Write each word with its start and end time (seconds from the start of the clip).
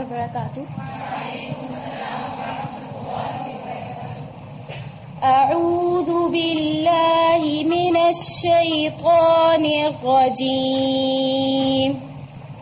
وبركاته. 0.00 0.64
أعوذ 5.22 6.30
بالله 6.32 7.42
من 7.68 7.96
الشيطان 7.96 9.64
الرجيم. 9.92 11.90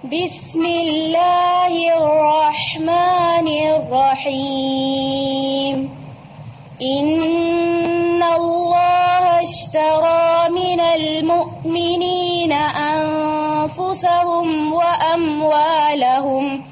بسم 0.04 0.64
الله 0.66 1.72
الرحمن 2.02 3.48
الرحيم. 3.78 5.76
إن 6.82 8.22
الله 8.22 9.24
اشترى 9.40 10.48
من 10.50 10.80
المؤمنين 10.80 12.52
أنفسهم 12.92 14.48
وأموالهم 14.72 16.69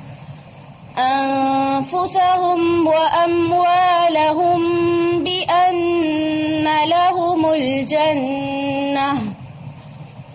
أنفسهم 0.98 2.86
وأموالهم 2.86 4.60
بأن 5.24 6.66
لهم 6.88 7.52
الجنة 7.52 9.12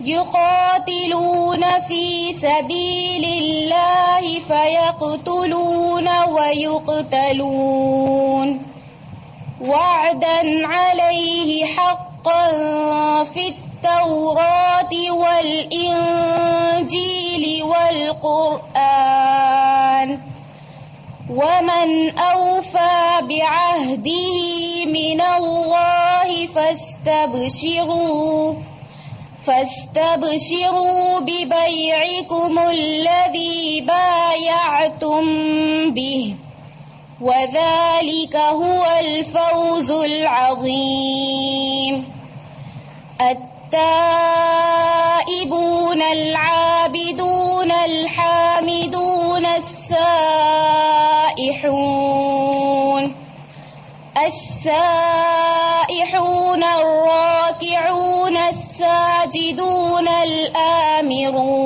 يقاتلون 0.00 1.78
في 1.88 2.32
سبيل 2.32 3.24
الله 3.24 4.38
فيقتلون 4.38 6.08
ويقتلون 7.28 7.94
وعدا 9.60 10.66
عليه 10.66 11.64
حقا 11.64 12.50
في 13.24 13.40
التوراة 13.48 14.92
والإنجيل 16.24 17.62
والقرآن 18.74 19.14
ومن 21.30 22.18
أوفى 22.18 23.20
بعهده 23.28 24.86
من 24.86 25.20
الله 25.20 26.46
فاستبشروا 26.46 28.54
فاستبشروا 29.46 31.20
ببيعكم 31.20 32.58
الذي 32.58 33.80
بايعتم 33.86 35.24
به، 35.94 36.34
وذلك 37.20 38.36
هو 38.36 38.86
الفوز 39.00 39.90
العظيم. 39.90 42.04
التائبون 43.20 43.64
العابدون 46.02 47.72
الحامدون 47.72 49.46
السائحون 51.50 53.14
السائحون 54.16 55.02
الراكعون 56.64 58.36
الساجدون 58.36 60.08
الآمرون. 60.08 61.62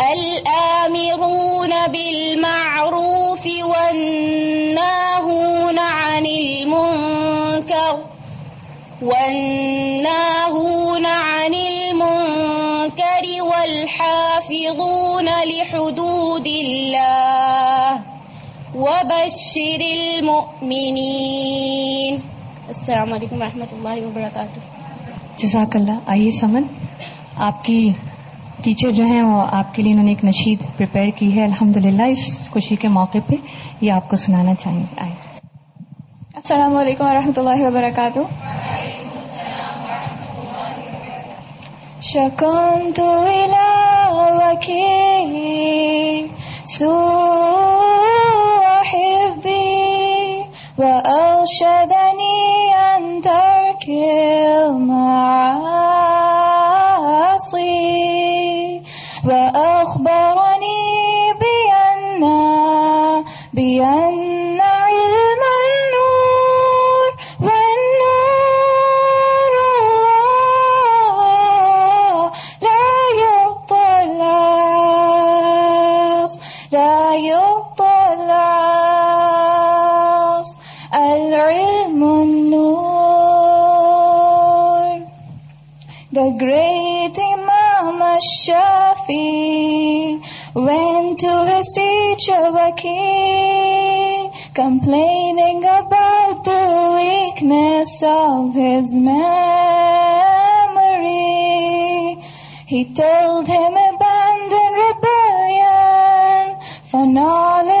الآمرون 0.00 1.86
بالمعروف 1.86 3.46
والناهون 3.46 4.98
عن 5.78 6.26
المنكر 6.26 8.04
والناهون 9.02 10.37
وبشر 19.04 19.80
المؤمنين 19.80 22.20
السلام 22.66 23.12
علیکم 23.12 23.42
ورحمۃ 23.42 23.72
اللہ 23.72 24.06
وبرکاتہ۔ 24.06 24.60
جزاک 25.36 25.76
اللہ۔ 25.76 25.92
آئیے 26.06 26.30
سمن۔ 26.30 26.62
آپ 27.36 27.64
کی 27.64 27.92
ٹیچر 28.64 28.90
جو 28.90 29.04
ہیں 29.04 29.22
وہ 29.22 29.44
آپ 29.52 29.74
کے 29.74 29.82
لیے 29.82 29.92
انہوں 29.92 30.04
نے 30.04 30.10
ایک 30.10 30.24
نشید 30.24 30.62
پریپئر 30.76 31.08
کی 31.16 31.36
ہے۔ 31.36 31.44
الحمد 31.44 31.76
اس 32.10 32.50
خوشی 32.50 32.76
کے 32.76 32.88
موقع 32.88 33.18
پہ 33.26 33.34
یہ 33.80 33.92
آپ 33.92 34.10
کو 34.10 34.16
سنانا 34.16 34.54
چاہیں 34.54 34.78
گے۔ 34.78 35.00
آئے 35.00 35.12
السلام 36.34 36.76
علیکم 36.76 37.04
ورحمۃ 37.04 37.32
اللہ 37.36 37.50
وبرکاتہ۔ 37.50 38.18
شکنت 42.02 43.00
إلى 43.26 44.14
وكيل 44.14 46.26
سوء 48.78 48.84
حفظي 48.84 50.44
وأرشدني 50.78 52.38
أن 52.74 53.22
ترك 53.22 53.88
المعاصي. 54.68 55.18
Shafi 88.20 90.20
went 90.54 91.18
to 91.20 91.44
his 91.54 91.72
teacher 91.74 92.52
Waki, 92.52 94.30
complaining 94.54 95.64
about 95.64 96.44
the 96.44 96.94
weakness 96.98 98.02
of 98.02 98.52
his 98.54 98.94
memory. 98.94 99.14
He 102.66 102.84
told 102.92 103.46
him 103.46 103.72
abandon 103.72 104.74
rebellion, 104.84 106.56
for 106.90 107.06
knowledge 107.06 107.77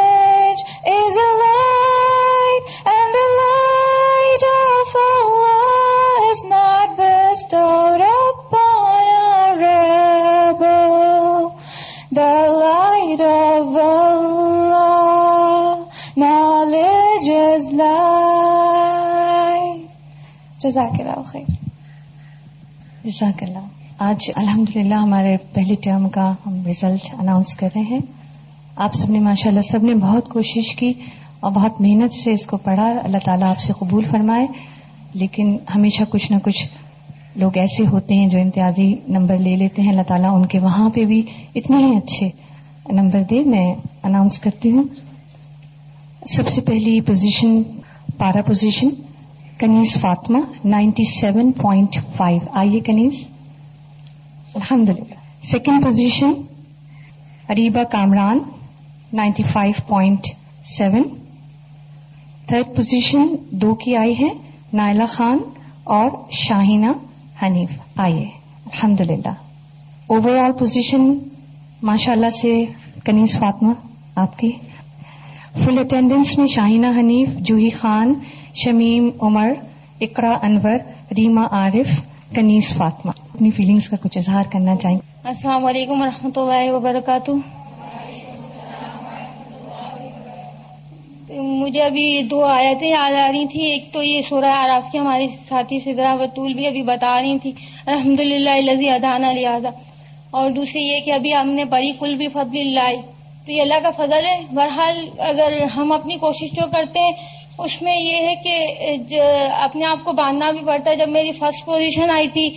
Jazakallah 20.68 21.22
khair. 21.34 21.44
جزاک 23.04 23.42
اللہ 23.42 23.58
آج 23.98 24.30
الحمد 24.36 24.76
للہ 24.76 24.94
ہمارے 24.94 25.36
پہلے 25.52 25.74
ٹرم 25.74 26.08
کا 26.08 26.34
ہم 26.46 26.66
ریزلٹ 26.66 27.14
اناؤنس 27.18 27.54
کر 27.54 27.68
رہے 27.74 27.82
ہیں. 27.82 27.98
آپ 28.76 28.94
سب 28.94 29.10
نے 29.10 29.18
ماشاء 29.18 29.50
اللہ 29.50 29.60
سب 29.60 29.82
نے 29.82 29.94
بہت 29.94 30.28
کوشش 30.28 30.74
کی 30.74 30.92
اور 31.40 31.52
بہت 31.52 31.80
محنت 31.80 32.12
سے 32.12 32.32
اس 32.32 32.46
کو 32.46 32.56
پڑھا. 32.56 32.92
اللہ 33.02 33.18
تعالیٰ 33.24 33.50
آپ 33.50 33.58
سے 33.58 33.72
قبول 33.72 34.04
فرمائے. 34.04 34.46
لیکن 35.14 35.56
ہمیشہ 35.74 36.04
کچھ 36.10 36.32
نہ 36.32 36.36
کچھ 36.42 36.68
لوگ 37.36 37.58
ایسے 37.58 37.86
ہوتے 37.86 38.14
ہیں 38.14 38.28
جو 38.28 38.40
امتیازی 38.40 38.94
نمبر 39.08 39.38
لے 39.38 39.56
لیتے 39.56 39.82
ہیں. 39.82 39.90
اللہ 39.90 40.02
تعالیٰ 40.02 40.36
ان 40.36 40.46
کے 40.46 40.58
وہاں 40.58 40.90
پہ 40.90 41.04
بھی 41.04 41.22
اتنے 41.54 41.76
ہی 41.76 41.96
اچھے 41.96 42.30
نمبر 42.92 43.22
دے. 43.30 43.40
میں 43.40 43.74
اناؤنس 44.02 44.38
کرتی 44.38 44.70
ہوں. 44.70 44.84
سب 46.28 46.48
سے 46.48 46.62
پہلی 46.62 47.00
پوزیشن 47.00 47.62
پارا 48.18 48.42
position 48.46 48.88
Kaneez 49.58 49.96
Fatima 50.00 50.38
ninety 50.64 51.04
seven 51.04 51.50
point 51.52 51.96
five. 52.16 52.40
آئیے 52.52 52.80
کنیز. 52.80 53.26
الحمد 54.54 54.88
للہ 54.88 55.14
second 55.42 55.82
position, 55.84 56.32
Areeba 57.48 57.84
Kamran 57.84 58.38
ninety 59.12 59.42
five 59.42 59.80
point 59.86 60.26
seven. 60.64 61.02
Third 62.48 62.76
position, 62.76 63.26
دو 63.50 63.74
کی 63.74 63.96
آئی 63.96 64.14
ہے، 64.20 64.28
نائلہ 64.72 65.06
خان 65.08 65.38
اور 65.84 66.10
شاہینہ 66.30 66.92
حنیف. 67.42 67.70
آئیے. 67.96 68.24
الحمد 68.66 69.00
للہ 69.00 69.34
اوور 70.06 70.36
آل 70.36 70.52
پوزیشن 70.52 71.12
ماشاء 71.82 72.12
اللہ 72.12 72.30
سے 72.30 72.64
کنیز 73.04 73.38
فاطمہ 73.38 73.72
آپ 74.14 74.38
کی. 74.38 74.52
فل 75.64 75.78
اٹینڈنس 75.78 76.38
میں 76.38 76.46
شاہینہ 76.46 76.86
حنیف، 76.98 77.28
جوہی 77.40 77.70
خان 77.70 78.14
شمیم، 78.64 79.10
عمر، 79.20 79.50
اقرا، 80.00 80.32
انور، 80.42 80.78
ریما، 81.16 81.42
عارف، 81.50 82.00
کنیز، 82.34 82.74
فاطمہ۔ 82.76 83.10
اپنی 83.34 83.50
فیلنگز 83.50 83.88
کا 83.88 83.96
کچھ 84.02 84.18
اظہار 84.18 84.42
کرنا 84.52 84.76
چاہیں۔ 84.76 84.98
السلام 85.24 85.64
علیکم 85.64 86.02
ورحمۃ 86.02 86.30
اللہ 86.36 86.72
وبرکاتہ۔ 86.72 87.30
مجھے 91.40 91.82
ابھی 91.82 92.22
دو 92.22 92.44
آیتیں 92.44 92.88
یاد 92.88 93.28
آ 93.28 93.32
رہی 93.32 93.46
تھیں۔ 93.46 93.64
ایک 93.64 93.92
تو 93.92 94.02
یہ 94.02 94.20
سورہ 94.22 94.52
آراف 94.54 94.92
کی 94.92 94.98
ہمارے 94.98 95.28
ساتھی 95.28 95.80
سدرا 95.80 96.14
بطول 96.14 96.54
بھی 96.54 96.66
ابھی 96.66 96.82
بتا 96.82 97.22
رہی 97.22 97.38
تھیں۔ 97.38 97.52
الحمد 97.86 98.20
للہ 98.20 98.70
لذی 98.70 98.88
ادانا 98.88 99.32
لہٰذا۔ 99.32 99.68
اور 100.30 100.50
دوسری 100.50 100.86
یہ 100.86 101.00
کہ 101.00 101.12
ابھی 101.12 101.34
ہم 101.34 101.48
نے 101.48 101.64
پڑھی 101.64 101.92
کل 102.00 102.14
بھی 102.16 102.28
فضل 102.28 102.58
اللہ۔ 102.58 103.00
تو 103.46 103.52
یہ 103.52 103.62
اللہ 103.62 103.78
کا 103.82 103.90
فضل 103.90 104.26
ہے۔ 104.26 104.40
بہرحال 104.50 105.08
اگر 105.18 105.62
ہم 105.62 105.92
اپنی 105.92 106.16
کوشش 106.16 106.52
جو 106.52 106.70
کرتے 106.70 107.00
ہیں 107.00 107.12
اس 107.58 107.80
میں 107.82 107.96
یہ 107.96 108.26
ہے 108.26 108.34
کہ 108.44 109.20
اپنے 109.52 109.84
آپ 109.84 110.04
کو 110.04 110.12
باندھنا 110.12 110.50
بھی 110.50 110.60
پڑتا 110.66 110.90
ہے۔ 110.90 110.96
جب 110.96 111.08
میری 111.08 111.32
فرسٹ 111.32 111.64
پوزیشن 111.66 112.10
آئی 112.10 112.28
تھی 112.28 112.48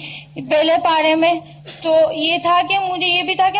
پہلے 0.49 0.73
پارے 0.83 1.15
میں، 1.15 1.33
تو 1.83 1.95
یہ 2.13 2.37
تھا 2.41 2.59
کہ 2.69 2.79
مجھے 2.89 3.07
یہ 3.07 3.23
بھی 3.23 3.35
تھا 3.35 3.49
کہ 3.49 3.59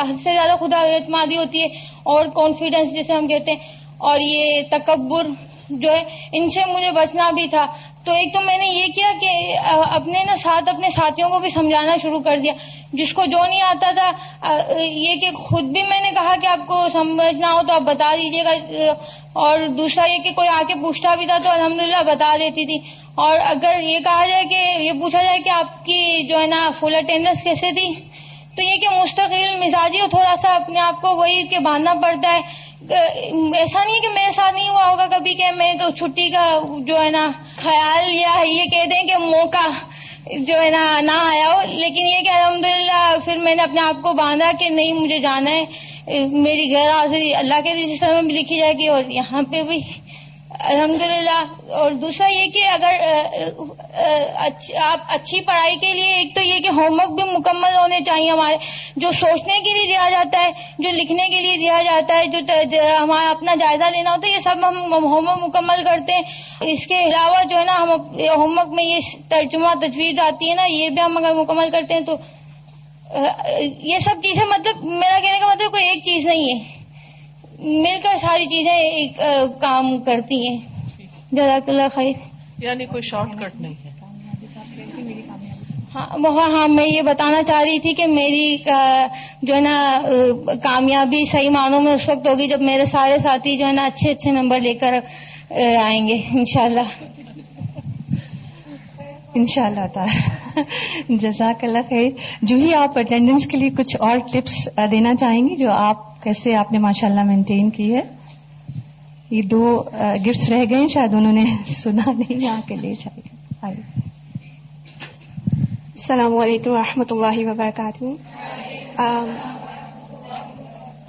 حد 0.00 0.20
سے 0.24 0.32
زیادہ 0.32 0.54
خدا 0.60 0.80
اعتمادی 0.88 1.36
ہوتی 1.36 1.62
ہے 1.62 1.66
اور 2.04 2.26
کانفیڈینس 2.34 2.94
جسے 2.94 3.12
ہم 3.14 3.26
کہتے 3.28 3.52
ہیں 3.52 3.82
اور 3.98 4.20
یہ 4.20 4.62
تکبر 4.70 5.26
جو 5.68 5.92
ہے، 5.92 6.02
ان 6.32 6.50
سے 6.50 6.60
مجھے 6.66 6.90
بچنا 6.90 7.30
بھی 7.30 7.48
تھا۔ 7.48 7.66
تو 8.04 8.12
ایک 8.12 8.34
تو 8.34 8.40
میں 8.40 8.58
نے 8.58 8.66
یہ 8.66 8.86
کیا 8.86 9.12
کہ 9.20 9.58
اپنے 9.90 10.24
نا 10.24 10.36
ساتھ 10.36 10.68
اپنے 10.68 10.88
ساتھیوں 10.88 11.28
کو 11.28 11.38
بھی 11.38 11.48
سمجھانا 11.48 11.96
شروع 11.96 12.20
کر 12.20 12.36
دیا۔ 12.36 12.52
جس 12.92 13.14
کو 13.14 13.24
جو 13.24 13.44
نہیں 13.44 13.62
آتا 13.62 13.90
تھا 13.90 14.10
یہ 14.82 15.16
کہ 15.16 15.30
خود 15.30 15.64
بھی 15.64 15.82
میں 15.82 16.00
نے 16.00 16.10
کہا 16.10 16.34
کہ 16.42 16.46
آپ 16.46 16.66
کو 16.66 16.88
سمجھنا 16.88 17.52
ہو 17.52 17.60
تو 17.68 17.74
آپ 17.74 17.80
بتا 17.80 18.14
دیجیے 18.16 18.44
گا۔ 18.44 18.50
اور 19.32 19.58
دوسرا 19.58 20.12
یہ 20.12 20.18
کہ 20.18 20.30
کوئی 20.30 20.48
آ 20.48 20.62
کے 20.68 20.74
پوچھتا 20.74 21.14
بھی 21.14 21.26
تھا 21.26 21.38
تو 21.38 21.50
الحمدللہ 21.50 22.02
بتا 22.06 22.36
دیتی 22.40 22.66
تھی۔ 22.66 22.90
اور 23.14 23.38
اگر 23.44 23.80
یہ 23.80 23.98
کہا 23.98 24.26
جائے 24.26 24.44
کہ، 24.44 24.82
یہ 24.82 24.92
پوچھا 24.92 25.22
جائے 25.22 25.38
کہ 25.38 25.50
آپ 25.50 25.84
کی 25.84 26.26
جو 26.28 26.40
ہے 26.40 26.46
نا 26.46 26.70
فل 26.80 26.94
اٹینڈنس 26.94 27.42
کیسے 27.42 27.72
تھی؟ 27.72 27.94
تو 28.56 28.62
یہ 28.62 28.76
کہ 28.76 28.88
مستقل 29.02 29.56
مزاجی 29.56 29.98
اور 29.98 30.08
تھوڑا 30.08 30.36
سا 30.36 30.54
اپنے 30.54 30.80
آپ 30.80 31.00
کو 31.00 31.16
وہی 31.16 31.42
کہ 31.42 31.58
باندھنا 31.58 31.94
پڑتا 32.02 32.34
ہے۔ 32.34 32.40
ایسا 32.90 33.82
نہیں 33.84 34.00
کہ 34.02 34.08
میرے 34.14 34.30
ساتھ 34.32 34.54
نہیں 34.54 34.68
ہوا 34.68 34.88
ہوگا 34.88 35.06
کبھی 35.10 35.34
کہ 35.34 35.50
میں 35.56 35.72
چھٹی 35.96 36.28
کا 36.30 36.44
جو 36.86 37.00
ہے 37.00 37.10
نا 37.10 37.26
خیال 37.56 38.14
یا 38.14 38.42
یہ 38.46 38.64
کہہ 38.70 38.84
دیں 38.90 39.02
کہ 39.08 39.18
موقع 39.18 39.68
جو 40.38 40.60
ہے 40.60 40.68
نا 40.70 41.00
نہ 41.00 41.16
آیا 41.22 41.52
ہو، 41.52 41.60
لیکن 41.68 42.06
یہ 42.06 42.20
کہ 42.24 42.30
الحمدللہ 42.30 43.16
پھر 43.24 43.38
میں 43.38 43.54
نے 43.54 43.62
اپنے 43.62 43.80
آپ 43.80 44.02
کو 44.02 44.12
باندھا 44.20 44.50
کہ 44.58 44.68
نہیں 44.68 44.92
مجھے 44.92 45.18
جانا 45.18 45.50
ہے، 45.50 45.64
میری 46.28 46.70
گھر 46.70 46.90
حاضری 46.90 47.34
اللہ 47.34 47.60
کے 47.64 47.74
رجسٹر 47.74 48.12
میں 48.14 48.22
بھی 48.22 48.34
لکھی 48.34 48.56
جائے 48.58 48.72
گی 48.78 48.88
اور 48.88 49.10
یہاں 49.10 49.42
پہ 49.52 49.62
بھی 49.68 49.78
الحمد 50.54 51.00
للہ 51.00 51.72
اور 51.74 51.92
دوسرا 52.00 52.26
یہ 52.30 52.50
کہ 52.54 52.64
اگر 52.68 52.94
آپ 54.80 55.12
اچھی 55.14 55.40
پڑھائی 55.46 55.76
کے 55.80 55.92
لیے، 55.92 56.12
ایک 56.14 56.34
تو 56.34 56.42
یہ 56.42 56.58
کہ 56.62 56.68
ہوم 56.68 56.98
ورک 57.00 57.10
بھی 57.14 57.24
مکمل 57.30 57.74
ہونے 57.74 57.98
چاہیے 58.06 58.30
ہمارے، 58.30 58.56
جو 58.96 59.10
سوچنے 59.12 59.58
کے 59.64 59.72
لیے 59.72 59.86
دیا 59.86 60.08
جاتا 60.10 60.42
ہے، 60.44 60.50
جو 60.78 60.90
لکھنے 60.92 61.26
کے 61.28 61.40
لیے 61.40 61.56
دیا 61.56 61.80
جاتا 61.84 62.18
ہے، 62.18 62.26
جو 62.26 62.78
ہمارا 62.98 63.28
اپنا 63.30 63.54
جائزہ 63.60 63.90
لینا 63.94 64.10
ہوتا 64.10 64.28
ہے، 64.28 64.32
یہ 64.32 64.38
سب 64.40 64.68
ہم 64.68 64.92
ہوم 64.92 65.28
ورک 65.28 65.42
مکمل 65.42 65.84
کرتے 65.84 66.12
ہیں۔ 66.12 66.22
اس 66.72 66.86
کے 66.86 66.98
علاوہ 67.06 67.42
جو 67.50 67.58
ہے 67.58 67.64
نا، 67.64 67.76
ہم 67.76 67.90
ہوم 67.90 68.58
ورک 68.58 68.72
میں 68.74 68.84
یہ 68.84 68.98
ترجمہ، 69.30 69.74
تجویز 69.80 70.20
آتی 70.26 70.50
ہے 70.50 70.54
نا، 70.54 70.64
یہ 70.64 70.88
بھی 70.88 71.02
ہم 71.02 71.16
اگر 71.16 71.34
مکمل 71.34 71.70
کرتے 71.70 71.94
ہیں 71.94 72.00
تو 72.00 72.16
یہ 73.82 73.98
سب 74.04 74.22
چیزیں 74.22 74.44
مطلب 74.46 74.84
میرا 74.84 75.18
کہنے 75.18 75.38
کا 75.40 75.46
مطلب 75.46 75.70
کوئی 75.70 75.88
ایک 75.88 76.02
چیز 76.04 76.26
نہیں 76.26 76.48
ہے۔ 76.48 76.73
مل 77.58 78.00
کر 78.02 78.16
ساری 78.16 78.46
چیزیں 78.46 79.08
کام 79.60 79.98
کرتی 79.98 80.48
ہیں۔ 80.48 80.58
جزاک 81.32 81.68
اللہ 81.68 81.82
خیر۔ 81.92 82.12
یعنی 82.58 82.84
کوئی 82.84 83.02
شارٹ 83.02 83.28
کٹ 83.40 83.60
نہیں 83.60 83.74
ہے۔ 83.84 83.90
ہاں 85.94 86.06
ہاں 86.50 86.68
میں 86.68 86.86
یہ 86.86 87.02
بتانا 87.02 87.42
چاہ 87.42 87.62
رہی 87.62 87.78
تھی 87.78 87.94
کہ 87.94 88.06
میری 88.06 88.56
جو 89.42 89.54
ہے 89.54 89.60
نا 89.60 90.02
کامیابی 90.62 91.24
صحیح 91.24 91.50
معنوں 91.50 91.80
میں 91.80 91.92
اس 91.92 92.08
وقت 92.08 92.28
ہوگی 92.28 92.48
جب 92.48 92.60
میرے 92.60 92.84
سارے 92.84 93.18
ساتھی 93.18 93.56
جو 93.56 93.66
ہے 93.66 93.72
نا 93.72 93.84
اچھے 93.84 94.10
اچھے 94.10 94.30
نمبر 94.30 94.60
لے 94.60 94.74
کر 94.74 94.94
آئیں 95.82 96.08
گے 96.08 96.22
انشاءاللہ۔ 96.30 97.13
ان 99.34 99.46
شاء 99.46 99.64
اللہ 99.64 99.86
تعالی. 99.94 100.62
جزاک 101.16 101.64
اللہ 101.64 101.78
خیر. 101.88 102.10
جو 102.42 102.56
ہی 102.56 102.74
آپ 102.74 102.98
اٹینڈنس 102.98 103.46
کے 103.46 103.56
لیے 103.56 103.70
کچھ 103.70 103.96
اور 104.00 104.16
ٹپس 104.32 104.68
دینا 104.90 105.14
چاہیں 105.14 105.48
گی 105.48 105.56
جو 105.56 105.70
آپ، 105.70 106.22
کیسے 106.22 106.54
آپ 106.54 106.72
نے 106.72 106.78
ماشاء 106.78 107.08
اللہ 107.08 107.22
مینٹین 107.22 107.70
کی 107.70 107.94
ہے؟ 107.94 108.00
یہ 109.30 109.42
دو 109.42 109.82
گفٹس 110.26 110.48
رہ 110.50 110.62
گئے 110.70 110.86
شاید 110.86 111.14
انہوں 111.14 111.32
نے 111.32 111.44
سنا 111.66 112.12
نہیں 112.12 112.48
آ 112.48 112.60
کے 112.68 112.76
لے 112.76 112.92
جائے 112.92 113.72
السلام 115.94 116.36
علیکم 116.36 116.70
و 116.70 116.76
رحمۃ 116.76 117.10
اللہ 117.10 117.50
وبرکاتہ۔ 117.50 118.04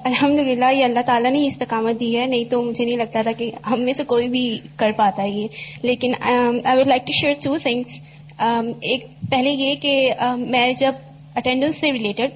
الحمد 0.04 0.40
للہ 0.40 0.72
یہ 0.74 0.84
اللہ 0.86 1.00
تعالیٰ 1.06 1.32
نے 1.32 1.46
استقامت 1.48 2.00
دی 2.00 2.20
ہے۔ 2.20 2.26
نہیں 2.26 2.44
تو 2.44 2.62
مجھے 2.62 2.86
نہیں 2.86 2.98
لگتا 2.98 3.22
تھا 3.22 3.32
کہ 3.32 3.52
ہم 3.72 3.82
میں 3.82 3.94
سے 3.94 4.04
کوئی 4.04 4.28
بھی 4.28 4.58
کر 4.76 4.92
پاتا 4.92 5.24
ہے 5.24 5.30
یہ۔ 5.30 5.48
لیکن 5.82 6.12
I 6.20 6.78
would 6.78 6.88
like 6.88 7.08
to 7.08 7.12
share 7.12 7.34
two 7.44 7.58
things 7.58 8.00
ایک 8.40 9.06
پہلے 9.30 9.50
یہ 9.50 9.76
کہ 9.76 10.12
میں 10.38 10.74
جب 10.74 10.92
اٹینڈنس 11.36 11.78
سے 11.78 11.92
ریلیٹڈ 11.92 12.30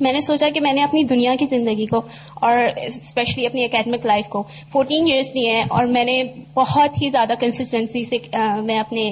میں 0.00 0.12
نے 0.12 0.20
سوچا 0.20 0.48
کہ 0.54 0.60
میں 0.60 0.72
نے 0.72 0.82
اپنی 0.82 1.02
دنیا 1.04 1.34
کی 1.38 1.46
زندگی 1.50 1.86
کو 1.86 2.00
اور 2.34 2.58
اسپیشلی 2.86 3.46
اپنی 3.46 3.64
اکیڈمک 3.64 4.06
لائف 4.06 4.26
کو 4.26 4.42
فورٹین 4.72 5.06
ایئرس 5.06 5.34
دیے 5.34 5.54
ہیں 5.54 5.64
اور 5.68 5.84
میں 5.84 6.04
نے 6.04 6.22
بہت 6.54 7.02
ہی 7.02 7.10
زیادہ 7.10 7.32
کنسسٹینسی 7.40 8.04
سے 8.04 8.16
میں 8.60 8.78
اپنے 8.78 9.02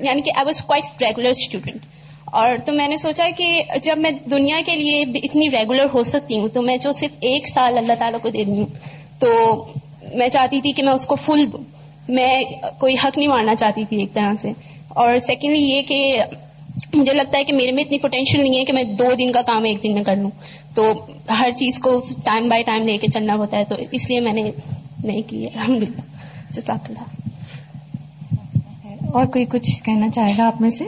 یعنی 0.00 0.22
کہ 0.22 0.30
I 0.36 0.44
was 0.44 0.60
quite 0.60 1.02
regular 1.02 1.28
student 1.28 1.86
اور 2.24 2.56
تو 2.66 2.72
میں 2.72 2.88
نے 2.88 2.96
سوچا 2.96 3.28
کہ 3.36 3.62
جب 3.82 3.98
میں 3.98 4.10
دنیا 4.30 4.60
کے 4.66 4.76
لیے 4.76 5.00
اتنی 5.00 5.50
ریگولر 5.50 5.86
ہو 5.94 6.04
سکتی 6.04 6.38
ہوں 6.40 6.48
تو 6.48 6.62
میں 6.62 6.76
جو 6.76 6.92
صرف 6.92 7.10
ایک 7.20 7.48
سال 7.48 7.78
اللہ 7.78 7.92
تعالیٰ 7.98 8.20
کو 8.20 8.28
دے 8.28 8.44
دوں 8.44 8.56
ہوں 8.56 8.66
تو 9.18 9.28
میں 10.14 10.28
چاہتی 10.28 10.60
تھی 10.60 10.72
کہ 10.72 10.82
میں 10.82 10.92
اس 10.92 11.06
کو 11.06 11.14
فل 11.14 11.52
دوں 11.52 11.62
میں 12.08 12.42
کوئی 12.78 12.94
حق 13.04 13.18
نہیں 13.18 13.28
مارنا 13.28 13.54
چاہتی 13.54 13.84
تھی 13.84 13.98
ایک 13.98 14.14
طرح 14.14 14.32
سے۔ 14.42 14.48
اور 14.94 15.18
سیکنڈلی 15.18 15.62
یہ 15.62 15.82
کہ 15.82 16.16
مجھے 16.94 17.12
لگتا 17.12 17.38
ہے 17.38 17.44
کہ 17.44 17.52
میرے 17.52 17.72
میں 17.72 17.84
اتنی 17.84 17.98
پوٹینشیل 17.98 18.42
نہیں 18.42 18.58
ہے 18.58 18.64
کہ 18.64 18.72
میں 18.72 18.82
دو 18.82 19.14
دن 19.18 19.32
کا 19.32 19.42
کام 19.42 19.64
ایک 19.64 19.82
دن 19.82 19.94
میں 19.94 20.02
کر 20.02 20.16
لوں۔ 20.16 20.30
تو 20.74 21.06
ہر 21.38 21.50
چیز 21.50 21.78
کو 21.78 22.02
ٹائم 22.24 22.48
بائی 22.48 22.62
ٹائم 22.62 22.86
لے 22.86 22.96
کے 22.96 23.06
چلنا 23.06 23.34
ہوتا 23.34 23.56
ہے 23.56 23.64
تو 23.64 23.76
اس 23.92 24.08
لیے 24.10 24.20
میں 24.20 24.32
نے 24.32 24.50
نہیں 25.04 25.22
کی 25.26 25.46
الحمد 25.46 25.82
للہ 25.82 26.00
جزاک 26.50 26.90
اللہ۔ 26.90 27.28
اور 29.12 29.26
کوئی 29.26 29.44
کچھ 29.44 29.82
کہنا 29.82 30.08
چاہے 30.08 30.32
گا 30.38 30.46
آپ 30.46 30.60
میں 30.60 30.70
سے؟ 30.70 30.84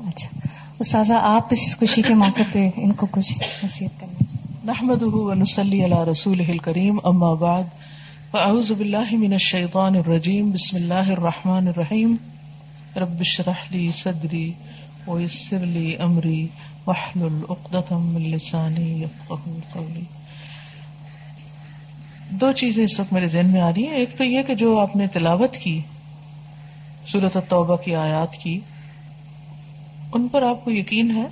اچھا۔ 0.00 0.48
استاذہ 0.78 1.14
آپ 1.14 1.46
اس 1.50 1.76
خوشی 1.78 2.02
کے 2.02 2.14
موقع 2.14 2.42
پہ 2.52 2.70
ان 2.76 2.92
کو 2.92 3.06
کچھ 3.10 3.32
نصیحت 3.64 4.00
کرنا 4.00 4.24
نحمد 4.64 5.02
ونسلی 5.02 5.84
علی 5.84 6.10
رسول 6.10 6.58
کریم 6.58 6.98
اما 7.04 7.34
بعد۔ 7.34 7.62
فاعوذ 8.30 8.72
باللہ 8.72 9.14
من 9.14 9.32
الشیطان 9.32 9.96
الرجیم 9.96 10.50
بسم 10.50 10.76
اللہ 10.76 10.94
الرحمن 10.94 11.68
الرحیم۔ 11.68 12.14
رب 12.96 13.20
اشرح 13.20 13.64
لي 13.70 13.92
صدري 13.92 14.52
ويسر 15.06 15.58
لي 15.58 15.96
امري 15.96 16.46
واحلل 16.86 17.42
عقدة 17.50 17.98
من 17.98 18.22
لساني 18.22 19.02
يفقهوا 19.02 19.60
قولي۔ 19.72 20.02
دو 22.30 22.52
چیزیں 22.52 22.84
اس 22.84 23.00
وقت 23.00 23.12
میرے 23.12 23.26
ذہن 23.26 23.46
میں 23.46 23.60
آ 23.60 23.70
رہی 23.70 23.86
ہیں۔ 23.86 23.94
ایک 23.94 24.18
تو 24.18 24.24
یہ 24.24 24.42
کہ 24.42 24.54
جو 24.54 24.80
آپ 24.80 24.96
نے 24.96 25.06
تلاوت 25.06 25.56
کی 25.56 25.80
صورت 27.12 27.36
التوبہ 27.36 27.76
کی 27.76 27.94
آیات 27.94 28.32
کی، 28.32 28.60
ان 30.12 30.28
پر 30.28 30.42
آپ 30.42 30.64
کو 30.64 30.70
یقین 30.70 31.10
ہے؟ 31.10 31.26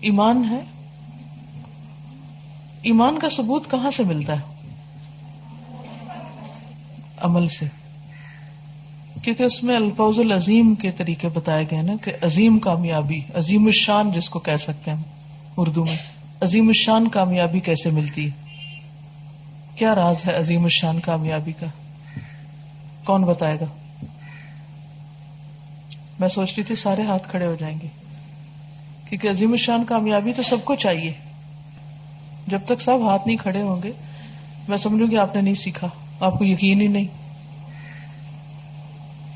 ایمان 0.00 0.44
ہے؟ 0.50 0.60
ایمان 2.82 3.18
کا 3.18 3.28
ثبوت 3.28 3.70
کہاں 3.70 3.90
سے 3.90 4.02
ملتا 4.02 4.32
ہے؟ 4.32 4.55
عمل 7.26 7.48
سے۔ 7.48 7.66
کیونکہ 9.22 9.42
اس 9.42 9.62
میں 9.62 9.76
الفاظ 9.76 10.20
العظیم 10.20 10.74
کے 10.74 10.90
طریقے 10.90 11.28
بتائے 11.28 11.64
گئے 11.70 11.82
نا 11.82 11.92
کہ 12.04 12.12
عظیم 12.22 12.58
کامیابی، 12.58 13.20
عظیم 13.34 13.66
الشان 13.66 14.10
جس 14.10 14.28
کو 14.28 14.38
کہہ 14.38 14.56
سکتے 14.56 14.90
ہیں 14.90 15.02
اردو 15.56 15.84
میں۔ 15.84 15.96
عظیم 16.40 16.66
الشان 16.66 17.08
کامیابی 17.08 17.60
کیسے 17.60 17.90
ملتی؟ 17.90 18.30
ہے 18.30 18.46
کیا 19.76 19.94
راز 19.94 20.26
ہے 20.26 20.36
عظیم 20.36 20.62
الشان 20.62 21.00
کامیابی 21.00 21.52
کا؟ 21.52 21.66
کون 23.04 23.22
بتائے 23.22 23.56
گا؟ 23.60 23.64
میں 26.20 26.28
سوچ 26.28 26.54
رہی 26.56 26.62
تھی 26.62 26.74
سارے 26.74 27.02
ہاتھ 27.02 27.30
کھڑے 27.30 27.46
ہو 27.46 27.56
جائیں 27.60 27.78
گے۔ 27.82 27.88
کیونکہ 29.08 29.28
عظیم 29.28 29.50
الشان 29.50 29.84
کامیابی 29.84 30.32
تو 30.32 30.42
سب 30.42 30.64
کو 30.64 30.74
چاہیے۔ 30.74 31.12
جب 32.46 32.58
تک 32.66 32.80
سب 32.80 33.08
ہاتھ 33.08 33.22
نہیں 33.26 33.36
کھڑے 33.36 33.62
ہوں 33.62 33.82
گے، 33.82 33.90
میں 34.68 34.76
سمجھوں 34.76 35.10
گی 35.10 35.16
آپ 35.16 35.34
نے 35.34 35.40
نہیں 35.40 35.54
سیکھا۔ 35.54 35.88
آپ 36.20 36.32
کو 36.32 36.44
یقین 36.44 36.80
ہی 36.80 36.86
نہیں۔ 36.86 37.06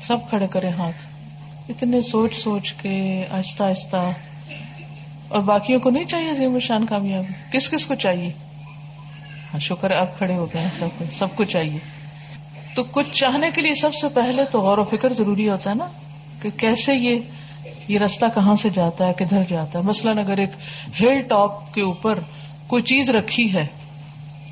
سب 0.01 0.17
کھڑے 0.29 0.47
کرے 0.47 0.69
ہاتھ۔ 0.69 0.97
اتنے 1.69 2.01
سوچ 2.01 2.35
سوچ 2.35 2.73
کے 2.73 3.25
آہستہ 3.29 3.63
آہستہ۔ 3.63 4.11
اور 5.27 5.39
باقیوں 5.39 5.79
کو 5.79 5.89
نہیں 5.89 6.05
چاہیے 6.05 6.29
عظیم 6.29 6.59
شان 6.59 6.85
کامیابی 6.85 7.57
کس 7.57 7.69
کس 7.69 7.85
کو 7.85 7.95
چاہیے؟ 7.95 8.31
ہاں 9.53 9.59
شکر 9.59 9.91
آپ 9.91 10.17
کھڑے 10.17 10.35
ہو 10.35 10.47
گئے 10.53 10.67
سب 10.79 10.87
کو 10.97 11.05
سب 11.11 11.35
کو 11.35 11.43
چاہیے۔ 11.43 11.77
تو 12.75 12.83
کچھ 12.83 13.11
چاہنے 13.11 13.47
کے 13.55 13.61
لیے 13.61 13.81
سب 13.81 13.93
سے 13.93 14.07
پہلے 14.09 14.43
تو 14.51 14.59
غور 14.59 14.77
و 14.77 14.83
فکر 14.83 15.13
ضروری 15.13 15.49
ہوتا 15.49 15.69
ہے 15.69 15.75
نا 15.75 15.87
کہ 16.41 16.49
کیسے 16.49 16.95
یہ 16.95 17.15
یہ 17.87 17.99
رستہ 17.99 18.25
کہاں 18.35 18.55
سے 18.55 18.69
جاتا 18.69 19.07
ہے، 19.07 19.13
کدھر 19.13 19.43
جاتا 19.49 19.79
ہے۔ 19.79 19.83
مثلاً 19.83 20.17
اگر 20.17 20.37
ایک 20.37 20.51
ہل 21.01 21.17
ٹاپ 21.17 21.73
کے 21.73 21.81
اوپر 21.81 22.19
کوئی 22.67 22.83
چیز 22.83 23.09
رکھی 23.09 23.53
ہے 23.53 23.67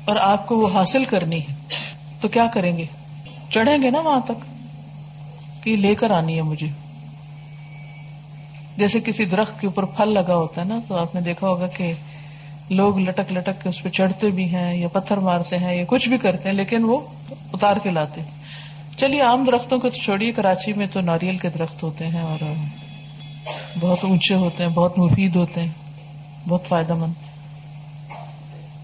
اور 0.04 0.16
آپ 0.16 0.46
کو 0.46 0.58
وہ 0.58 0.68
حاصل 0.74 1.04
کرنی 1.04 1.40
ہے۔ 1.40 1.79
تو 2.20 2.28
کیا 2.28 2.46
کریں 2.46 2.76
گے؟ 2.76 2.84
چڑھیں 3.50 3.76
گے 3.82 3.90
نا 3.90 4.00
وہاں 4.00 4.20
تک؟ 4.20 4.44
کہ 5.64 5.76
لے 5.76 5.94
کر 5.94 6.10
آنی 6.10 6.36
ہے 6.36 6.42
مجھے۔ 6.42 6.66
جیسے 8.76 9.00
کسی 9.00 9.24
درخت 9.24 9.60
کے 9.60 9.66
اوپر 9.66 9.84
پھل 9.84 10.14
لگا 10.14 10.36
ہوتا 10.36 10.62
ہے 10.62 10.66
نا، 10.66 10.78
تو 10.88 10.96
آپ 10.96 11.14
نے 11.14 11.20
دیکھا 11.20 11.48
ہوگا 11.48 11.66
کہ 11.66 11.92
لوگ 12.70 12.98
لٹک 12.98 13.32
لٹک 13.32 13.62
کے 13.62 13.68
اس 13.68 13.82
پہ 13.82 13.88
چڑھتے 13.88 14.30
بھی 14.30 14.54
ہیں 14.54 14.76
یا 14.76 14.88
پتھر 14.88 15.16
مارتے 15.16 15.56
ہیں 15.56 15.76
یا 15.76 15.84
کچھ 15.86 16.08
بھی 16.08 16.18
کرتے 16.18 16.48
ہیں، 16.48 16.56
لیکن 16.56 16.84
وہ 16.84 17.00
اتار 17.52 17.76
کے 17.76 17.90
لاتے 17.90 18.20
چلیے، 18.96 19.20
عام 19.20 19.44
درختوں 19.44 19.78
کو 19.78 19.88
تو 19.88 19.96
چھوڑیے، 19.96 20.32
کراچی 20.32 20.72
میں 20.72 20.86
تو 20.86 21.00
ناریل 21.00 21.36
کے 21.36 21.48
درخت 21.48 21.82
ہوتے 21.82 22.06
ہیں 22.06 22.20
اور 22.20 22.44
بہت 23.80 24.04
اونچے 24.04 24.34
ہوتے 24.34 24.64
ہیں، 24.64 24.70
بہت 24.70 24.98
مفید 24.98 25.36
ہوتے 25.36 25.62
ہیں، 25.62 25.72
بہت 26.48 26.62
فائدہ 26.68 26.94
مند۔ 26.94 27.12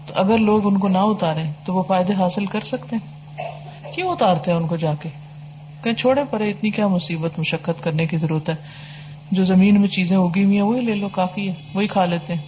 تو 0.07 0.13
اگر 0.15 0.37
لوگ 0.37 0.67
ان 0.67 0.77
کو 0.77 0.87
نہ 0.87 0.97
اتارے 0.97 1.43
تو 1.65 1.73
وہ 1.73 1.83
فائدے 1.83 2.13
حاصل 2.13 2.45
کر 2.45 2.59
سکتے 2.59 2.95
ہیں؟ 2.95 3.16
کیوں 3.95 4.11
اتارتے 4.11 4.51
ہیں 4.51 4.57
ان 4.57 4.67
کو 4.67 4.75
جا 4.75 4.93
کے؟ 4.99 5.09
کہیں 5.83 5.93
چھوڑے 5.93 6.21
پڑے، 6.29 6.49
اتنی 6.49 6.69
کیا 6.69 6.87
مصیبت، 6.87 7.39
مشقت 7.39 7.83
کرنے 7.83 8.05
کی 8.05 8.17
ضرورت 8.17 8.49
ہے؟ 8.49 8.55
جو 9.31 9.43
زمین 9.43 9.79
میں 9.79 9.87
چیزیں 9.87 10.17
اگی 10.17 10.43
ہوئی 10.43 10.55
ہیں، 10.55 10.63
وہی 10.63 10.81
لے 10.81 10.95
لو، 10.95 11.07
کافی 11.07 11.49
ہے، 11.49 11.53
وہی 11.73 11.87
کھا 11.87 12.05
لیتے 12.05 12.33
ہیں۔ 12.33 12.41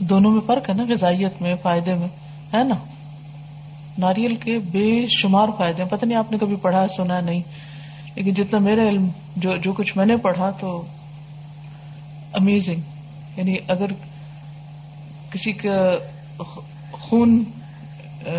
دونوں 0.00 0.30
میں 0.30 0.40
فرق 0.46 0.70
ہے 0.70 0.74
نا، 0.74 0.82
غذائیت 0.88 1.42
میں، 1.42 1.54
فائدے 1.62 1.94
میں، 1.94 2.08
ہے 2.54 2.62
نا؟ 2.62 2.74
ناریل 3.98 4.36
کے 4.36 4.58
بے 4.58 5.06
شمار 5.08 5.48
فائدے 5.58 5.82
ہیں۔ 5.82 5.90
پتہ 5.90 6.04
نہیں 6.04 6.18
آپ 6.18 6.32
نے 6.32 6.38
کبھی 6.38 6.56
پڑھا، 6.56 6.88
سنا 6.88 7.20
نہیں۔ 7.20 7.40
لیکن 8.14 8.34
جتنا 8.34 8.58
میرا 8.58 8.82
علم، 8.82 9.08
جو 9.36 9.56
جو 9.56 9.72
کچھ 9.72 9.96
میں 9.96 10.06
نے 10.06 10.16
پڑھا 10.16 10.50
تو 10.50 10.82
امیزنگ 12.32 12.80
یعنی 13.36 13.54
اگر 13.68 13.86
کسی 15.30 15.52
کا 15.52 15.90
خون 16.92 17.44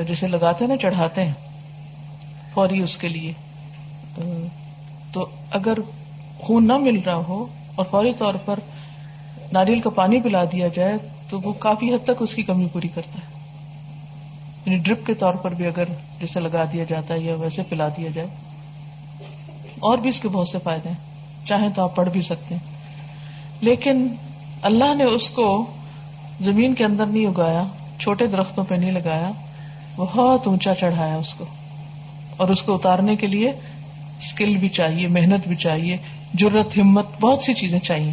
جیسے 0.08 0.27
لگاتے 0.27 0.65
ہیں 0.65 0.72
نا، 0.72 0.77
چڑھاتے 0.77 1.24
ہیں 1.24 1.34
فوری 2.53 2.81
اس 2.81 2.98
کے 2.98 3.08
لیے۔ 3.08 3.34
تو 5.12 5.25
اگر 5.51 5.74
خون 6.39 6.67
نہ 6.67 6.74
مل 6.74 7.00
رہا 7.00 7.22
ہو 7.27 7.46
اور 7.75 7.86
فوری 7.86 8.13
طور 8.13 8.34
پر 8.34 8.60
ناریل 9.53 9.79
کا 9.79 9.89
پانی 9.89 10.22
پلا 10.22 10.43
دیا 10.43 10.67
جائے، 10.67 10.93
تو 11.29 11.39
وہ 11.43 11.53
کافی 11.53 11.93
حد 11.93 12.03
تک 12.03 12.12
اس 12.19 12.36
کی 12.36 12.43
کمی 12.43 12.67
پوری 12.74 12.88
کرتا 12.88 13.19
ہے۔ 13.19 13.39
یعنی 14.65 14.77
ڈرپ 14.77 15.05
کے 15.05 15.13
طور 15.13 15.34
پر 15.34 15.53
بھی 15.53 15.65
اگر 15.65 15.84
جیسے 16.19 16.39
لگا 16.39 16.63
دیا 16.74 16.84
جاتا 16.84 17.13
ہے 17.13 17.19
یا 17.19 17.36
ویسے 17.36 17.62
پلا 17.63 17.88
دیا 17.88 18.10
جائے، 18.13 18.27
اور 19.79 19.98
بھی 19.98 20.10
اس 20.10 20.19
کے 20.19 20.27
بہت 20.27 20.48
سے 20.48 20.60
فائدے 20.60 20.89
ہیں۔ 20.89 21.48
چاہیں 21.48 21.69
تو 21.69 21.84
آپ 21.84 21.96
پڑھ 21.96 22.10
بھی 22.10 22.22
سکتے 22.22 22.55
ہیں۔ 22.55 22.67
لیکن 23.62 24.08
اللہ 24.62 24.93
نے 24.98 25.03
اس 25.03 25.29
کو 25.29 25.65
زمین 26.41 26.74
کے 26.74 26.86
اندر 26.86 27.05
نہیں 27.05 27.27
اگایا، 27.27 27.63
چھوٹے 28.00 28.27
درختوں 28.27 28.63
پہ 28.63 28.75
نہیں 28.75 28.91
لگایا 28.91 29.31
بہت 29.99 30.47
اونچا 30.47 30.75
چڑھایا 30.75 31.15
اس 31.15 31.33
کو۔ 31.33 31.45
اور 32.37 32.47
اس 32.47 32.61
کو 32.61 32.73
اتارنے 32.73 33.15
کے 33.15 33.27
لیے 33.27 33.49
اسکل 34.19 34.57
بھی 34.57 34.69
چاہیے، 34.69 35.07
محنت 35.07 35.47
بھی 35.47 35.55
چاہیے 35.55 35.97
ضرورت 36.39 36.77
ہمت، 36.77 37.05
بہت 37.21 37.43
سی 37.43 37.53
چیزیں 37.53 37.79
چاہیے۔ 37.79 38.11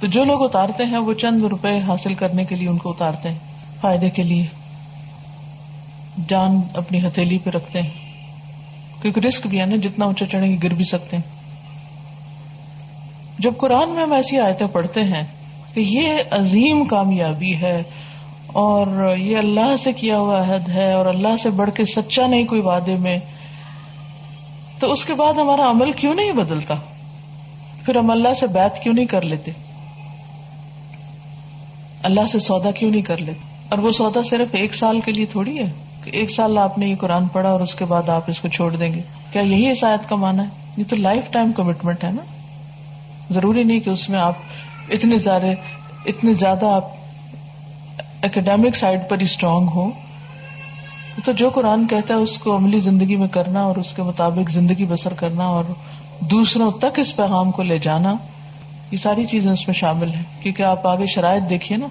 تو 0.00 0.06
جو 0.06 0.24
لوگ 0.24 0.44
اتارتے 0.44 0.84
ہیں، 0.84 0.98
وہ 0.98 1.12
چند 1.12 1.44
روپے 1.44 1.78
حاصل 1.80 2.14
کرنے 2.14 2.44
کے 2.44 2.56
لیے 2.56 2.68
ان 2.68 2.78
کو 2.78 2.90
اتارتے 2.90 3.30
ہیں، 3.30 3.38
فائدے 3.80 4.10
کے 4.10 4.22
لیے۔ 4.22 4.46
جان 6.28 6.60
اپنی 6.74 7.06
ہتھیلی 7.06 7.38
پہ 7.44 7.50
رکھتے 7.50 7.80
ہیں، 7.80 7.90
کیونکہ 9.02 9.20
رسک 9.26 9.46
بھی 9.46 9.60
ہے 9.60 9.66
نا، 9.66 9.76
جتنا 9.76 10.04
اونچا 10.04 10.26
چڑھیں 10.26 10.50
گے، 10.50 10.56
گر 10.62 10.74
بھی 10.74 10.84
سکتے 10.84 11.16
ہیں۔ 11.16 11.38
جب 13.38 13.52
قرآن 13.58 13.90
میں 13.90 14.02
ہم 14.02 14.12
ایسی 14.12 14.40
آیتیں 14.40 14.66
پڑھتے 14.66 15.00
ہیں 15.00 15.22
کہ 15.74 15.80
یہ 15.80 16.08
عظیم 16.30 16.84
کامیابی 16.84 17.56
ہے 17.56 17.82
اور 18.52 19.16
یہ 19.16 19.38
اللہ 19.38 19.76
سے 19.84 19.92
کیا 19.92 20.18
ہوا 20.18 20.40
عہد 20.40 20.68
ہے 20.68 20.92
اور 20.92 21.06
اللہ 21.06 21.36
سے 21.36 21.50
بڑھ 21.50 21.70
کے 21.70 21.84
سچا 21.84 22.26
نہیں 22.26 22.44
کوئی 22.44 22.60
وعدے 22.60 22.96
میں، 22.96 23.18
تو 24.78 24.92
اس 24.92 25.04
کے 25.04 25.14
بعد 25.14 25.38
ہمارا 25.38 25.70
عمل 25.70 25.90
کیوں 25.90 26.14
نہیں 26.14 26.32
بدلتا؟ 26.32 26.74
پھر 27.84 27.96
ہم 27.96 28.10
اللہ 28.10 28.34
سے 28.34 28.46
بات 28.46 28.82
کیوں 28.82 28.94
نہیں 28.94 29.06
کر 29.06 29.22
لیتے؟ 29.22 29.50
اللہ 32.02 32.26
سے 32.32 32.38
سودا 32.38 32.70
کیوں 32.70 32.90
نہیں 32.90 33.02
کر 33.02 33.16
لیتے؟ 33.16 33.38
اور 33.68 33.78
وہ 33.78 33.90
سودا 33.90 34.22
صرف 34.22 34.48
ایک 34.52 34.74
سال 34.74 35.00
کے 35.00 35.12
لیے 35.12 35.26
تھوڑی 35.26 35.58
ہے 35.58 35.72
کہ 36.04 36.10
ایک 36.10 36.30
سال 36.30 36.58
آپ 36.58 36.78
نے 36.78 36.86
یہ 36.86 36.94
قرآن 36.94 37.26
پڑھا 37.26 37.50
اور 37.50 37.60
اس 37.60 37.74
کے 37.74 37.84
بعد 37.84 38.08
آپ 38.08 38.22
اس 38.26 38.40
کو 38.40 38.48
چھوڑ 38.48 38.76
دیں 38.76 38.92
گے۔ 38.92 39.00
کیا 39.32 39.42
یہی 39.42 39.70
اس 39.70 39.84
آیت 39.84 40.08
کا 40.08 40.16
مانا 40.16 40.42
ہے؟ 40.42 40.48
یہ 40.76 40.84
تو 40.88 40.96
لائف 40.96 41.30
ٹائم 41.30 41.52
کمٹمنٹ 41.52 42.04
ہے 42.04 42.10
نا۔ 42.10 42.22
ضروری 43.32 43.62
نہیں 43.62 43.80
کہ 43.80 43.90
اس 43.90 44.08
میں 44.08 44.20
آپ 44.20 44.34
اتنے 44.90 45.18
زیادہ 45.18 45.46
اتنے 46.06 46.32
زیادہ 46.32 46.66
آپ 46.66 46.97
اکیڈیمک 48.22 48.76
سائڈ 48.76 49.00
پر 49.08 49.18
ہی 49.18 49.24
اسٹرانگ 49.24 49.68
ہو، 49.74 49.90
تو 51.24 51.32
جو 51.32 51.50
قرآن 51.50 51.86
کہتا 51.86 52.14
ہے 52.14 52.18
اس 52.18 52.38
کو 52.38 52.56
عملی 52.56 52.80
زندگی 52.80 53.16
میں 53.16 53.28
کرنا 53.28 53.60
اور 53.60 53.76
اس 53.76 53.94
کے 53.94 54.02
مطابق 54.02 54.50
زندگی 54.50 54.84
بسر 54.84 55.12
کرنا 55.12 55.44
اور 55.44 55.64
دوسروں 56.20 56.70
تک 56.70 56.98
اس 56.98 57.16
پیغام 57.16 57.50
کو 57.50 57.62
لے 57.62 57.78
جانا، 57.78 58.14
یہ 58.90 58.96
ساری 58.96 59.24
چیزیں 59.24 59.52
اس 59.52 59.68
میں 59.68 59.74
شامل 59.74 60.10
ہیں۔ 60.10 60.22
کیونکہ 60.40 60.62
آپ 60.62 60.86
آگے 60.86 61.06
شرائط 61.06 61.50
دیکھیے 61.50 61.78
نا۔ 61.78 61.86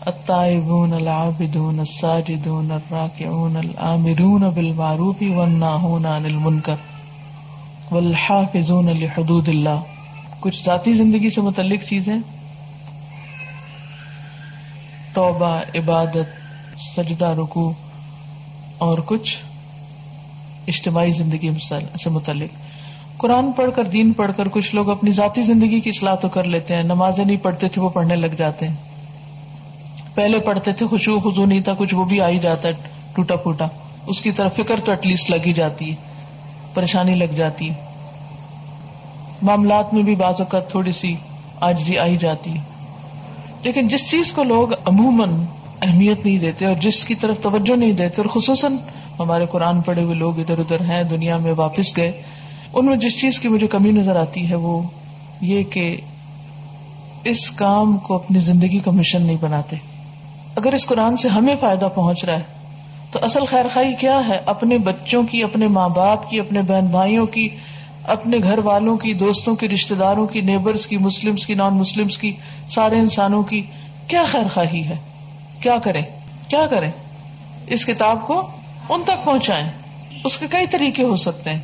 الطائبون 0.00 0.92
العابدون 0.92 1.78
الساجدون 1.78 2.70
الراکعون 2.70 3.56
العامرون 3.56 4.40
بالمعروف 4.40 5.16
والناہون 5.36 6.06
عن 6.06 6.24
المنکر 6.24 6.74
والحافظون 7.90 8.86
لحدود 8.86 9.48
اللہ۔ 9.48 9.80
کچھ 10.40 10.64
ذاتی 10.64 10.94
زندگی 10.94 11.30
سے 11.30 11.40
متعلق 11.40 11.84
چیزیں 11.88 12.14
توبہ، 15.16 15.60
عبادت، 15.74 16.26
سجدہ 16.96 17.26
رکو 17.26 17.72
اور 18.78 18.98
کچھ 19.06 19.36
اجتماعی 20.68 21.10
زندگی 21.10 21.50
سے 22.02 22.10
متعلق۔ 22.10 22.58
قرآن 23.18 23.52
پڑھ 23.52 23.70
کر، 23.74 23.84
دین 23.84 24.12
پڑھ 24.12 24.32
کر 24.36 24.48
کچھ 24.48 24.74
لوگ 24.74 24.90
اپنی 24.90 25.10
ذاتی 25.10 25.42
زندگی 25.42 25.80
کی 25.80 25.90
اصلاح 25.90 26.14
تو 26.14 26.28
کر 26.28 26.44
لیتے 26.44 26.76
ہیں، 26.76 26.82
نمازیں 26.82 27.24
نہیں 27.24 27.36
پڑھتے 27.36 27.68
تھے، 27.68 27.82
وہ 27.82 27.88
پڑھنے 27.88 28.16
لگ 28.16 28.26
جاتے 28.26 28.68
ہیں۔ 28.68 28.74
پہلے 30.14 30.38
پڑھتے 30.38 30.72
تھے، 30.72 30.86
خوشبو 30.86 31.30
خزو 31.30 31.46
نہیں 31.46 31.60
تھا، 31.60 31.72
کچھ 31.72 31.94
وہ 31.94 32.04
بھی 32.04 32.20
آ 32.20 32.28
ہی 32.28 32.38
جاتا 32.38 32.68
ہے، 32.68 32.88
ٹوٹا 33.14 33.36
پھوٹا۔ 33.36 33.66
اس 34.06 34.20
کی 34.20 34.32
طرف 34.32 34.54
فکر 34.56 34.80
تو 34.80 34.92
ایٹ 34.92 35.06
لیسٹ 35.06 35.30
لگی 35.30 35.52
جاتی 35.52 35.90
ہے، 35.90 35.94
پریشانی 36.74 37.14
لگ 37.14 37.32
جاتی 37.36 37.70
ہے۔ 37.70 37.74
معاملات 39.42 39.94
میں 39.94 40.02
بھی 40.02 40.14
بعض 40.14 40.34
اوقات 40.38 40.70
تھوڑی 40.70 40.92
سی 40.92 41.16
آجزی 41.60 41.98
آئی 41.98 42.16
جاتی 42.16 42.50
ہے۔ 42.50 42.75
لیکن 43.66 43.88
جس 43.88 44.10
چیز 44.10 44.32
کو 44.32 44.42
لوگ 44.42 44.68
عموماً 44.86 45.30
اہمیت 45.82 46.26
نہیں 46.26 46.38
دیتے 46.38 46.66
اور 46.66 46.74
جس 46.74 47.04
کی 47.04 47.14
طرف 47.14 47.40
توجہ 47.40 47.76
نہیں 47.76 47.92
دیتے 47.92 48.22
اور 48.22 48.30
خصوصاً 48.30 48.76
ہمارے 49.18 49.46
قرآن 49.50 49.80
پڑھے 49.80 50.02
ہوئے 50.02 50.14
لوگ 50.14 50.38
ادھر 50.38 50.58
ادھر 50.58 50.80
ہیں، 50.80 51.02
دنیا 51.02 51.36
میں 51.36 51.52
واپس 51.56 51.96
گئے، 51.96 52.12
ان 52.74 52.86
میں 52.86 52.96
جس 52.96 53.20
چیز 53.20 53.40
کی 53.40 53.48
مجھے 53.48 53.66
کمی 53.66 53.90
نظر 53.90 54.16
آتی 54.16 54.50
ہے 54.50 54.54
وہ 54.54 54.82
یہ 55.40 55.62
کہ 55.62 55.96
اس 57.24 57.50
کام 57.50 57.98
کو 57.98 58.14
اپنی 58.14 58.38
زندگی 58.38 58.78
کا 58.78 58.90
مشن 58.90 59.26
نہیں 59.26 59.36
بناتے۔ 59.40 59.76
اگر 60.56 60.72
اس 60.72 60.86
قرآن 60.86 61.16
سے 61.16 61.28
ہمیں 61.28 61.54
فائدہ 61.60 61.88
پہنچ 61.94 62.24
رہا 62.24 62.36
ہے، 62.36 62.42
تو 63.10 63.18
اصل 63.22 63.44
خیر 63.46 63.66
خائی 63.74 63.94
کیا 63.94 64.20
ہے؟ 64.28 64.36
اپنے 64.46 64.78
بچوں 64.78 65.22
کی، 65.22 65.42
اپنے 65.42 65.66
ماں 65.66 65.88
باپ 65.88 66.30
کی، 66.30 66.40
اپنے 66.40 66.62
بہن 66.62 66.86
بھائیوں 66.86 67.26
کی 67.26 67.48
اپنے 68.06 68.36
گھر 68.42 68.58
والوں 68.58 68.96
کی، 68.96 69.14
دوستوں 69.14 69.56
کی 69.56 69.68
رشتے 69.68 69.94
داروں 69.94 70.26
کی 70.26 70.40
نیبرس 70.40 70.86
کی 70.86 70.96
مسلمس 70.96 71.46
کی 71.46 71.54
نان 71.54 71.74
مسلمس 71.74 72.18
کی، 72.18 72.30
سارے 72.68 72.98
انسانوں 72.98 73.42
کی 73.42 73.62
کیا 74.06 74.22
خیر 74.28 74.48
خواہی 74.48 74.84
ہے؟ 74.84 74.96
کیا 75.60 75.78
کریں؟ 75.78 76.02
کیا 76.48 76.66
کریں؟ 76.66 76.90
اس 77.66 77.86
کتاب 77.86 78.26
کو 78.26 78.50
ان 78.90 79.02
تک 79.02 79.24
پہنچائیں۔ 79.24 79.70
اس 80.24 80.38
کے 80.38 80.46
کئی 80.50 80.66
طریقے 80.66 81.04
ہو 81.04 81.16
سکتے 81.16 81.50
ہیں، 81.50 81.60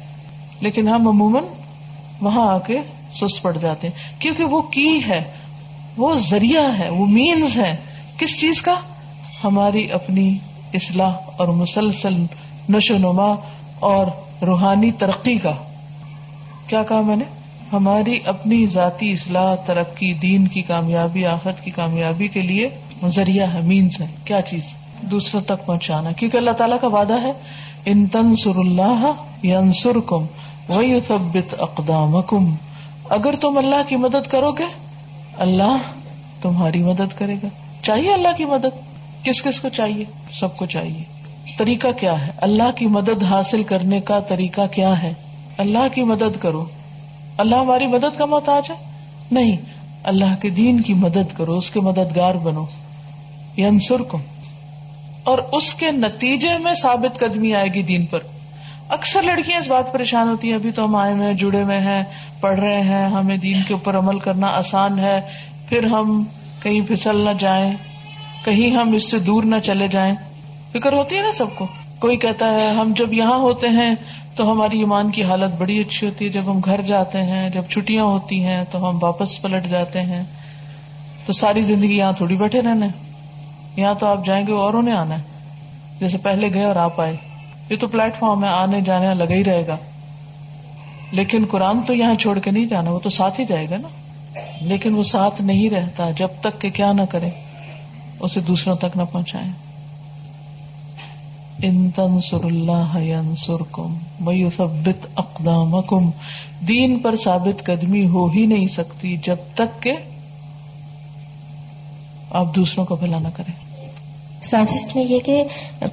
لیکن 0.60 0.88
ہم 0.88 1.08
عموماً 1.08 1.42
وہاں 2.20 2.46
آ 2.46 2.58
کے 2.58 2.78
سست 3.12 3.42
پڑ 3.42 3.58
جاتے 3.58 3.88
ہیں۔ 3.88 4.20
کیونکہ 4.20 4.44
وہ 4.44 4.62
کی 4.62 5.00
ہے، 5.08 5.20
وہ 5.96 6.14
ذریعہ 6.30 6.64
ہے، 6.80 6.90
وہ 6.90 7.06
مینز 7.06 7.60
ہے۔ 7.60 7.72
کس 8.16 8.40
چیز 8.40 8.62
کا؟ 8.62 8.74
ہماری 9.44 9.92
اپنی 9.92 10.38
اصلاح 10.74 11.12
اور 11.36 11.48
مسلسل 11.48 12.14
نشو 12.68 12.94
نما 12.94 13.34
اور 13.80 14.06
روحانی 14.46 14.92
ترقی 14.92 15.34
کا۔ 15.34 15.52
کیا 16.72 16.82
کہا 16.82 17.00
میں 17.00 17.16
نے؟ 17.16 17.24
ہماری 17.72 18.18
اپنی 18.24 18.66
ذاتی 18.66 19.12
اصلاح، 19.12 19.54
ترقی، 19.54 20.12
دین 20.12 20.48
کی 20.48 20.62
کامیابی 20.62 21.26
آفت 21.26 21.64
کی 21.64 21.70
کامیابی 21.70 22.28
کے 22.28 22.40
لیے 22.40 22.68
ذریعہ 23.06 23.54
ہے 23.54 23.60
مینس 23.60 24.00
ہے۔ 24.00 24.06
کیا 24.24 24.42
چیز؟ 24.42 24.74
دوسروں 25.00 25.40
تک 25.40 25.66
پہنچانا۔ 25.66 26.12
کیونکہ 26.12 26.36
اللہ 26.36 26.50
تعالیٰ 26.50 26.80
کا 26.80 26.88
وعدہ 26.88 27.22
ہے، 27.22 27.32
ان 27.84 28.06
تنسر 28.06 28.56
اللہ 28.56 29.12
ینسر 29.44 30.00
کم 30.06 30.26
وہی 30.68 31.00
ثبت 31.00 31.54
اقدام 31.58 32.16
اگر 33.10 33.34
تم 33.36 33.58
اللہ 33.58 33.88
کی 33.88 33.96
مدد 33.96 34.30
کرو 34.30 34.52
گے 34.52 34.66
اللہ 35.36 35.76
تمہاری 36.42 36.82
مدد 36.82 37.18
کرے 37.18 37.34
گا۔ 37.42 37.48
چاہیے 37.82 38.12
اللہ 38.12 38.36
کی 38.36 38.44
مدد؟ 38.44 38.92
کس 39.24 39.42
کس 39.42 39.60
کو 39.60 39.68
چاہیے؟ 39.68 40.04
سب 40.32 40.56
کو 40.56 40.66
چاہیے۔ 40.66 41.02
طریقہ 41.58 41.88
کیا 42.00 42.26
ہے؟ 42.26 42.32
اللہ 42.36 42.70
کی 42.76 42.86
مدد 42.86 43.22
حاصل 43.22 43.62
کرنے 43.62 44.00
کا 44.00 44.20
طریقہ 44.20 44.66
کیا 44.66 45.02
ہے؟ 45.02 45.14
اللہ 45.58 45.88
کی 45.94 46.02
مدد 46.02 46.36
کرو۔ 46.40 46.64
اللہ 47.38 47.56
ہماری 47.56 47.86
مدد 47.86 48.18
کا 48.18 48.26
محتاج 48.26 48.70
ہے؟ 48.70 48.76
نہیں۔ 49.30 49.56
اللہ 50.04 50.40
کے 50.40 50.50
دین 50.50 50.80
کی 50.80 50.94
مدد 50.94 51.36
کرو، 51.36 51.56
اس 51.56 51.70
کے 51.70 51.80
مددگار 51.80 52.34
بنو۔ 52.34 52.64
ینسر 53.58 54.00
کو 54.00 54.18
اور 55.24 55.38
اس 55.52 55.74
کے 55.74 55.90
نتیجے 55.90 56.58
میں 56.58 56.74
ثابت 56.74 57.18
قدمی 57.18 57.54
آئے 57.54 57.68
گی 57.74 57.82
دین 57.82 58.06
پر۔ 58.06 58.18
اکثر 58.88 59.22
لڑکیاں 59.22 59.60
اس 59.60 59.68
بات 59.68 59.92
پریشان 59.92 60.28
ہوتی 60.28 60.48
ہیں، 60.48 60.54
ابھی 60.54 60.70
تو 60.70 60.84
ہم 60.84 60.96
آئے 60.96 61.14
ہوئے 61.14 61.34
جڑے 61.34 61.62
ہوئے 61.62 61.78
ہیں، 61.78 62.04
پڑھ 62.40 62.60
رہے 62.60 62.80
ہیں، 62.80 63.08
ہمیں 63.08 63.36
دین 63.36 63.56
کے 63.68 63.74
اوپر 63.74 63.98
عمل 63.98 64.18
کرنا 64.18 64.46
آسان 64.46 64.98
ہے۔ 64.98 65.20
پھر 65.68 65.84
ہم 65.84 66.24
کہیں 66.62 66.80
پھسل 66.80 67.16
نہ 67.16 67.30
جائیں، 67.38 67.72
کہیں 68.44 68.76
ہم 68.76 68.92
اس 68.92 69.10
سے 69.10 69.18
دور 69.18 69.42
نہ 69.42 69.58
چلے 69.58 69.86
جائیں۔ 69.86 70.12
فکر 70.70 70.92
ہوتی 70.92 71.16
ہے 71.16 71.22
نا 71.22 71.32
سب 71.32 71.46
کو؟ 71.54 71.66
کوئی 71.98 72.16
کہتا 72.16 72.46
ہے، 72.46 72.70
ہم 72.72 72.92
جب 72.96 73.12
یہاں 73.12 73.38
ہوتے 73.38 73.66
ہیں 73.68 73.94
تو 74.34 74.52
ہماری 74.52 74.78
ایمان 74.78 75.10
کی 75.10 75.24
حالت 75.24 75.60
بڑی 75.60 75.78
اچھی 75.80 76.06
ہوتی 76.06 76.24
ہے۔ 76.24 76.30
جب 76.30 76.50
ہم 76.50 76.58
گھر 76.58 76.80
جاتے 76.80 77.22
ہیں، 77.22 77.50
جب 77.50 77.62
چھٹیاں 77.70 78.04
ہوتی 78.04 78.44
ہیں، 78.44 78.62
تو 78.70 78.88
ہم 78.88 78.98
واپس 79.02 79.42
پلٹ 79.42 79.66
جاتے 79.66 80.02
ہیں۔ 80.02 80.22
تو 81.26 81.32
ساری 81.32 81.62
زندگی 81.62 81.96
یہاں 81.96 82.12
تھوڑی 82.12 82.36
بیٹھے 82.36 82.62
رہنا 82.62 82.86
یہاں 83.76 83.94
تو 83.94 84.06
آپ 84.06 84.26
جائیں 84.26 84.46
گے 84.46 84.52
اوروں 84.52 84.82
نے 84.82 84.94
آنا 84.94 85.14
ہے۔ 85.18 85.22
جیسے 86.00 86.18
پہلے 86.18 86.54
گئے 86.54 86.64
اور 86.64 86.76
آپ 86.76 87.00
آئے۔ 87.00 87.16
یہ 87.70 87.76
تو 87.76 87.86
پلیٹ 87.86 88.18
فارم 88.18 88.44
ہے، 88.44 88.48
آنے 88.48 88.80
جانے 88.80 89.14
لگا 89.14 89.34
ہی 89.34 89.44
رہے 89.44 89.66
گا۔ 89.66 89.76
لیکن 91.12 91.44
قرآن 91.50 91.82
تو 91.82 91.94
یہاں 91.94 92.14
چھوڑ 92.14 92.38
کے 92.38 92.50
نہیں 92.50 92.66
جانا، 92.66 92.90
وہ 92.90 92.98
تو 92.98 93.08
ساتھ 93.08 93.40
ہی 93.40 93.46
جائے 93.46 93.66
گا 93.70 93.76
نا۔ 93.76 93.88
لیکن 94.60 94.94
وہ 94.94 95.02
ساتھ 95.02 95.42
نہیں 95.42 95.70
رہتا، 95.70 96.10
جب 96.10 96.28
تک 96.40 96.60
کہ 96.60 96.70
کیا 96.70 96.92
نہ 96.92 97.02
کرے، 97.10 97.30
اسے 98.20 98.40
دوسروں 98.40 98.76
تک 98.76 98.96
نہ 98.96 99.02
پہنچائے۔ 99.12 99.71
ان 101.62 101.90
تنسر 101.90 102.44
اللہ 102.44 102.98
کم 103.72 103.94
میو 104.20 104.50
ثبت 104.50 105.06
اقدام 105.16 105.74
دین 106.68 106.98
پر 106.98 107.16
ثابت 107.16 107.64
قدمی 107.64 108.06
ہو 108.06 108.26
ہی 108.26 108.46
نہیں 108.46 108.68
سکتی 108.68 109.16
جب 109.16 109.36
تک 109.54 109.82
کہ 109.82 109.92
آپ 112.30 112.56
دوسروں 112.56 112.84
کو 112.84 112.96
بھلا 112.96 113.18
نہ 113.18 113.28
کریں۔ 113.34 113.52
سازش 114.42 114.96
میں 114.96 115.04
یہ 115.08 115.18
کہ 115.18 115.44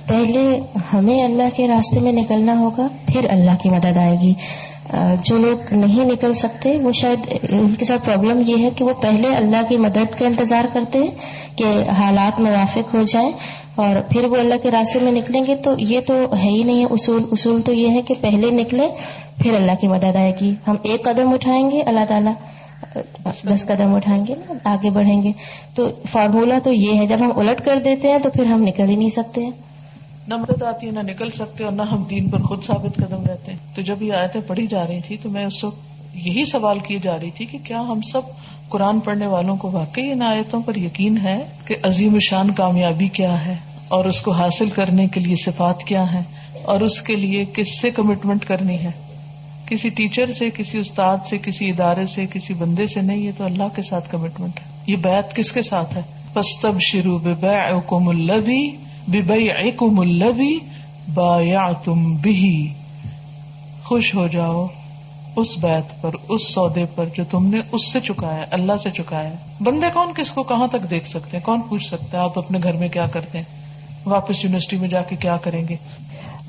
پہلے 0.08 0.60
ہمیں 0.94 1.24
اللہ 1.24 1.56
کے 1.56 1.68
راستے 1.68 2.00
میں 2.00 2.12
نکلنا 2.12 2.60
ہوگا، 2.60 2.88
پھر 3.06 3.28
اللہ 3.30 3.52
کی 3.62 3.70
مدد 3.70 3.98
آئے 3.98 4.18
گی۔ 4.22 4.34
جو 5.24 5.38
لوگ 5.38 5.74
نہیں 5.74 6.06
نکل 6.06 6.34
سکتے، 6.34 6.78
وہ 6.78 6.92
شاید 6.92 7.20
ان 7.50 7.76
کے 7.76 7.86
ساتھ 7.86 8.06
پرابلم 8.06 8.42
یہ 8.46 8.66
ہے 8.66 8.70
کہ 8.76 8.84
وہ 8.84 8.94
پہلے 9.02 9.36
اللہ 9.36 9.58
کی 9.70 9.78
مدد 9.78 10.20
کا 10.20 10.26
انتظار 10.26 10.66
کرتے 10.74 11.00
ہیں 11.00 11.12
کہ 11.56 11.90
حالات 11.90 12.40
موافق 12.40 12.96
ہو 12.96 13.02
جائیں۔ 13.02 13.32
اور 13.80 14.02
پھر 14.10 14.24
وہ 14.24 14.36
اللہ 14.36 14.56
کے 14.64 14.72
راستے 14.72 15.00
میں 15.00 15.12
نکلیں 15.12 15.46
گے 15.48 15.56
تو 15.56 15.72
یہ 15.78 16.00
تو 16.08 16.14
ہے 16.14 16.50
ہی 16.50 16.64
نہیں 16.64 16.80
ہے۔ 16.80 16.86
اصول 16.86 17.24
اصول 17.32 17.62
تو 17.62 17.74
یہ 17.74 17.90
ہے 17.90 18.02
کہ 18.02 18.14
پہلے 18.22 18.52
نکلے، 18.52 18.88
پھر 19.38 19.54
اللہ 19.54 19.72
کی 19.82 19.88
مدد 19.88 20.16
آئے 20.16 20.34
گی۔ 20.42 20.56
ہم 20.68 20.76
ایک 20.84 21.04
قدم 21.04 21.34
اٹھائیں 21.34 21.72
گے، 21.72 21.82
اللہ 21.82 22.06
تعالیٰ 22.08 22.34
دس 23.48 23.66
قدم 23.66 23.96
اٹھائیں 23.96 24.26
گے 24.28 24.36
آگے 24.64 24.90
بڑھیں 24.90 25.24
گے۔ 25.24 25.32
تو 25.76 25.90
فارمولا 26.12 26.60
تو 26.64 26.74
یہ 26.74 26.96
ہے، 26.96 27.08
جب 27.08 27.18
ہم 27.20 27.32
الٹ 27.36 27.66
کر 27.66 27.80
دیتے 27.86 28.12
ہیں 28.12 28.20
تو 28.20 28.30
پھر 28.30 28.46
ہم 28.46 28.64
نکل 28.64 28.90
ہی 28.90 28.96
نہیں 28.96 29.10
سکتے۔ 29.10 29.50
نہ 30.28 30.36
مدد 30.36 30.64
آتی 30.64 30.88
ہے 30.88 30.92
نہ 30.92 31.00
نکل 31.00 31.30
سکتے 31.30 31.64
اور 31.64 31.72
نہ 31.72 31.82
ہم 31.82 32.04
دین 32.10 32.30
پر 32.30 32.42
خود 32.42 32.64
ثابت 32.64 32.96
قدم 32.96 33.24
رہتے۔ 33.28 33.52
ہیں 33.52 33.76
تو 33.76 33.82
جب 33.82 34.04
یہ 34.04 34.14
آیتیں 34.14 34.42
پڑھی 34.48 34.68
جا 34.68 34.88
رہی 34.88 35.00
تھی 35.08 35.18
تو 35.24 35.30
میں 35.30 35.46
اس 35.46 35.64
وقت 35.64 35.78
یہی 36.14 36.44
سوال 36.46 36.80
کی 36.80 36.98
جا 37.04 37.18
رہی 37.22 37.32
تھی 37.32 37.46
کہ 37.46 37.58
کیا 37.64 37.82
ہم 37.82 38.02
سب 38.02 38.22
قرآن 38.70 39.00
پڑھنے 39.00 39.28
والوں 39.28 39.58
کو 39.58 39.72
واقعی 39.72 40.12
ان 40.12 40.22
آیتوں 40.22 40.62
پر 40.62 40.76
یقین 40.76 41.18
ہے 41.18 41.48
کہ 41.66 41.76
عظیم 41.84 42.20
شان 42.20 42.52
کامیابی 42.52 43.08
کیا 43.08 43.46
ہے؟ 43.46 43.56
اور 43.90 44.06
اس 44.06 44.22
کو 44.22 44.32
حاصل 44.32 44.70
کرنے 44.70 45.08
کے 45.08 45.20
لیے 45.20 45.36
صفات 45.36 45.84
کیا 45.84 46.14
ہے 46.14 46.22
اور 46.64 46.82
اس 46.82 47.02
کے 47.02 47.16
لیے 47.16 47.46
کس 47.46 47.82
سے 47.82 47.90
کمٹمنٹ 47.90 48.46
کرنی 48.46 48.80
ہے؟ 48.80 48.92
کسی 49.66 49.90
ٹیچر 49.90 50.32
سے، 50.32 50.50
کسی 50.50 50.78
استاد 50.78 51.18
سے، 51.30 51.38
کسی 51.38 51.70
ادارے 51.70 52.08
سے، 52.08 52.26
کسی 52.26 52.54
بندے 52.54 52.88
سے 52.88 53.02
نہیں، 53.02 53.18
یہ 53.18 53.32
تو 53.38 53.46
اللہ 53.46 53.64
کے 53.76 53.82
ساتھ 53.82 54.12
کمٹمنٹ 54.12 54.60
ہے۔ 54.60 54.66
یہ 54.88 54.96
بیت 54.96 55.36
کس 55.36 55.52
کے 55.52 55.62
ساتھ 55.62 55.98
ہے؟ 55.98 56.02
پستب 56.34 56.82
شروع 56.82 57.20
بے 57.24 57.48
ملوی 57.92 58.70
بے 59.08 59.72
کو 59.72 59.88
ملوی 59.92 60.60
با 61.14 61.42
یا 61.42 61.72
تم 61.84 62.16
بھی 62.16 62.74
خوش 63.84 64.16
ہو 64.16 64.28
جاؤ 64.28 64.68
اس 65.36 65.58
بیت 65.58 66.02
پر، 66.02 66.10
اس 66.30 66.54
سودے 66.54 66.86
پر 66.96 67.06
جو 67.18 67.24
تم 67.32 67.46
نے 67.46 67.60
اس 67.72 67.92
سے 67.92 68.00
چکایا، 68.00 68.46
اللہ 68.52 68.78
سے 68.84 68.90
چکایا۔ 68.90 69.34
بندے 69.62 69.88
کون، 69.94 70.14
کس 70.14 70.32
کو 70.32 70.44
کہاں 70.44 70.68
تک 70.68 70.92
دیکھ 70.92 71.10
سکتے 71.10 71.38
ہیں؟ 71.38 71.44
کون 71.44 71.62
پوچھ 71.70 71.86
سکتے 71.86 72.18
ہیں 72.18 72.24
آپ 72.24 72.38
اپنے 72.38 72.60
گھر 72.64 72.74
میں 72.74 72.88
کیا 72.88 73.06
کرتے 73.06 73.38
ہیں؟ 73.38 73.59
واپس 74.06 74.44
یونیورسٹی 74.44 74.78
میں 74.78 74.90
جا 74.90 75.02
کے 75.02 75.16
کیا 75.16 75.38
کریں 75.38 75.68
گے؟ 75.68 75.76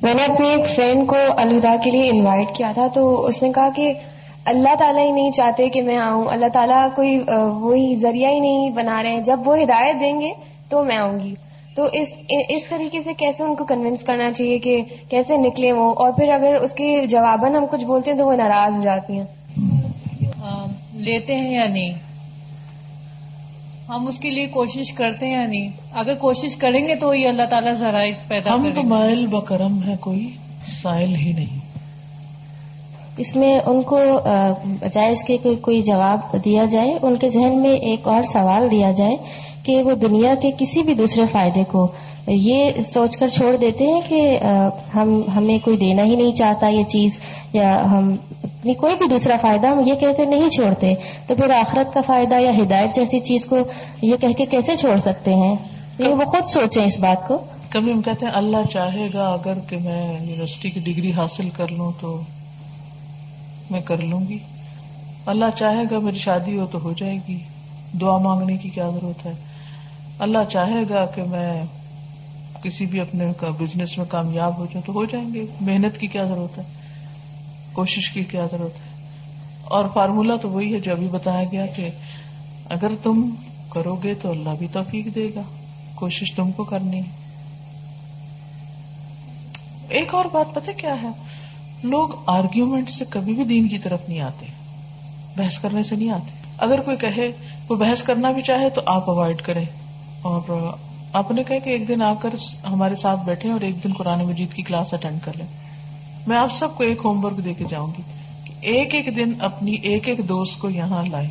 میں 0.02 0.14
نے 0.14 0.24
اپنی 0.24 0.48
ایک 0.48 0.68
فرینڈ 0.68 1.08
کو 1.08 1.16
الہدا 1.36 1.76
کے 1.84 1.90
لیے 1.90 2.10
انوائٹ 2.10 2.56
کیا 2.56 2.72
تھا 2.74 2.86
تو 2.86 3.26
اس 3.26 3.42
نے 3.42 3.52
کہا 3.54 3.68
کہ 3.76 3.92
اللہ 4.44 4.74
تعالیٰ 4.78 5.06
ہی 5.06 5.10
نہیں 5.10 5.30
چاہتے 5.32 5.68
کہ 5.68 5.82
میں 5.82 5.96
آؤں 5.96 6.24
اللہ 6.24 6.46
تعالیٰ 6.52 6.88
کوئی 6.96 7.20
وہی 7.60 7.96
ذریعہ 7.96 8.30
ہی 8.30 8.40
نہیں 8.40 8.70
بنا 8.70 9.02
رہے 9.02 9.10
ہیں۔ 9.10 9.20
جب 9.20 9.40
وہ 9.44 9.56
ہدایت 9.62 9.96
دیں 10.00 10.20
گے 10.20 10.32
تو 10.68 10.84
میں 10.84 10.96
آؤں 10.96 11.20
گی۔ 11.20 11.34
تو 11.74 11.82
اس 11.92 12.08
اس 12.48 12.64
طریقے 12.68 13.02
سے 13.02 13.14
کیسے 13.14 13.42
ان 13.44 13.54
کو 13.54 13.64
کنوینس 13.64 14.02
کرنا 14.02 14.32
چاہیے 14.32 14.58
کہ 14.58 14.82
کیسے 15.10 15.36
نکلے 15.36 15.72
وہ؟ 15.72 15.90
اور 15.90 16.10
پھر 16.10 16.28
اگر 16.28 16.54
اس 16.54 16.72
کے 16.72 17.06
جواباً 17.06 17.54
ہم 17.54 17.66
کچھ 17.70 17.84
بولتے 17.84 18.10
ہیں 18.10 18.18
تو 18.18 18.26
وہ 18.26 18.36
ناراض 18.36 18.72
ہو 18.76 18.82
جاتی 18.82 19.18
ہیں۔ 19.18 19.24
لیتے 20.94 21.36
ہیں 21.36 21.54
یا 21.54 21.64
نہیں؟ 21.64 21.92
ہم 23.88 24.06
اس 24.06 24.18
کے 24.18 24.30
لیے 24.30 24.46
کوشش 24.46 24.92
کرتے 24.92 25.26
ہیں 25.26 25.32
یا 25.32 25.46
نہیں؟ 25.46 25.68
اگر 25.94 26.14
کوشش 26.14 26.57
کریں 26.57 26.88
گے 26.88 26.94
تو 26.94 27.14
یہ 27.14 27.29
اللہ 27.29 27.42
تعالیٰ 27.50 27.72
ذرائع 27.72 28.12
پیدا 28.29 28.55
ہم 28.55 28.70
تو 28.70 28.83
مائل 28.83 29.26
بکرم 29.26 29.79
ہے 29.87 29.94
کوئی 30.00 30.31
سائل 30.83 31.14
ہی 31.14 31.33
نہیں۔ 31.33 31.59
اس 33.16 33.37
میں 33.37 33.61
ان 33.66 33.83
کو 33.83 33.98
بجائے 34.64 35.11
اس 35.11 35.24
کے 35.24 35.37
کوئی 35.61 35.83
جواب 35.83 36.37
دیا 36.44 36.64
جائے 36.64 36.94
ان 37.03 37.16
کے 37.16 37.31
ذہن 37.31 37.59
میں 37.62 37.70
ایک 37.70 38.09
اور 38.09 38.22
سوال 38.22 38.70
دیا 38.70 38.92
جائے 38.92 39.16
کہ 39.62 39.83
وہ 39.83 39.92
دنیا 39.92 40.35
کے 40.35 40.50
کسی 40.59 40.83
بھی 40.83 40.94
دوسرے 40.94 41.26
فائدے 41.26 41.64
کو 41.64 41.87
یہ 42.26 42.81
سوچ 42.81 43.16
کر 43.16 43.29
چھوڑ 43.29 43.57
دیتے 43.57 43.87
ہیں 43.87 44.00
کہ 44.09 44.38
ہم 44.94 45.20
ہمیں 45.37 45.59
کوئی 45.64 45.76
دینا 45.76 46.03
ہی 46.03 46.16
نہیں 46.16 46.35
چاہتا 46.35 46.68
یہ 46.68 46.85
چیز 46.85 47.18
یا 47.53 47.81
ہم 47.90 48.16
کوئی 48.64 48.96
بھی 48.96 49.07
دوسرا 49.07 49.37
فائدہ 49.40 49.66
ہم 49.66 49.81
یہ 49.87 49.94
کہہ 49.94 50.12
کے 50.16 50.24
نہیں 50.24 50.48
چھوڑتے۔ 50.48 50.94
تو 51.26 51.35
پھر 51.35 51.50
آخرت 51.50 51.94
کا 51.94 52.00
فائدہ 52.07 52.40
یا 52.40 52.50
ہدایت 52.62 52.94
جیسی 52.94 53.20
چیز 53.20 53.46
کو 53.46 53.57
یہ 54.03 54.16
کہہ 54.20 54.33
کے 54.37 54.46
کیسے 54.46 54.76
چھوڑ 54.76 54.96
سکتے 54.96 55.35
ہیں؟ 55.35 55.57
یہ 56.00 56.08
وہ 56.08 56.24
خود 56.24 56.44
سوچیں 56.44 56.84
اس 56.84 56.98
بات 56.98 57.28
کو۔ 57.28 57.44
کبھی 57.68 57.92
ہم 57.92 58.02
کہتے 58.02 58.26
ہیں 58.26 58.32
اللہ 58.32 58.56
چاہے 58.72 59.06
گا 59.14 59.28
اگر 59.28 59.58
کہ 59.68 59.78
میں 59.78 60.20
یونیورسٹی 60.20 60.70
کی 60.70 60.80
ڈگری 60.80 61.12
حاصل 61.12 61.50
کر 61.50 61.68
لوں 61.68 61.92
تو 62.00 62.20
میں 63.70 63.80
کر 63.80 63.96
لوں 63.96 64.20
گی۔ 64.28 64.38
اللہ 65.26 65.44
چاہے 65.58 65.82
گا 65.90 65.98
میری 65.98 66.18
شادی 66.18 66.58
ہو 66.58 66.66
تو 66.66 66.82
ہو 66.82 66.92
جائے 66.92 67.18
گی۔ 67.28 67.38
دعا 68.00 68.18
مانگنے 68.18 68.56
کی 68.56 68.68
کیا 68.68 68.90
ضرورت 68.90 69.26
ہے؟ 69.26 69.32
اللہ 70.18 70.38
چاہے 70.52 70.82
گا 70.90 71.06
کہ 71.06 71.22
میں 71.22 71.64
کسی 72.62 72.86
بھی 72.86 73.00
اپنے 73.00 73.32
بزنس 73.58 73.98
میں 73.98 74.06
کامیاب 74.08 74.58
ہو 74.58 74.64
جائیں 74.64 74.86
تو 74.86 74.92
ہو 74.92 75.04
جائیں 75.04 75.34
گے۔ 75.34 75.44
محنت 75.60 75.98
کی 75.98 76.06
کیا 76.06 76.24
ضرورت 76.24 76.58
ہے؟ 76.58 76.62
کوشش 77.72 78.10
کی 78.10 78.24
کیا 78.24 78.46
ضرورت 78.50 78.74
ہے؟ 78.74 79.08
اور 79.64 79.84
فارمولا 79.94 80.36
تو 80.36 80.50
وہی 80.50 80.74
ہے 80.74 80.80
جو 80.80 80.92
ابھی 80.92 81.08
بتایا 81.08 81.44
گیا 81.52 81.66
کہ 81.66 81.90
اگر 82.70 82.88
تم 83.02 83.30
کرو 83.72 83.96
گے 83.96 84.14
تو 84.14 84.30
اللہ 84.30 84.50
بھی 84.58 84.66
توفیق 84.72 85.14
دے 85.14 85.30
گا۔ 85.34 85.42
کوشش 86.00 86.32
تم 86.32 86.52
کو 86.52 86.64
کرنی۔ 86.64 87.00
ایک 89.88 90.14
اور 90.14 90.24
بات 90.32 90.54
پتہ 90.54 90.70
کیا 90.70 91.02
ہے؟ 91.02 91.08
لوگ 91.82 92.08
آرگیومنٹ 92.26 92.90
سے 92.90 93.04
کبھی 93.10 93.34
بھی 93.34 93.44
دین 93.44 93.68
کی 93.68 93.78
طرف 93.78 94.08
نہیں 94.08 94.20
آتے۔ 94.20 94.46
بحث 95.36 95.58
کرنے 95.58 95.82
سے 95.82 95.96
نہیں 95.96 96.10
آتے۔ 96.10 96.30
اگر 96.58 96.80
کوئی 96.80 96.96
کہے، 96.96 97.32
وہ 97.68 97.76
بحث 97.76 98.02
کرنا 98.02 98.30
بھی 98.30 98.42
چاہے 98.42 98.70
تو 98.70 98.80
آپ 98.86 99.10
اوائڈ 99.10 99.36
کریں۔ 99.42 99.64
اور 100.22 100.70
آپ 101.12 101.30
نے 101.30 101.44
کہا 101.44 101.58
کہ 101.58 101.70
ایک 101.70 101.88
دن 101.88 102.02
آ 102.02 102.14
کر 102.14 102.34
ہمارے 102.64 102.94
ساتھ 102.94 103.20
بیٹھے 103.24 103.52
اور 103.52 103.60
ایک 103.60 103.84
دن 103.84 103.92
قرآن 103.92 104.24
مجید 104.24 104.52
کی 104.52 104.62
کلاس 104.62 104.94
اٹینڈ 104.94 105.18
کر 105.24 105.32
لیں۔ 105.36 105.46
میں 106.26 106.36
آپ 106.36 106.52
سب 106.52 106.74
کو 106.76 106.84
ایک 106.84 106.98
ہوم 107.04 107.24
ورک 107.24 107.44
دے 107.44 107.54
کے 107.54 107.64
جاؤں 107.68 107.86
گی 107.86 108.02
کہ 108.44 108.54
ایک 108.60 108.94
ایک 108.94 109.16
دن 109.16 109.32
اپنی 109.38 109.72
ایک 109.72 110.08
ایک 110.08 110.18
دوست 110.18 110.58
کو 110.58 110.70
یہاں 110.70 111.04
لائے 111.06 111.28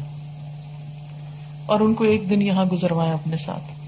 اور 1.66 1.80
ان 1.80 1.94
کو 1.94 2.04
ایک 2.04 2.30
دن 2.30 2.42
یہاں 2.42 2.66
گزروائے 2.66 3.12
اپنے 3.12 3.38
ساتھ۔ 3.38 3.79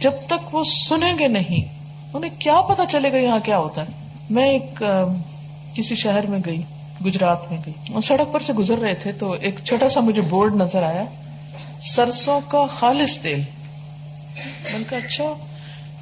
جب 0.00 0.12
تک 0.26 0.54
وہ 0.54 0.64
سنیں 0.64 1.12
گے 1.18 1.28
نہیں، 1.28 1.76
انہیں 2.14 2.40
کیا 2.40 2.60
پتا 2.60 2.86
چلے 2.86 3.12
گا 3.12 3.16
یہاں 3.16 3.38
کیا 3.38 3.58
ہوتا 3.58 3.82
ہے۔ 3.82 3.86
میں 4.30 4.48
ایک 4.48 4.82
کسی 5.74 5.94
شہر 5.94 6.26
میں 6.26 6.38
گئی، 6.46 6.62
گجرات 7.06 7.38
میں 7.50 7.58
گئی۔ 7.66 7.92
اور 7.94 8.02
سڑک 8.02 8.32
پر 8.32 8.40
سے 8.40 8.52
گزر 8.52 8.78
رہے 8.78 8.94
تھے 8.94 9.12
تو 9.12 9.32
ایک 9.32 9.60
چھوٹا 9.64 9.88
سا 9.88 10.00
مجھے 10.00 10.20
بورڈ 10.20 10.54
نظر 10.54 10.82
آیا۔ 10.82 11.04
سرسوں 11.80 12.40
کا 12.48 12.66
خالص 12.66 13.18
تیل۔ 13.18 13.42
میں 14.64 14.78
نے 14.78 14.84
کہا 14.90 14.98
اچھا 14.98 15.24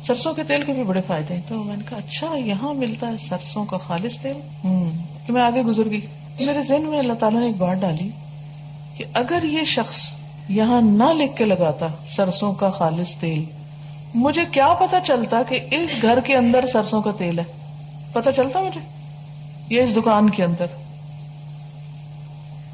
سرسوں 0.06 0.34
کے 0.34 0.42
تیل 0.42 0.64
کے 0.64 0.72
بھی 0.72 0.82
بڑے 0.82 1.00
فائدے 1.06 1.34
ہیں۔ 1.34 1.40
تو 1.48 1.62
میں 1.62 1.76
نے 1.76 1.84
کہا 1.88 1.98
اچھا 1.98 2.36
یہاں 2.36 2.74
ملتا 2.74 3.06
ہے 3.06 3.16
سرسوں 3.28 3.64
کا 3.64 3.76
خالص 3.76 4.18
تیل۔ 4.18 4.36
ہوں، 4.64 4.90
تو 5.26 5.32
میں 5.32 5.42
آگے 5.42 5.62
گزر 5.62 5.90
گئی۔ 5.90 6.00
میرے 6.40 6.60
ذہن 6.62 6.82
میں 6.82 6.98
اللہ 6.98 7.12
تعالیٰ 7.12 7.40
نے 7.40 7.46
ایک 7.46 7.56
بات 7.56 7.76
ڈالی 7.80 8.10
کہ 8.96 9.04
اگر 9.14 9.42
یہ 9.42 9.64
شخص 9.64 10.00
یہاں 10.48 10.80
نہ 10.80 11.12
لکھ 11.12 11.36
کے 11.36 11.44
لگاتا 11.44 11.86
سرسوں 12.16 12.52
کا 12.52 12.70
خالص 12.70 13.14
تیل 13.14 13.44
مجھے 14.14 14.44
کیا 14.44 14.74
پتا 14.74 15.00
چلتا 15.00 15.42
کہ 15.42 15.60
اس 15.70 15.90
گھر 16.02 16.20
کے 16.20 16.36
اندر 16.36 16.66
سرسوں 16.66 17.02
کا 17.02 17.10
تیل 17.18 17.38
ہے؟ 17.38 17.44
پتا 18.12 18.32
چلتا 18.32 18.60
مجھے؟ 18.60 18.80
یہ 19.70 19.82
اس 19.82 19.96
دکان 19.96 20.30
کے 20.30 20.44
اندر۔ 20.44 20.66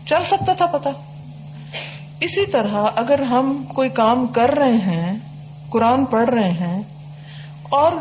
چل 0.07 0.25
سکتا 0.25 0.53
تھا 0.53 0.67
پتا۔ 0.67 0.91
اسی 2.21 2.47
طرح 2.47 2.87
اگر 2.97 3.23
ہم 3.23 3.65
کوئی 3.75 3.89
کام 3.89 4.27
کر 4.27 4.51
رہے 4.51 4.77
ہیں، 4.77 5.19
قرآن 5.71 6.05
پڑھ 6.05 6.31
رہے 6.31 6.51
ہیں، 6.51 6.83
اور 7.63 7.93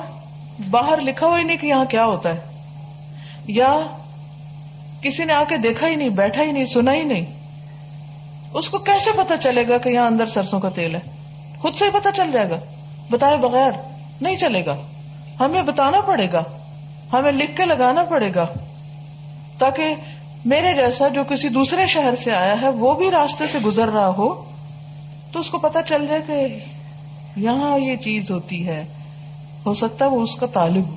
باہر 0.69 1.01
لکھا 1.01 1.27
ہوا 1.27 1.37
ہی 1.37 1.43
نہیں 1.43 1.57
کہ 1.57 1.67
یہاں 1.67 1.85
کیا 1.85 2.05
ہوتا 2.05 2.29
ہے، 2.29 2.39
یا 3.47 3.79
کسی 5.01 5.25
نے 5.25 5.33
آ 5.33 5.43
کے 5.49 5.57
دیکھا 5.57 5.87
ہی 5.87 5.95
نہیں، 5.95 6.09
بیٹھا 6.09 6.43
ہی 6.43 6.51
نہیں، 6.51 6.65
سنا 6.65 6.93
ہی 6.93 7.03
نہیں، 7.03 7.25
اس 8.53 8.69
کو 8.69 8.77
کیسے 8.77 9.11
پتا 9.17 9.37
چلے 9.37 9.67
گا 9.67 9.77
کہ 9.77 9.89
یہاں 9.89 10.07
اندر 10.07 10.25
سرسوں 10.25 10.59
کا 10.59 10.69
تیل 10.69 10.95
ہے؟ 10.95 10.99
خود 11.59 11.75
سے 11.75 11.85
ہی 11.85 11.89
پتا 11.89 12.11
چل 12.11 12.31
جائے 12.31 12.49
گا۔ 12.49 12.57
بتائے 13.11 13.37
بغیر 13.37 13.71
نہیں 14.21 14.37
چلے 14.37 14.65
گا۔ 14.65 14.75
ہمیں 15.39 15.61
بتانا 15.61 16.01
پڑے 16.01 16.31
گا۔ 16.31 16.43
ہمیں 17.13 17.31
لکھ 17.31 17.57
کے 17.57 17.65
لگانا 17.65 18.03
پڑے 18.03 18.29
گا۔ 18.35 18.45
تاکہ 19.57 19.95
میرے 20.45 20.73
جیسا 20.73 21.07
جو 21.07 21.23
کسی 21.23 21.49
دوسرے 21.49 21.87
شہر 21.87 22.15
سے 22.15 22.35
آیا 22.35 22.61
ہے، 22.61 22.69
وہ 22.69 22.93
بھی 22.93 23.11
راستے 23.11 23.47
سے 23.47 23.59
گزر 23.59 23.89
رہا 23.89 24.09
ہو، 24.09 24.43
تو 25.31 25.39
اس 25.39 25.49
کو 25.49 25.57
پتا 25.57 25.81
چل 25.81 26.07
جائے 26.07 26.21
کہ 26.27 26.47
یہاں 27.35 27.79
یہ 27.79 27.95
چیز 27.95 28.31
ہوتی 28.31 28.67
ہے۔ 28.67 28.85
ہو 29.65 29.73
سکتا 29.73 30.05
ہے 30.05 30.09
وہ 30.09 30.21
اس 30.21 30.35
کا 30.35 30.45
طالب 30.45 30.87
ہو۔ 30.89 30.95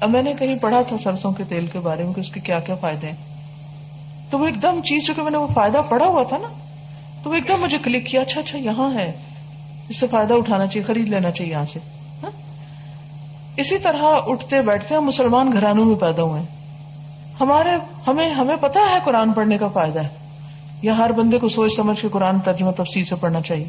اب 0.00 0.10
میں 0.10 0.22
نے 0.22 0.32
کہیں 0.38 0.54
پڑھا 0.54 0.82
تھا 0.82 0.98
سرسوں 0.98 1.32
کے 1.32 1.44
تیل 1.44 1.66
کے 1.66 1.78
بارے 1.78 2.04
میں 2.04 2.12
کہ 2.12 2.20
اس 2.20 2.30
کے 2.30 2.40
کیا 2.40 2.58
کیا 2.58 2.74
فائدے 2.74 3.06
ہیں۔ 3.06 3.16
تو 4.30 4.38
وہ 4.38 4.46
ایک 4.46 4.62
دم 4.62 4.80
چیز، 4.80 5.06
چونکہ 5.06 5.22
میں 5.22 5.30
نے 5.30 5.38
وہ 5.38 5.46
فائدہ 5.54 5.78
پڑا 5.88 6.06
ہوا 6.06 6.22
تھا 6.22 6.36
نا، 6.38 6.48
تو 7.22 7.30
وہ 7.30 7.34
ایک 7.34 7.48
دم 7.48 7.60
مجھے 7.60 7.78
کلک 7.78 8.06
کیا 8.06 8.20
اچھا 8.20 8.40
اچھا 8.40 8.58
یہاں 8.58 8.94
ہے۔ 8.94 9.12
اس 9.90 9.96
سے 9.96 10.06
فائدہ 10.06 10.34
اٹھانا 10.34 10.66
چاہیے، 10.66 10.82
خرید 10.82 11.08
لینا 11.08 11.30
چاہیے 11.30 11.52
یہاں 11.52 11.64
سے۔ 11.72 11.78
ہاں؟ 12.22 12.30
اسی 13.56 13.78
طرح 13.78 14.02
اٹھتے 14.02 14.62
بیٹھتے 14.62 14.94
ہم 14.94 15.04
مسلمان 15.04 15.52
گھرانوں 15.52 15.84
میں 15.84 15.94
پیدا 15.94 16.22
ہوئے۔ 16.22 16.40
ہیں 16.40 16.46
ہمارے، 17.40 17.70
ہمیں 18.06 18.30
ہمیں 18.30 18.56
پتا 18.60 18.80
ہے 18.90 18.98
قرآن 19.04 19.32
پڑھنے 19.32 19.58
کا 19.58 19.68
فائدہ 19.68 20.02
ہے۔ 20.02 20.08
یا 20.82 20.98
ہر 20.98 21.12
بندے 21.12 21.38
کو 21.38 21.48
سوچ 21.48 21.76
سمجھ 21.76 22.02
کے 22.02 22.08
قرآن 22.08 22.40
ترجمہ 22.40 22.70
تفصیل 22.70 23.04
سے 23.04 23.14
پڑھنا 23.14 23.40
چاہیے۔ 23.40 23.68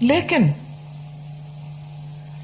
لیکن 0.00 0.42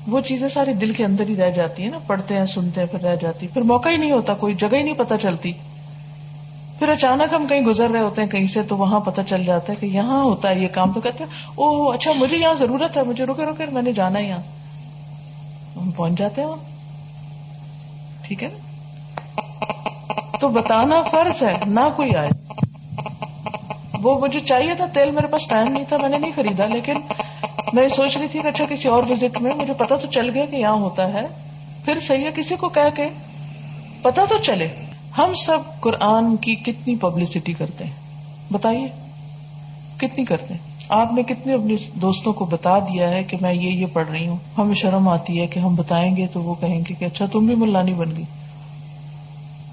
وہ 0.07 0.21
چیزیں 0.21 0.49
ساری 0.49 0.73
دل 0.73 0.93
کے 0.93 1.05
اندر 1.05 1.29
ہی 1.29 1.37
رہ 1.37 1.51
جاتی 1.51 1.83
ہیں 1.83 1.91
نا، 1.91 1.99
پڑھتے 2.07 2.39
ہیں، 2.39 2.47
سنتے 2.47 2.81
ہیں، 2.81 2.89
پھر 2.89 3.01
رہ 3.01 3.17
جاتی 3.17 3.47
پھر 3.47 3.63
موقع 3.63 3.89
ہی 3.89 3.97
نہیں 3.97 4.13
ہوتا، 4.13 4.35
کوئی 4.35 4.55
جگہ 4.55 4.77
ہی 4.77 4.83
نہیں 4.83 4.95
پتا 4.95 5.19
چلتی۔ 5.19 5.53
پھر 6.79 6.89
اچانک 6.89 7.35
ہم 7.35 7.47
کہیں 7.47 7.61
گزر 7.61 7.91
رہے 7.91 8.01
ہوتے 8.01 8.23
ہیں 8.23 8.29
کہیں 8.29 8.47
سے 8.47 8.63
تو 8.63 8.77
وہاں 8.77 9.01
پتا 9.01 9.23
چل 9.23 9.45
جاتا 9.45 9.73
ہے 9.73 9.77
کہ 9.81 9.87
یہاں 9.87 10.23
ہوتا 10.23 10.49
ہے 10.51 10.61
یہ 10.61 10.69
کام 10.69 10.93
تو 10.93 11.01
کہتے 11.01 11.25
ہیں، 11.25 11.31
او 11.55 11.91
اچھا 11.91 12.13
مجھے 12.17 12.37
یہاں 12.37 12.55
ضرورت 12.55 12.97
ہے، 12.97 13.03
مجھے 13.03 13.25
رکے 13.25 13.45
رکے، 13.45 13.65
میں 13.73 13.83
نے 13.83 13.93
جانا 13.93 14.19
ہے 14.19 14.25
یہاں۔ 14.25 14.41
ہم 15.77 15.91
پہنچ 15.91 16.19
جاتے 16.19 16.41
ہیں 16.41 16.49
وہاں۔ 16.49 16.77
ٹھیک 18.23 18.43
ہے 18.43 18.49
نا؟ 18.53 18.59
تو 20.41 20.49
بتانا 20.49 21.03
فرض 21.03 21.43
ہے، 21.43 21.55
نہ 21.67 21.81
کوئی 21.97 22.17
آئے۔ 22.17 22.29
وہ 24.03 24.19
مجھے 24.19 24.41
چاہیے 24.41 24.75
تھا، 24.75 24.87
تیل 24.93 25.11
میرے 25.11 25.27
پاس 25.27 25.49
ٹائم 25.49 25.73
نہیں 25.73 25.85
تھا، 25.85 25.97
میں 25.97 26.09
نے 26.09 26.19
نہیں 26.19 26.33
خریدا، 26.37 26.67
لیکن 26.67 26.95
میں 27.73 27.89
سوچ 27.89 28.17
رہی 28.17 28.29
تھی 28.29 28.43
کہ 28.43 28.49
اچھا 28.49 28.65
کسی 28.69 28.89
اور 28.89 29.03
وزٹ 29.09 29.41
میں، 29.41 29.55
مجھے 29.55 29.73
پتا 29.73 29.97
تو 29.97 30.07
چل 30.07 30.31
گیا 30.31 30.45
کہ 30.45 30.57
یہاں 30.57 30.77
ہوتا 30.77 31.13
ہے۔ 31.15 31.27
پھر 31.85 32.01
صحیح 32.01 32.25
ہے، 32.25 32.31
کسی 32.35 32.57
کو 32.57 32.69
کہہ 32.69 32.97
کے 32.97 33.09
پتا 34.03 34.25
تو 34.29 34.39
چلے۔ 34.39 34.86
ہم 35.19 35.35
سب 35.35 35.59
قرآن 35.81 36.37
کی 36.37 36.55
کتنی 36.55 36.97
پبلسٹی 36.97 37.53
کرتے 37.53 37.85
ہیں؟ 37.85 37.93
بتائیے، 38.53 38.89
کتنی 39.97 40.25
کرتے 40.25 40.55
ہیں؟ 40.55 40.61
آپ 40.89 41.13
نے 41.13 41.23
کتنے 41.23 41.53
اپنے 41.53 41.75
دوستوں 41.95 42.33
کو 42.33 42.45
بتا 42.45 42.79
دیا 42.79 43.11
ہے 43.11 43.23
کہ 43.23 43.37
میں 43.41 43.55
یہ 43.55 43.71
یہ 43.71 43.87
پڑھ 43.93 44.11
رہی 44.11 44.27
ہوں؟ 44.27 44.37
ہمیں 44.59 44.75
شرم 44.75 45.09
آتی 45.09 45.41
ہے 45.41 45.47
کہ 45.47 45.61
ہم 45.61 45.75
بتائیں 45.75 46.17
گے 46.17 46.27
تو 46.27 46.43
وہ 46.43 46.55
کہیں 46.61 46.79
گے 46.79 46.95
کہ 46.95 47.05
اچھا 47.05 47.25
تم 47.33 47.47
بھی 47.47 47.55
ملانی 47.55 47.95
بن 47.95 48.17
گئی۔ 48.17 48.25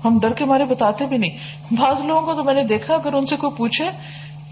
ہم 0.06 0.20
ڈر 0.22 0.34
کے 0.34 0.46
مارے 0.46 0.66
بتاتے 0.66 1.06
بھی 1.06 1.18
نہیں۔ 1.18 1.38
بعض 1.72 2.02
لوگوں 2.02 2.22
کو 2.22 2.34
تو 2.34 2.44
میں 2.44 2.54
نے 2.54 2.64
دیکھا، 2.64 2.94
اگر 2.94 3.14
ان 3.14 3.26
سے 3.26 3.36
کوئی 3.36 3.54
پوچھے، 3.58 3.90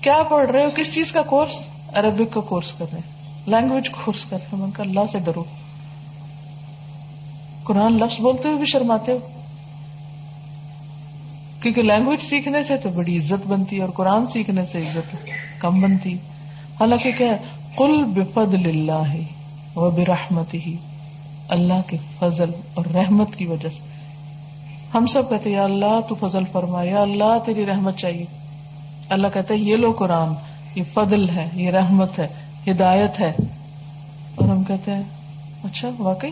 کیا 0.02 0.24
پڑھ 0.30 0.52
رہے 0.52 0.60
ہو؟ 0.60 0.70
کس 0.78 0.94
چیز 0.94 1.12
کا 1.12 1.22
کورس 1.22 1.62
عربک 1.94 2.34
کا 2.34 2.42
کورس 2.42 2.74
کر 2.74 2.86
رہے 2.94 3.00
ہیں۔ 3.00 3.40
لینگویج 3.50 3.90
کورس 3.90 4.26
کر 4.26 4.38
رہے 4.38 4.58
ہیں۔ 4.58 4.72
اللہ 4.80 5.00
سے 5.12 5.20
ڈرو۔ 5.20 5.44
قرآن 7.64 7.94
لفظ 7.94 8.22
بولتے 8.22 8.48
ہوئے 8.48 8.58
بھی 8.58 8.66
شرماتے 8.66 9.12
ہو۔ 9.12 9.41
کیونکہ 11.62 11.82
لینگویج 11.82 12.20
سیکھنے 12.20 12.64
سے 12.64 12.78
تو 12.78 12.90
بڑی 12.90 13.18
عزت 13.18 13.48
بنتی 13.48 13.76
ہے 13.76 13.82
اور 13.82 13.90
قرآن 13.90 14.28
سیکھنے 14.28 14.66
سے 14.66 14.80
عزت 14.82 15.16
کم 15.60 15.82
بنتی 15.82 16.14
حالانکہ 16.80 17.12
کیا 17.12 17.32
کل 17.78 18.04
بفد 18.04 18.54
اللہ 18.54 19.14
و 19.76 19.90
برحمت 19.90 20.54
ہی 20.54 20.78
اللہ 21.50 21.82
کے 21.88 21.98
فضل 22.20 22.52
اور 22.74 22.86
رحمت 22.86 23.36
کی 23.36 23.46
وجہ 23.46 23.70
سے۔ 23.70 23.80
ہم 24.94 25.06
سب 25.06 25.30
کہتے 25.30 25.50
یا 25.50 25.64
اللہ، 25.64 26.00
تو 26.10 26.16
فضل 26.16 26.44
فرما 26.52 26.84
یا 26.84 27.02
اللہ، 27.02 27.38
تیری 27.46 27.66
رحمت 27.66 27.98
چاہیے۔ 27.98 28.26
اللہ 29.10 29.28
کہتے 29.34 29.56
یہ 29.56 29.76
لو 29.76 29.92
قرآن۔ 29.92 30.34
یہ 30.76 30.84
فضل 30.94 31.30
ہے، 31.30 31.50
یہ 31.54 31.70
رحمت 31.70 32.20
ہے، 32.20 32.28
ہدایت 32.68 33.22
ہے۔ 33.22 33.34
اور 34.36 34.50
ہم 34.50 34.64
کہتے 34.64 34.96
ہیں 34.96 35.04
اچھا 35.64 35.90
واقعی؟ 36.00 36.30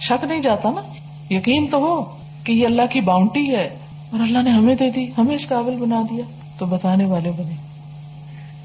شک 0.00 0.24
نہیں 0.24 0.40
جاتا 0.40 0.70
نا؟ 0.70 0.82
یقین 1.30 1.66
تو 1.66 1.78
ہو 1.78 2.16
کہ 2.44 2.52
یہ 2.52 2.66
اللہ 2.66 2.82
کی 2.90 3.00
باؤنڈری 3.00 3.54
ہے۔ 3.54 3.87
اور 4.12 4.20
اللہ 4.20 4.38
نے 4.42 4.50
ہمیں 4.50 4.74
دے 4.74 4.90
دی، 4.90 5.06
ہمیں 5.18 5.34
اس 5.34 5.48
قابل 5.48 5.76
بنا 5.76 6.02
دیا۔ 6.10 6.24
تو 6.58 6.66
بتانے 6.66 7.04
والے 7.04 7.30
بنے۔ 7.30 7.54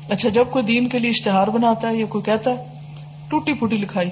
اچھا 0.09 0.29
جب 0.29 0.45
کوئی 0.51 0.65
دین 0.65 0.89
کے 0.89 0.99
لیے 0.99 1.09
اشتہار 1.09 1.47
بناتا 1.47 1.89
ہے 1.89 1.95
یا 1.95 2.05
کوئی 2.05 2.23
کہتا 2.23 2.51
ہے، 2.51 2.55
ٹوٹی 3.27 3.53
پھوٹی 3.53 3.77
لکھائی۔ 3.77 4.09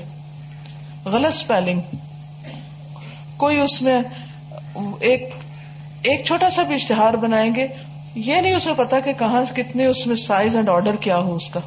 غلط 1.06 1.34
اسپیلنگ 1.34 1.82
کوئی 3.38 3.60
اس 3.60 3.82
میں 3.82 4.00
ایک 5.00 5.30
ایک 6.04 6.26
چھوٹا 6.26 6.50
سا 6.50 6.64
بھی 6.64 6.76
اشتہار 6.76 7.14
بنائیں 7.14 7.56
گے، 7.56 7.68
یہ 8.16 8.36
نہیں 8.36 8.54
اسے 8.54 8.70
پتا 8.78 9.00
کہ 9.00 9.14
کہاں 9.14 9.46
سے 9.46 9.64
کتنے 9.64 9.86
اس 9.86 10.08
میں 10.08 10.16
سائز 10.16 10.56
اینڈ 10.56 10.70
آرڈر 10.70 10.96
کیا 10.96 11.18
ہو 11.18 11.36
اس 11.36 11.50
کا۔ 11.50 11.60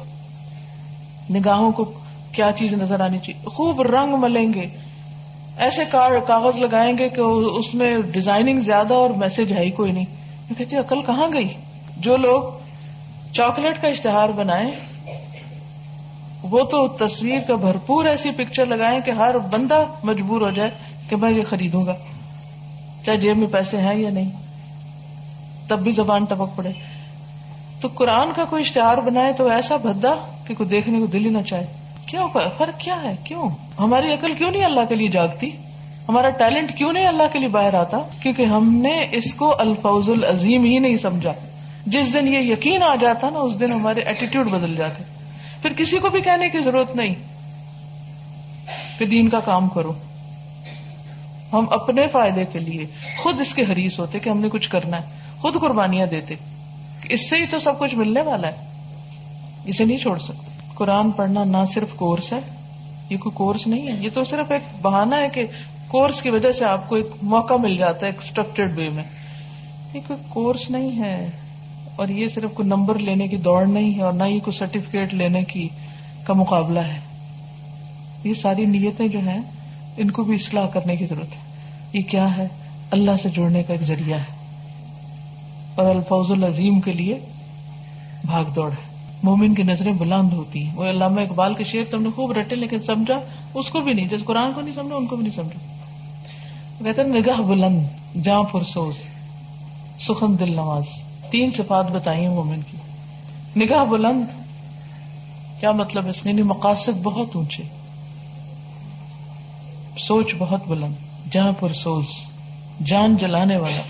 نگاہوں 1.29 1.71
کو 1.71 1.93
کیا 2.31 2.51
چیز 2.57 2.73
نظر 2.73 2.99
آنی 2.99 3.17
چاہیے۔ 3.17 3.49
خوب 3.49 3.81
رنگ 3.81 4.15
ملیں 4.19 4.53
گے۔ 4.53 4.65
ایسے 5.57 5.85
کاغذ 6.27 6.57
لگائیں 6.57 6.97
گے 6.97 7.09
کہ 7.09 7.21
اس 7.21 7.73
میں 7.73 7.91
ڈیزائننگ 8.11 8.59
زیادہ 8.59 8.93
اور 8.93 9.09
میسج 9.09 9.53
ہے 9.53 9.63
ہی 9.65 9.71
کوئی 9.71 9.91
نہیں۔ 9.91 10.05
میں 10.49 10.55
کہتی 10.57 10.75
عقل 10.75 11.01
کہاں 11.01 11.27
گئی؟ 11.33 11.47
جو 11.97 12.17
لوگ 12.17 12.43
چاکلیٹ 13.33 13.81
کا 13.81 13.87
اشتہار 13.87 14.29
بنائے 14.29 14.71
وہ 16.43 16.63
تو 16.63 16.87
تصویر 16.87 17.39
کا 17.41 17.55
بھرپور 17.55 18.05
ایسی 18.05 18.31
پکچر 18.31 18.65
لگائیں 18.65 18.99
کہ 18.99 19.11
ہر 19.11 19.37
بندہ 19.37 19.85
مجبور 20.03 20.41
ہو 20.41 20.49
جائے 20.49 20.69
کہ 21.09 21.15
میں 21.15 21.31
یہ 21.31 21.43
خریدوں 21.43 21.85
گا۔ 21.85 21.95
چاہے 23.05 23.17
جیب 23.17 23.37
میں 23.37 23.47
پیسے 23.47 23.77
ہیں 23.77 23.95
یا 23.95 24.09
نہیں، 24.09 24.29
تب 25.67 25.79
بھی 25.79 25.91
زبان 25.91 26.25
ٹپک 26.25 26.55
پڑے۔ 26.55 26.71
تو 27.81 27.87
قرآن 27.95 28.33
کا 28.35 28.43
کوئی 28.43 28.61
اشتہار 28.61 28.97
بنائے 28.97 29.33
تو 29.33 29.47
ایسا 29.47 29.77
بھدا 29.77 30.15
کہ 30.47 30.55
کوئی 30.55 30.69
دیکھنے 30.69 30.99
کو 30.99 31.05
دل 31.05 31.25
ہی 31.25 31.29
نہ 31.29 31.41
چاہے۔ 31.41 31.84
کیوں 32.05 32.29
فرق 32.57 32.79
کیا 32.79 32.95
ہے؟ 33.03 33.15
کیوں؟ 33.23 33.49
ہماری 33.79 34.13
عقل 34.13 34.33
کیوں 34.33 34.51
نہیں 34.51 34.65
اللہ 34.65 34.85
کے 34.89 34.95
لیے 34.95 35.07
جاگتی؟ 35.07 35.49
ہمارا 36.09 36.29
ٹیلنٹ 36.29 36.77
کیوں 36.77 36.93
نہیں 36.93 37.07
اللہ 37.07 37.23
کے 37.33 37.39
لیے 37.39 37.47
باہر 37.47 37.73
آتا؟ 37.73 37.97
کیونکہ 38.21 38.41
ہم 38.41 38.79
نے 38.81 39.05
اس 39.11 39.33
کو 39.33 39.55
الفوظ 39.59 40.09
العظیم 40.09 40.63
ہی 40.63 40.79
نہیں 40.79 40.97
سمجھا۔ 40.97 41.33
جس 41.85 42.13
دن 42.13 42.27
یہ 42.27 42.39
یقین 42.39 42.83
آ 42.83 42.95
جاتا 42.95 43.29
نا، 43.29 43.39
اس 43.39 43.59
دن 43.59 43.71
ہمارے 43.71 43.99
ایٹیٹیوڈ 43.99 44.47
بدل 44.47 44.75
جاتے۔ 44.75 45.03
پھر 45.61 45.73
کسی 45.73 45.99
کو 45.99 46.09
بھی 46.09 46.21
کہنے 46.21 46.49
کی 46.49 46.59
ضرورت 46.59 46.95
نہیں۔ 46.95 47.15
کہ 48.99 49.05
دین 49.05 49.29
کا 49.29 49.39
کام 49.39 49.69
کرو۔ 49.69 49.93
ہم 51.53 51.65
اپنے 51.71 52.07
فائدے 52.07 52.45
کے 52.45 52.59
لیے 52.59 52.85
خود 53.17 53.41
اس 53.41 53.53
کے 53.53 53.61
حریث 53.61 53.99
ہوتے 53.99 54.19
کہ 54.19 54.29
ہم 54.29 54.39
نے 54.39 54.49
کچھ 54.49 54.69
کرنا 54.69 54.97
ہے، 54.97 55.05
خود 55.41 55.55
قربانیاں 55.61 56.05
دیتے۔ 56.05 56.35
اس 57.09 57.29
سے 57.29 57.37
ہی 57.37 57.45
تو 57.45 57.59
سب 57.59 57.79
کچھ 57.79 57.95
ملنے 57.95 58.21
والا 58.21 58.47
ہے۔ 58.47 58.55
اسے 59.65 59.85
نہیں 59.85 59.97
چھوڑ 59.97 60.19
سکتے۔ 60.19 60.54
قرآن 60.75 61.11
پڑھنا 61.11 61.43
نہ 61.43 61.57
صرف 61.73 61.87
کورس 61.95 62.33
ہے، 62.33 62.39
یہ 63.09 63.17
کوئی 63.17 63.33
کورس 63.33 63.67
نہیں 63.67 63.87
ہے۔ 63.87 63.93
یہ 63.99 64.09
تو 64.13 64.23
صرف 64.23 64.51
ایک 64.51 64.61
بہانا 64.81 65.17
ہے 65.17 65.29
کہ 65.29 65.43
کورس 65.87 66.21
کی 66.21 66.29
وجہ 66.29 66.51
سے 66.51 66.65
آپ 66.65 66.89
کو 66.89 66.95
ایک 66.95 67.05
موقع 67.21 67.53
مل 67.53 67.77
جاتا 67.77 67.99
ہے 67.99 68.05
ایک 68.05 68.21
اسٹرکچرڈ 68.23 68.79
وے 68.79 68.89
میں۔ 68.89 69.03
یہ 69.93 69.99
کوئی 70.07 70.19
کورس 70.29 70.69
نہیں 70.69 70.99
ہے۔ 70.99 71.29
اور 71.95 72.07
یہ 72.07 72.27
صرف 72.27 72.49
کوئی 72.53 72.67
نمبر 72.67 72.99
لینے 72.99 73.27
کی 73.27 73.37
دوڑ 73.37 73.65
نہیں 73.65 73.95
ہے 73.95 74.01
اور 74.01 74.13
نہ 74.13 74.23
ہی 74.23 74.39
کوئی 74.39 74.57
سرٹیفکیٹ 74.57 75.13
لینے 75.13 75.43
کی 75.43 75.69
کا 76.23 76.33
مقابلہ 76.33 76.79
ہے۔ 76.79 76.99
یہ 78.23 78.33
ساری 78.33 78.65
نیتیں 78.65 79.07
جو 79.07 79.19
ہیں، 79.19 79.41
ان 79.97 80.11
کو 80.11 80.23
بھی 80.23 80.35
اصلاح 80.35 80.67
کرنے 80.67 80.95
کی 80.95 81.05
ضرورت 81.05 81.35
ہے۔ 81.35 81.41
یہ 81.93 82.01
کیا 82.01 82.37
ہے؟ 82.37 82.47
اللہ 82.91 83.17
سے 83.23 83.29
جڑنے 83.29 83.63
کا 83.63 83.73
ایک 83.73 83.81
ذریعہ 83.81 84.17
ہے۔ 84.17 84.45
اور 85.75 85.95
الفوظ 85.95 86.31
العظیم 86.31 86.81
کے 86.81 86.91
لیے 86.91 87.19
بھاگ 88.25 88.43
دوڑ 88.43 88.71
ہے۔ 88.71 88.94
مومن 89.23 89.53
کی 89.53 89.63
نظریں 89.63 89.93
بلند 89.93 90.33
ہوتی 90.33 90.67
ہیں۔ 90.67 90.75
وہ 90.75 90.83
علامہ 90.83 91.21
اقبال 91.21 91.53
کے 91.53 91.63
شعر 91.63 91.91
تم 91.91 92.03
نے 92.03 92.09
خوب 92.15 92.31
رٹے 92.31 92.55
لیکن 92.55 92.79
سمجھا، 92.79 93.19
اس 93.53 93.69
کو 93.69 93.79
بھی 93.79 93.93
نہیں، 93.93 94.07
جس 94.07 94.25
قرآن 94.25 94.53
کو 94.53 94.61
نہیں 94.61 94.75
سمجھا، 94.75 94.95
ان 94.95 95.05
کو 95.05 95.15
بھی 95.15 95.23
نہیں 95.23 95.35
سمجھا۔ 95.35 95.75
کہتے 96.83 97.03
نگاہ 97.03 97.41
بلند، 97.41 97.81
جاں 98.23 98.43
پرسوز، 98.43 98.95
سخن 99.99 100.39
دل 100.39 100.55
نواز۔ 100.55 100.83
تین 101.31 101.51
صفات 101.51 101.91
بتائی 101.91 102.27
مومن 102.27 102.59
کی۔ 102.71 102.77
نگاہ 103.59 103.85
بلند، 103.85 104.23
کیا 105.59 105.71
مطلب 105.71 106.07
اس 106.07 106.25
نے؟ 106.25 106.31
یعنی 106.31 106.43
مقاصد 106.43 107.03
بہت 107.03 107.27
اونچے۔ 107.33 107.63
سوچ 109.99 110.35
بہت 110.37 110.67
بلند 110.67 110.93
جہاں 111.31 111.51
پرسوز، 111.59 112.05
جان 112.85 113.17
جلانے 113.17 113.57
والا۔ 113.57 113.81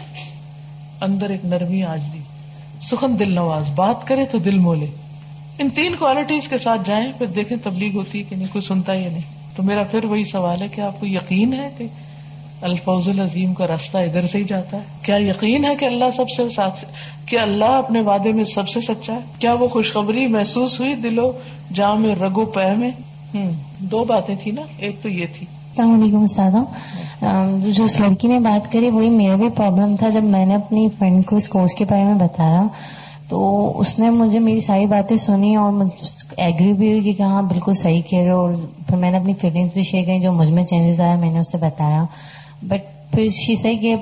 اندر 1.02 1.30
ایک 1.30 1.46
نرمی 1.46 1.84
آج 1.84 2.02
دی 2.14 2.20
سخن 2.82 3.20
دل 3.20 3.36
نواز، 3.36 3.70
بات 3.76 4.08
کرے 4.08 4.26
تو 4.26 4.38
دل 4.38 4.58
مولے۔ 4.58 4.88
ان 5.60 5.70
تین 5.70 5.96
کوالٹیز 5.96 6.48
کے 6.48 6.58
ساتھ 6.58 6.82
جائیں، 6.86 7.12
پھر 7.18 7.26
دیکھیں 7.26 7.58
تبلیغ 7.64 7.96
ہوتی 7.96 8.20
ہے 8.20 8.24
کہ 8.30 8.36
نہیں، 8.36 8.48
کوئی 8.52 8.62
سنتا 8.62 8.94
ہی 8.94 9.00
نہیں۔ 9.00 9.56
تو 9.56 9.64
میرا 9.64 9.84
پھر 9.84 10.06
وہی 10.06 10.24
سوال 10.24 10.58
ہے 10.62 10.68
کہ 10.68 10.82
آپ 10.82 11.00
کو 11.00 11.06
یقین 11.06 11.54
ہے 11.54 11.70
کہ 11.78 11.88
الفوظ 12.62 13.10
العظیم 13.10 13.54
کا 13.54 13.68
راستہ 13.68 13.98
ادھر 13.98 14.26
سے 14.26 14.40
ہی 14.40 14.44
جاتا 14.44 14.78
ہے؟ 14.78 14.82
کیا 15.02 15.18
یقین 15.18 15.66
ہے 15.66 15.76
کہ 15.76 15.86
اللہ 15.86 16.06
سب 16.16 16.30
سے 16.30 16.50
ساتھ 16.50 16.86
کیا 17.26 17.42
اللہ 17.42 17.66
اپنے 17.66 18.02
وعدے 18.02 18.32
میں 18.32 18.44
سب 18.44 18.68
سے 18.68 18.82
سچا 18.82 19.14
ہے؟ 19.14 19.20
کیا 19.40 19.54
وہ 19.54 19.68
خوشخبری 19.68 20.28
محسوس 20.28 20.80
ہوئی 20.80 20.96
دلو 20.96 21.32
جام 21.74 22.02
میں 22.02 22.16
رگو 22.16 22.46
پہ 22.46 22.74
میں؟ 22.78 22.90
دو 23.80 24.04
باتیں 24.04 24.36
تھی 24.44 24.52
نا۔ 24.52 24.62
ایک 24.78 25.02
تو 25.02 25.10
یہ 25.10 25.26
تھی۔ 25.38 25.46
السلام 25.70 26.02
علیکم 26.02 26.20
استاد 26.20 26.52
جو 27.76 27.84
اس 27.84 28.00
لڑکی 28.00 28.28
نے 28.28 28.40
بات 28.40 28.72
کری، 28.72 28.90
وہی 28.90 29.10
میرا 29.10 29.36
بھی 29.36 29.50
پرابلم 29.50 29.96
تھا 29.96 30.10
جب 30.10 30.24
میں 30.24 30.46
نے 30.46 30.56
اپنی 30.56 30.88
فرینڈ 31.00 31.26
کو 31.26 31.36
اس 31.36 31.50
کورس 31.50 31.74
کے 31.74 31.86
بارے 31.86 32.04
میں 32.04 32.14
بتایا۔ 32.14 32.64
تو 33.30 33.72
اس 33.80 34.00
نے 34.00 34.10
مجھے 34.10 34.40
میری 34.40 34.60
ساری 34.62 34.86
باتیں 34.86 35.18
سنی 35.18 35.56
اور 35.56 35.72
ایگری 36.38 36.74
بھی 36.74 36.92
ہوئی 36.92 37.14
کہ 37.14 37.24
ہاں 37.24 37.42
بالکل 37.42 37.74
صحیح 37.74 38.02
کہہ 38.02 38.20
رہے 38.20 38.30
اور 38.30 38.54
پھر 38.88 38.98
میں 38.98 39.12
نے 39.12 39.18
اپنی 39.18 39.34
فیلنگس 39.42 39.74
بھی 39.74 39.84
شیئر 39.84 40.06
کی 40.06 40.20
جو 40.20 40.32
مجھ 40.32 40.50
میں 40.50 40.64
چینجز 40.64 41.02
آیا، 41.02 41.16
میں 41.16 41.34
نے 41.34 41.40
اسے 41.40 41.58
بتایا۔ 41.58 42.04
بٹ 42.64 43.14
پھر 43.14 43.28
شی 43.28 43.56
صحیح 43.56 43.78
کہ 43.78 43.96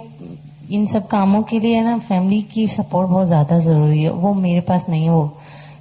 ان 0.70 0.88
سب 0.88 1.10
کاموں 1.10 1.42
کے 1.42 1.60
لیے 1.60 1.82
نا 1.82 1.98
فیملی 2.08 2.42
کی 2.42 2.68
سپورٹ 2.68 3.08
بہت 3.08 3.30
زیادہ 3.30 3.58
ضروری 3.64 4.04
ہے، 4.04 4.10
وہ 4.10 4.34
میرے 4.34 4.60
پاس 4.60 4.90
نہیں 4.90 5.06
ہے 5.06 5.10
وہ 5.10 5.28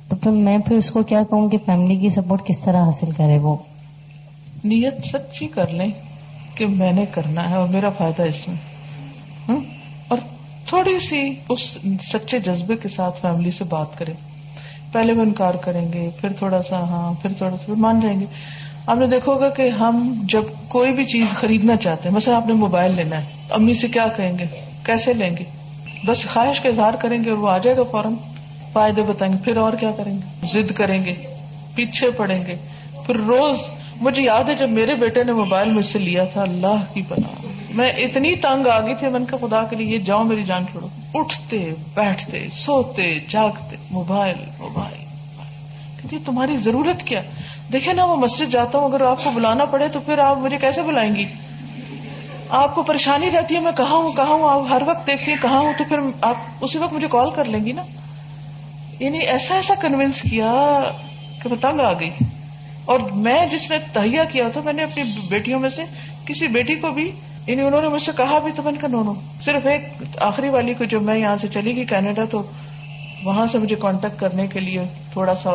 تو 0.09 0.17
پھر 0.17 0.31
میں 0.31 0.59
پھر 0.59 0.77
اس 0.77 0.91
کو 0.91 1.03
کیا 1.03 1.23
کہوں 1.31 1.49
کہ 1.49 1.59
فیملی 1.67 1.97
کی 1.97 2.09
سپورٹ 2.09 2.47
کس 2.47 2.59
طرح 2.59 2.85
حاصل 2.85 3.11
کرے 3.11 3.39
وہ؟ 3.39 3.57
نیت 4.65 4.95
سچی 5.05 5.47
کر 5.47 5.67
لیں 5.67 5.87
کہ 6.55 6.67
میں 6.67 6.93
نے 6.93 7.05
کرنا 7.11 7.51
ہے 7.51 7.55
اور 7.55 7.69
میرا 7.69 7.89
فائدہ 7.91 8.23
اس 8.23 8.49
میں۔ 8.49 8.57
تھوڑی 10.73 10.99
سی 10.99 11.35
اس 11.49 11.79
سچے 12.13 12.39
جذبے 12.39 12.77
کے 12.77 12.89
ساتھ 12.89 13.21
فیملی 13.21 13.51
سے 13.51 13.65
بات 13.65 13.99
کریں۔ 13.99 14.15
پہلے 14.93 15.13
وہ 15.13 15.23
انکار 15.23 15.55
کریں 15.55 15.93
گے، 15.93 16.11
پھر 16.21 16.33
تھوڑا 16.33 16.63
سا 16.63 16.77
ہاں 16.77 17.13
پھر 17.23 17.33
تھوڑا 17.33 17.57
سا 17.57 17.73
مان 17.77 18.01
جائیں 18.01 18.21
گے۔ 18.21 18.27
آپ 18.87 18.97
نے 18.97 19.07
دیکھو 19.07 19.35
گا 19.35 19.49
کہ 19.49 19.69
ہم 19.69 20.25
جب 20.29 20.43
کوئی 20.69 20.93
بھی 20.93 21.05
چیز 21.05 21.27
خریدنا 21.35 21.77
چاہتے 21.77 22.09
ہیں، 22.09 22.17
مثلا 22.17 22.37
آپ 22.37 22.47
نے 22.47 22.53
موبائل 22.53 22.95
لینا 22.95 23.17
ہے، 23.17 23.25
امی 23.51 23.75
سے 23.75 23.89
کیا 23.89 24.07
کہیں 24.17 24.39
گے؟ 24.39 24.45
کیسے 24.83 25.13
لیں 25.13 25.31
گے؟ 25.31 25.45
بس 26.07 26.27
خواہش 26.33 26.61
کا 26.61 26.69
اظہار 26.69 26.95
کریں 26.95 27.25
گے 27.25 27.31
اور 27.31 27.39
وہ 27.39 27.49
آ 27.49 27.59
جائے 27.59 27.77
گا 27.77 27.83
فوراً۔ 27.83 28.15
فائدے 28.73 29.03
بتائیں 29.03 29.35
گے، 29.35 29.39
پھر 29.45 29.57
اور 29.57 29.73
کیا 29.73 29.91
کریں 29.91 30.13
گے؟ 30.13 30.47
ضد 30.53 30.73
کریں 30.73 31.05
گے، 31.05 31.13
پیچھے 31.75 32.11
پڑیں 32.11 32.47
گے۔ 32.47 32.55
پھر 33.07 33.17
روز، 33.17 33.57
مجھے 34.01 34.23
یاد 34.23 34.45
ہے 34.45 34.55
جب 34.55 34.69
میرے 34.69 34.95
بیٹے 34.95 35.25
نے 35.25 35.33
موبائل 35.33 35.71
مجھ 35.71 35.87
سے 35.87 35.99
لیا 35.99 36.25
تھا، 36.25 36.43
اللہ 36.43 36.85
کی 36.95 37.03
پناہ۔ 37.09 37.62
میں 37.75 37.91
اتنی 37.91 38.37
تنگ 38.37 38.67
آ 38.67 38.81
گئی 38.81 38.95
تھی 38.95 39.09
من 39.09 39.25
کا 39.25 39.37
خدا 39.41 39.63
کے 39.63 39.77
لیے 39.77 39.99
جاؤ 39.99 40.23
میری 40.23 40.43
جان 40.43 40.65
چھوڑو۔ 40.71 40.87
اٹھتے، 41.15 41.71
بیٹھتے، 41.95 42.47
سوتے، 42.53 43.15
جاگتے، 43.29 43.77
موبائل 43.91 44.45
موبائل 44.59 45.03
تمہاری 46.25 46.59
ضرورت 46.59 47.03
کیا؟ 47.03 47.21
دیکھے 47.73 47.93
نا 47.93 48.05
وہ 48.05 48.17
مسجد 48.17 48.53
جاتا 48.53 48.79
ہوں، 48.79 48.89
اگر 48.89 49.01
آپ 49.01 49.25
کو 49.25 49.31
بلانا 49.31 49.65
پڑے 49.65 49.89
تو 49.89 50.01
پھر 50.01 50.19
آپ 50.19 50.39
مجھے 50.39 50.59
کیسے 50.59 50.83
بلائیں 50.83 51.17
گی؟ 51.17 51.25
آپ 52.49 52.75
کو 52.75 52.83
پریشانی 52.83 53.31
رہتی 53.31 53.55
ہے، 53.55 53.61
میں 53.61 53.73
کہاں 53.73 53.97
ہوں 53.97 54.13
کہاں 54.13 54.35
ہوں؟ 54.35 54.51
آپ 54.51 54.61
ہر 54.71 54.83
وقت 54.87 55.07
دیکھتی 55.07 55.33
ہیں 55.33 55.43
کہاں 55.43 55.61
ہوں، 55.61 55.73
تو 55.79 55.85
پھر 55.85 55.99
آپ 56.21 56.35
اسی 56.61 56.79
وقت 56.79 56.93
مجھے 56.93 57.07
کال 57.11 57.31
کر 57.31 57.45
لیں 57.45 57.61
گی 57.61 57.73
نا۔ 57.73 57.83
یعنی 58.99 59.19
ایسا 59.19 59.55
ایسا 59.55 59.75
کنوینس 59.75 60.23
کیا 60.23 60.83
کہ 61.43 61.49
میں 61.49 61.59
تنگ 61.61 61.81
آ 61.81 61.93
گئی۔ 61.93 62.11
اور 62.85 63.01
میں 63.01 63.47
جس 63.47 63.71
نے 63.71 63.79
تہیا 63.93 64.25
کیا 64.25 64.49
تھا، 64.49 64.61
میں 64.65 64.73
نے 64.73 64.83
اپنی 64.83 65.03
بیٹیوں 65.29 65.61
میں 65.61 65.71
سے 65.71 65.83
کسی 66.27 66.47
بیٹی 66.47 66.75
کو 66.75 66.91
بھی 66.91 67.13
یعنی 67.47 67.63
انہوں 67.63 67.81
نے 67.81 67.89
مجھ 67.89 68.03
سے 68.03 68.13
کہا 68.17 68.39
بھی 68.39 68.53
تو 68.53 68.63
میں 68.63 68.73
نے 68.73 68.79
کہا 68.79 69.03
نو 69.03 69.13
صرف 69.45 69.67
ایک 69.67 69.83
آخری 70.21 70.49
والی 70.49 70.75
کو 70.75 70.85
جب 70.85 71.03
میں 71.03 71.19
یہاں 71.19 71.37
سے 71.37 71.49
چلی 71.49 71.77
گئی 71.77 71.85
کینیڈا 71.85 72.25
تو 72.31 72.43
وہاں 73.25 73.47
سے 73.47 73.59
مجھے 73.59 73.77
کانٹیکٹ 73.77 74.21
کرنے 74.21 74.47
کے 74.47 74.61
لیے 74.61 74.85
تھوڑا 75.13 75.35
سا 75.35 75.51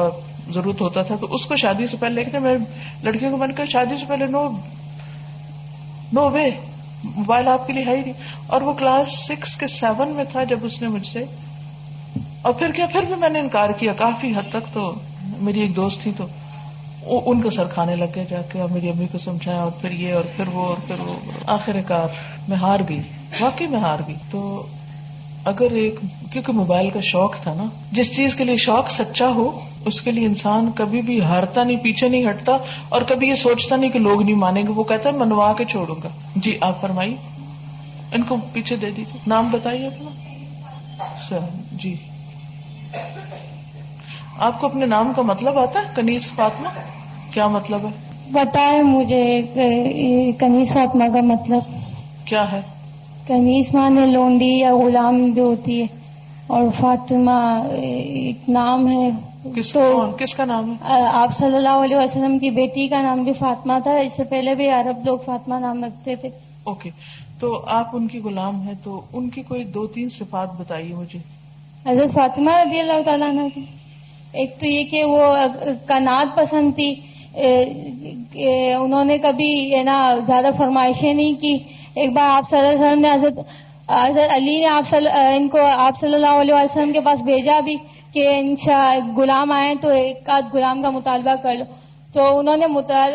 ضرورت 0.49 0.81
ہوتا 0.81 1.01
تھا 1.01 1.15
تو 1.15 1.27
اس 1.29 1.45
کو 1.45 1.55
شادی 1.55 1.87
سے 1.87 1.97
پہلے 1.99 2.23
لیکن 2.23 2.43
میں 2.43 2.57
لڑکیوں 3.03 3.31
کو 3.31 3.37
میں 3.37 3.47
نے 3.47 3.53
کہا، 3.53 3.65
شادی 3.65 3.97
سے 3.97 4.05
پہلے 4.07 4.25
نو 4.25 4.47
نو 6.13 6.29
وے 6.29 6.49
موبائل 7.03 7.47
آپ 7.47 7.67
کے 7.67 7.73
لیے 7.73 7.83
ہے 7.87 7.95
ہی 7.95 8.01
نہیں. 8.01 8.13
اور 8.47 8.61
وہ 8.61 8.73
کلاس 8.73 9.17
سکس 9.19 9.55
کے 9.57 9.67
سیون 9.67 10.09
میں 10.09 10.23
تھا 10.31 10.43
جب 10.43 10.59
اس 10.61 10.81
نے 10.81 10.87
مجھ 10.87 11.07
سے 11.07 11.23
اور 12.41 12.53
پھر 12.53 12.71
کیا، 12.71 12.85
پھر 12.85 13.05
بھی 13.05 13.15
میں 13.15 13.29
نے 13.29 13.39
انکار 13.39 13.69
کیا، 13.69 13.93
کافی 13.93 14.31
حد 14.35 14.49
تک 14.49 14.73
تو 14.73 14.91
میری 15.39 15.59
ایک 15.59 15.75
دوست 15.75 16.01
تھی 16.01 16.11
تو 16.17 16.25
ان 17.09 17.41
کو 17.41 17.49
سر 17.49 17.65
کھانے 17.65 17.95
لگ 17.95 18.05
گئے 18.15 18.25
جا 18.29 18.41
کے 18.41 18.59
اور 18.59 18.69
میری 18.69 18.89
امی 18.89 19.07
کو 19.11 19.17
سمجھایا، 19.17 19.61
اور 19.61 19.71
پھر 19.71 19.91
یہ، 19.91 20.13
اور 20.13 20.23
پھر 20.35 20.47
وہ، 20.47 20.65
اور 20.65 20.77
پھر 20.87 20.99
وہ۔ 20.99 21.13
آخر 21.47 21.81
کار 21.87 22.07
میں 22.47 22.57
ہار 22.57 22.79
گئی 22.89 23.01
واقعی 23.41 23.67
میں 23.67 23.79
ہار 23.79 23.99
گئی 24.07 24.15
تو 24.31 24.65
اگر 25.45 25.71
ایک، 25.71 25.95
کیونکہ 26.31 26.53
موبائل 26.53 26.89
کا 26.89 26.99
شوق 27.01 27.35
تھا 27.43 27.53
نا، 27.53 27.63
جس 27.91 28.15
چیز 28.15 28.35
کے 28.35 28.43
لیے 28.43 28.57
شوق 28.57 28.89
سچا 28.89 29.27
ہو، 29.27 29.59
اس 29.85 30.01
کے 30.01 30.11
لیے 30.11 30.25
انسان 30.25 30.71
کبھی 30.75 31.01
بھی 31.01 31.21
ہارتا 31.21 31.63
نہیں، 31.63 31.77
پیچھے 31.77 32.07
نہیں 32.07 32.25
ہٹتا، 32.25 32.57
اور 32.89 33.01
کبھی 33.01 33.27
یہ 33.27 33.33
سوچتا 33.33 33.75
نہیں 33.75 33.89
کہ 33.89 33.99
لوگ 33.99 34.21
نہیں 34.21 34.35
مانیں 34.35 34.63
گے۔ 34.63 34.67
وہ 34.67 34.83
کہتا 34.83 35.09
ہے 35.09 35.17
منوا 35.17 35.53
کے 35.53 35.65
چھوڑوں 35.65 35.95
گا۔ 36.03 36.09
جی 36.35 36.57
آپ 36.61 36.81
فرمائی۔ 36.81 37.15
ان 38.11 38.23
کو 38.23 38.35
پیچھے 38.53 38.75
دے 38.75 38.91
دیجیے۔ 38.91 39.19
نام 39.27 39.49
بتائیے 39.51 39.87
اپنا۔ 39.87 40.09
سر 41.29 41.39
جی۔ 41.71 41.95
آپ 44.37 44.59
کو 44.59 44.67
اپنے 44.67 44.85
نام 44.85 45.13
کا 45.15 45.21
مطلب 45.21 45.57
آتا 45.57 45.79
ہے؟ 45.79 45.85
کنیز 45.95 46.21
فاطمہ؟ 46.35 46.69
کیا 47.37 47.47
مطلب 47.47 47.79
ہے؟ 47.85 47.89
بتائے 48.31 48.81
مجھے 48.81 49.41
کنیز 50.39 50.73
فاطمہ 50.73 51.03
کا 51.13 51.21
مطلب۔ 51.21 51.59
کیا 52.25 52.51
ہے؟ 52.51 52.61
کنیز 53.27 53.75
مانے 53.75 54.05
لونڈی 54.05 54.59
یا 54.59 54.75
غلام 54.75 55.33
جو 55.33 55.43
ہوتی 55.43 55.81
ہے 55.81 55.87
اور 56.47 56.63
فاطمہ 56.79 57.63
ایک 57.71 58.49
نام 58.49 58.87
ہے۔ 58.87 59.09
کس 59.55 59.77
کس 60.19 60.35
کا 60.35 60.45
نام 60.45 60.71
ہے؟ 60.71 61.07
آپ 61.13 61.37
صلی 61.37 61.55
اللہ 61.55 61.69
علیہ 61.69 61.95
وسلم 61.95 62.39
کی 62.39 62.49
بیٹی 62.49 62.87
کا 62.87 63.01
نام 63.01 63.23
بھی 63.23 63.33
فاطمہ 63.33 63.73
تھا۔ 63.83 63.91
اس 63.91 64.13
سے 64.13 64.23
پہلے 64.23 64.55
بھی 64.55 64.69
عرب 64.69 65.05
لوگ 65.05 65.17
فاطمہ 65.25 65.55
نام 65.59 65.83
رکھتے 65.83 66.15
تھے۔ 66.15 66.29
اوکے۔ 66.63 66.89
تو 67.39 67.65
آپ 67.67 67.89
ان 67.93 68.07
کی 68.07 68.19
غلام 68.19 68.61
ہیں 68.61 68.75
تو 68.83 69.01
ان 69.13 69.29
کی 69.29 69.41
کوئی 69.41 69.63
دو 69.63 69.87
تین 69.87 70.09
صفات 70.09 70.49
بتائیے 70.59 70.95
مجھے۔ 70.95 71.19
حضرت 71.89 72.13
فاطمہ 72.13 72.51
رضی 72.51 72.79
اللہ 72.79 73.01
تعالیٰ 73.05 73.47
کی۔ 73.55 73.61
ایک 74.31 74.59
تو 74.59 74.65
یہ 74.65 74.83
کہ 74.83 75.03
وہ 75.03 75.33
کنات 75.87 76.37
پسند 76.37 76.75
تھی۔ 76.75 76.95
انہوں 77.37 79.05
نے 79.05 79.17
کبھی 79.17 79.81
نا 79.83 79.97
زیادہ 80.27 80.49
فرمائشیں 80.57 81.13
نہیں 81.13 81.33
کی۔ 81.41 81.57
ایک 81.95 82.11
بار 82.13 82.29
آپ 82.29 82.49
صلی 82.49 82.59
اللہ 82.59 82.69
علیہ 82.69 82.85
وسلم 82.85 83.01
نے 83.01 83.11
حضرت 83.13 83.39
حضرت 83.89 84.31
علی 84.31 84.59
نے 84.59 84.65
آپ 84.65 84.95
ان 85.35 85.47
کو 85.49 85.59
آپ 85.65 85.99
صلی 85.99 86.13
اللہ 86.13 86.35
علیہ 86.41 86.53
وسلم 86.53 86.91
کے 86.91 86.99
پاس 86.99 87.21
بھیجا 87.21 87.59
بھی 87.59 87.75
کہ 88.13 88.27
ان 88.39 88.55
غلام 89.17 89.51
آئے 89.51 89.73
تو 89.81 89.89
ایک 89.89 90.29
آدھ 90.29 90.55
غلام 90.55 90.81
کا 90.81 90.89
مطالبہ 90.89 91.35
کر 91.43 91.55
لو۔ 91.55 91.65
تو 92.13 92.37
انہوں 92.39 92.57
نے 92.57 92.65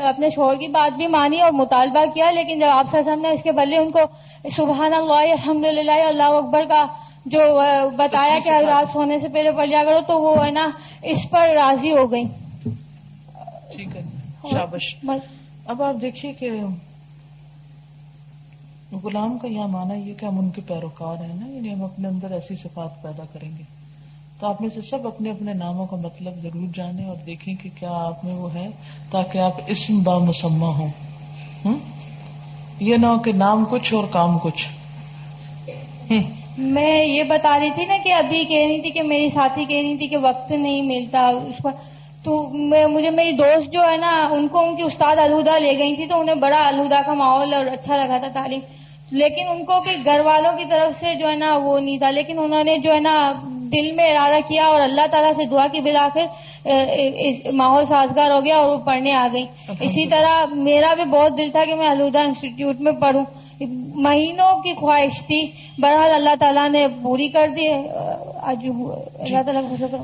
اپنے 0.09 0.29
شوہر 0.29 0.57
کی 0.57 0.69
بات 0.69 0.97
بھی 0.97 1.07
مانی 1.07 1.41
اور 1.41 1.53
مطالبہ 1.53 2.05
کیا 2.15 2.31
لیکن 2.31 2.59
جب 2.59 2.69
آپ 2.71 2.95
وسلم 2.95 3.23
نے 3.23 3.29
اس 3.29 3.43
کے 3.43 3.53
بدلے 3.53 3.77
ان 3.77 3.91
کو 3.91 4.01
سبحان 4.57 4.95
اللہ 4.95 5.33
الحمد 5.33 5.65
للہ 5.65 6.01
اللہ 6.07 6.37
اکبر 6.37 6.65
کا 6.65 6.85
جو 7.27 7.41
بتایا 7.97 8.39
کہ 8.45 8.51
رات 8.67 8.93
سونے 8.93 9.19
سے 9.19 9.29
پہلے 9.29 9.51
پڑ 9.53 9.67
جا 9.67 9.83
کرو 9.85 10.01
تو 10.07 10.21
وہ 10.23 10.45
ہے 10.47 10.51
نا 10.51 10.69
اس 11.03 11.31
پر 11.31 11.49
راضی 11.55 11.93
ہو 11.93 12.11
گئی 12.13 12.25
ٹھیک 13.77 13.97
ہے۔ 13.97 14.03
شابش۔ 14.51 14.97
اب 15.67 15.83
آپ 15.83 15.95
دیکھیے 16.03 16.33
کہ 16.33 16.51
غلام 19.05 19.39
کا 19.39 19.49
یہ 19.49 19.61
مانا 19.61 19.95
یہ 19.95 20.15
کہ 20.15 20.27
ہم 20.27 20.39
ان 20.39 20.51
کے 20.51 20.61
پیروکار 20.67 21.25
ہیں 21.25 21.35
نا 21.41 21.47
یعنی 21.47 21.75
ہم 21.75 21.85
اپنے 21.85 22.09
اندر 22.09 22.31
ایسی 22.31 22.57
صفات 22.57 23.03
پیدا 23.03 23.23
کریں 23.33 23.51
گے۔ 23.59 23.63
تو 24.41 24.47
آپ 24.47 24.61
میں 24.61 24.69
سے 24.75 24.81
سب 24.81 25.07
اپنے 25.07 25.31
اپنے 25.31 25.53
ناموں 25.53 25.87
کا 25.87 25.97
مطلب 25.97 26.33
ضرور 26.43 26.67
جانیں 26.75 27.05
اور 27.05 27.17
دیکھیں 27.27 27.55
کہ 27.55 27.71
کیا 27.79 27.91
آپ 27.91 28.25
میں 28.25 28.35
وہ 28.35 28.55
ہے 28.55 28.67
تاکہ 29.11 29.39
آپ 29.39 29.53
اسم 29.67 30.03
با 30.03 30.19
مسمہ 30.19 30.67
ہوں۔ 30.67 30.89
یہ 32.81 32.97
نہ 32.97 33.07
ہو 33.07 33.19
کہ 33.19 33.33
نام 33.33 33.65
کچھ 33.71 33.95
اور 33.95 34.05
کام 34.05 34.39
کچھ۔ 34.39 34.69
میں 36.59 37.05
یہ 37.05 37.23
بتا 37.23 37.59
رہی 37.59 37.71
تھی 37.71 37.87
نا 37.87 37.97
کہ 38.05 38.13
ابھی 38.13 38.45
کہہ 38.45 38.67
رہی 38.69 38.81
تھی 38.81 38.91
کہ 38.91 39.03
میری 39.03 39.29
ساتھی 39.29 39.65
کہہ 39.65 39.81
رہی 39.83 39.97
تھی 39.97 40.07
کہ 40.07 40.17
وقت 40.17 40.51
نہیں 40.51 40.83
ملتا 40.83 41.19
اس 41.19 41.63
پر 41.63 41.71
تو 42.25 42.49
مجھے 42.89 43.11
میری 43.11 43.33
دوست 43.33 43.73
جو 43.73 43.81
ہے 43.91 43.97
نا 43.97 44.29
ان 44.31 44.49
کو 44.49 44.59
ان 44.59 44.77
کی 44.77 44.83
استاد 44.83 45.17
الہدا 45.17 45.59
لے 45.59 45.79
گئی 45.79 45.97
تھی 45.97 46.07
تو 46.07 46.21
انہیں 46.21 46.35
بڑا 46.35 46.69
الہدا 46.69 47.01
کا 47.07 47.15
ماحول 47.15 47.55
اور 47.55 47.67
اچھا 47.67 47.97
لگا 47.97 48.19
تھا 48.19 48.29
تعلیم۔ 48.33 48.61
لیکن 49.11 49.49
ان 49.51 49.65
کو 49.65 49.81
کہ 49.81 49.91
گھر 50.05 50.21
والوں 50.21 50.59
کی 50.59 50.65
طرف 50.65 51.01
سے 51.01 51.15
جو 51.15 51.29
ہے 51.29 51.37
نا 51.37 51.57
وہ 51.57 51.81
نہیں 51.81 51.99
تھا۔ 51.99 52.11
لیکن 52.11 52.39
انہوں 52.39 52.65
نے 52.65 52.77
جو 52.79 52.93
ہے 52.93 53.01
نا 53.01 53.33
دل 53.73 53.93
میں 53.93 54.11
ارادہ 54.11 54.39
کیا 54.49 54.65
اور 54.65 54.81
اللہ 54.81 55.07
تعالیٰ 55.11 55.33
سے 55.33 55.45
دعا 55.45 55.67
کی 55.73 55.81
بلا 55.81 56.09
کر 56.15 56.27
ماحول 57.53 57.85
سازگار 57.85 58.31
ہو 58.31 58.45
گیا 58.45 58.57
اور 58.57 58.73
وہ 58.73 58.77
پڑھنے 58.77 59.13
آ 59.13 59.29
گئی۔ 59.33 59.45
اسی 59.81 60.07
طرح 60.07 60.45
میرا 60.55 60.95
بھی 60.95 61.05
بہت 61.05 61.39
دل 61.39 61.51
تھا 61.51 61.65
کہ 61.65 61.75
میں 61.75 61.89
الہدا 61.89 62.21
انسٹیٹیوٹ 62.23 62.81
میں 62.81 62.93
پڑھوں۔ 62.93 63.25
مہینوں 63.95 64.63
کی 64.63 64.75
خواہش 64.75 65.27
تھی۔ 65.27 65.51
بہرحال 65.79 66.11
اللہ 66.15 66.35
تعالیٰ 66.41 66.69
نے 66.69 66.87
پوری 67.03 67.29
کر 67.29 67.49
دی 67.57 67.69
آج 68.37 68.67
اللہ 69.21 69.43
تعالیٰ 69.43 70.03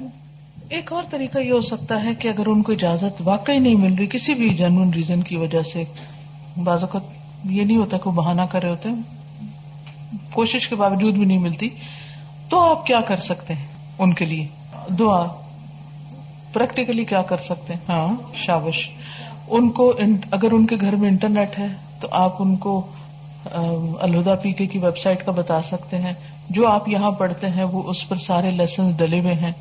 ایک 0.69 0.93
اور 0.93 1.03
طریقہ 1.11 1.39
یہ 1.39 1.53
ہو 1.53 1.61
سکتا 1.61 2.05
ہے 2.05 2.15
کہ 2.15 2.29
اگر 2.29 2.47
ان 2.47 2.63
کو 2.63 2.73
اجازت 2.73 3.23
واقعی 3.25 3.59
نہیں 3.59 3.75
مل 3.75 3.95
رہی، 3.95 4.07
کسی 4.07 4.35
بھی 4.35 4.51
جنون 4.51 4.95
ریزن 4.95 5.23
کی 5.23 5.37
وجہ 5.37 5.63
سے، 5.63 5.85
بعض 6.65 6.85
اوقات 6.85 7.03
یہ 7.45 7.65
نہیں 7.65 7.77
ہوتا 7.77 7.97
کہ 7.97 8.09
وہ 8.09 8.15
بہانا 8.15 8.47
کر 8.47 8.63
رہے 8.63 8.71
ہوتے 8.71 8.89
کوشش 10.33 10.69
کے 10.69 10.75
باوجود 10.77 11.15
بھی 11.15 11.25
نہیں 11.25 11.39
ملتی، 11.39 11.69
تو 12.49 12.61
آپ 12.61 12.87
کیا 12.87 13.01
کر 13.01 13.17
سکتے 13.17 13.55
ہیں 13.55 13.67
ان 13.99 14.15
کے 14.15 14.25
لیے؟ 14.25 14.47
دعا 14.99 15.27
پریکٹیکلی 16.53 17.05
کیا 17.05 17.23
کر 17.23 17.37
سکتے 17.37 17.75
ہیں؟ 17.75 17.81
ہاں 17.89 18.15
شابش۔ 18.35 18.89
ان 19.49 19.71
کو 19.71 19.93
اگر 20.31 20.53
ان 20.53 20.67
کے 20.67 20.77
گھر 20.81 20.97
میں 20.97 21.09
انٹرنیٹ 21.09 21.59
ہے، 21.59 21.67
تو 22.01 22.09
آپ 22.11 22.43
ان 22.43 22.57
کو 22.57 22.87
الہدا 24.01 24.35
پی 24.35 24.53
کے 24.53 24.67
کی 24.67 24.79
ویب 24.79 24.99
سائٹ 24.99 25.25
کا 25.25 25.33
بتا 25.33 25.63
سکتے 25.63 25.99
ہیں۔ 25.99 26.13
جو 26.51 26.69
آپ 26.69 26.89
یہاں 26.89 27.11
پڑھتے 27.11 27.47
ہیں، 27.47 27.65
وہ 27.65 27.83
اس 27.83 28.09
پر 28.09 28.17
سارے 28.17 28.51
لیسن 28.51 28.91
ڈلے 28.97 29.21
ہوئے 29.21 29.35
ہیں۔ 29.35 29.53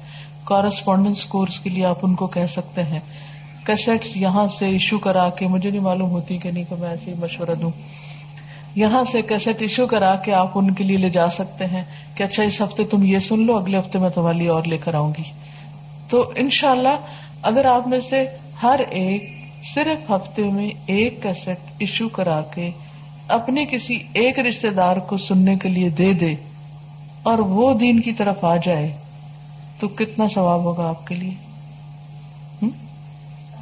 کورسپونڈینس 0.48 1.26
کورس 1.26 1.60
کے 1.60 1.70
لیے 1.70 1.86
آپ 1.86 1.98
ان 2.02 2.16
کو 2.16 2.28
کہہ 2.28 2.48
سکتے 2.48 2.84
ہیں۔ 2.84 3.00
کیسٹس 3.66 4.18
یہاں 4.18 4.48
سے 4.48 4.66
ایشو 4.66 4.98
کرا 4.98 5.30
کے، 5.30 5.48
مجھے 5.48 5.70
نہیں 5.70 5.80
معلوم 5.80 6.10
ہوتی 6.10 6.38
کہ 6.38 6.52
نہیں 6.52 6.64
کہ 6.70 6.76
میں 6.80 6.90
ایسے 6.90 7.12
ہی 7.12 7.16
مشورہ 7.20 7.56
دوں۔ 7.62 7.72
یہاں 8.76 9.04
سے 9.12 9.22
کیسٹ 9.22 9.62
ایشو 9.62 9.86
کرا 9.86 10.16
کے 10.16 10.34
آپ 10.34 10.52
ان 10.56 10.72
کے 10.72 10.84
لیے 10.84 10.98
لے 10.98 11.10
جا 11.10 11.30
سکتے 11.30 11.66
ہیں 11.66 11.84
کہ 12.16 12.24
اچھا 12.24 12.44
اس 12.44 12.62
ہفتے 12.62 12.84
تم 12.84 13.04
یہ 13.04 13.20
سن 13.20 13.40
لو، 13.40 13.58
اگلے 13.58 13.78
ہفتے 13.78 14.00
میں 14.00 14.10
تمہارے 14.10 14.38
لیے 14.38 14.50
اور 14.50 14.64
لے 14.64 14.78
کر 14.78 14.94
آؤں 14.94 15.14
گی۔ 15.18 15.24
تو 16.10 16.32
ان 16.36 16.50
شاء 16.50 16.72
اللہ 16.72 16.96
اگر 17.42 17.66
آپ 17.66 17.88
میں 17.88 18.00
سے 18.00 18.26
ہر 18.64 18.80
ایک 18.90 19.32
صرف 19.76 20.12
ہفتے 20.12 20.44
میں 20.44 20.70
ایک 20.86 21.24
کیسٹ 21.24 21.50
ایشو 21.80 22.10
کرا 22.10 22.42
کے 22.42 22.70
اپنے 23.28 23.66
کسی 23.66 24.00
ایک 24.14 24.40
رشتے 24.40 24.70
دار 24.70 24.98
کو 24.98 25.18
سننے 25.18 25.56
کے 25.56 25.70
لیے 25.70 25.90
دے 25.90 26.14
دے 26.14 26.36
اور 27.24 27.40
وہ 27.40 27.74
دین 27.74 28.00
کی 28.00 28.12
طرف 28.12 28.44
آ 28.44 28.56
جائے 28.56 28.94
تو 29.80 29.88
کتنا 29.88 30.28
ثواب 30.28 30.63
ہوگا 30.63 30.90
آپ 30.90 31.08
کے 31.08 31.16
لیے؟ 31.16 31.34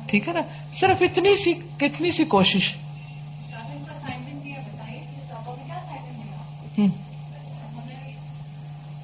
ٹھیک 0.08 0.28
ہے 0.28 0.34
نا؟ 0.34 0.42
صرف 0.80 0.98
اتنی 1.02 1.36
سی، 1.38 1.54
کتنی 1.54 2.12
سی 2.12 2.26
کوشش؟ 2.26 2.74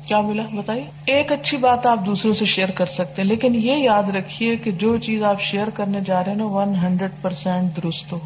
کیا 0.05 0.21
ملا 0.21 0.43
بتائیے۔ 0.53 0.83
ایک 1.05 1.31
اچھی 1.31 1.57
بات 1.57 1.85
آپ 1.85 1.99
دوسروں 2.05 2.33
سے 2.33 2.45
شیئر 2.45 2.71
کر 2.71 2.85
سکتے 2.85 3.21
ہیں، 3.21 3.29
لیکن 3.29 3.55
یہ 3.55 3.73
یاد 3.73 4.03
رکھیے 4.03 4.55
کہ 4.55 4.71
جو 4.71 4.97
چیز 4.97 5.23
آپ 5.23 5.41
شیئر 5.41 5.69
کرنے 5.69 5.99
جا 6.05 6.23
رہے 6.23 6.31
ہیں 6.31 6.37
نا 6.37 6.45
ون 6.45 6.75
ہنڈریڈ 6.75 7.11
پرسینٹ 7.21 7.83
درست 7.83 8.11
ہو۔ 8.13 8.19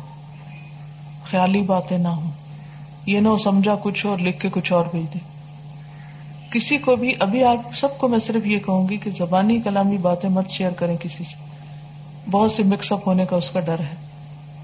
خیالی 1.24 1.62
باتیں 1.62 1.98
نہ 1.98 2.08
ہوں۔ 2.08 2.32
یہ 3.06 3.20
نہ 3.20 3.30
سمجھا 3.44 3.76
کچھ 3.76 4.06
اور 4.06 4.18
لکھ 4.18 4.40
کے 4.40 4.50
کچھ 4.50 4.74
اور 4.74 4.86
بھیج 4.92 5.14
دے 5.14 5.20
کسی 6.56 6.78
کو 6.78 6.96
بھی، 6.96 7.14
ابھی 7.20 7.44
آپ 7.44 7.76
سب 7.76 7.98
کو 7.98 8.08
میں 8.08 8.20
صرف 8.20 8.48
یہ 8.48 8.60
کہوں 8.60 8.90
گی 8.90 8.98
کہ 8.98 9.12
زبانی 9.12 9.62
کلامی 9.62 9.98
باتیں 9.98 10.30
مت 10.30 10.50
شیئر 10.50 10.72
کریں 10.72 10.98
کسی 10.98 11.24
سے۔ 11.24 11.46
بہت 12.32 12.52
سے 12.52 12.64
مکس 12.64 12.92
اپ 12.92 13.08
ہونے 13.08 13.26
کا 13.26 13.36
اس 13.36 13.52
کا 13.52 13.60
ڈر 13.60 13.80
ہے۔ 13.80 13.96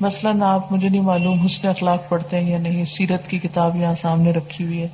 مثلاً 0.02 0.42
آپ، 0.42 0.72
مجھے 0.72 0.90
نہیں 0.90 1.02
معلوم 1.02 1.40
حسن 1.40 1.68
اخلاق 1.68 2.10
پڑھتے 2.10 2.40
ہیں 2.40 2.50
یا 2.50 2.58
نہیں، 2.58 2.86
سیرت 2.86 3.28
کی 3.28 3.38
کتاب 3.38 3.76
یہاں 3.76 3.96
سامنے 3.96 4.32
رکھی 4.32 4.66
ہوئی 4.66 4.82
ہے۔ 4.82 4.88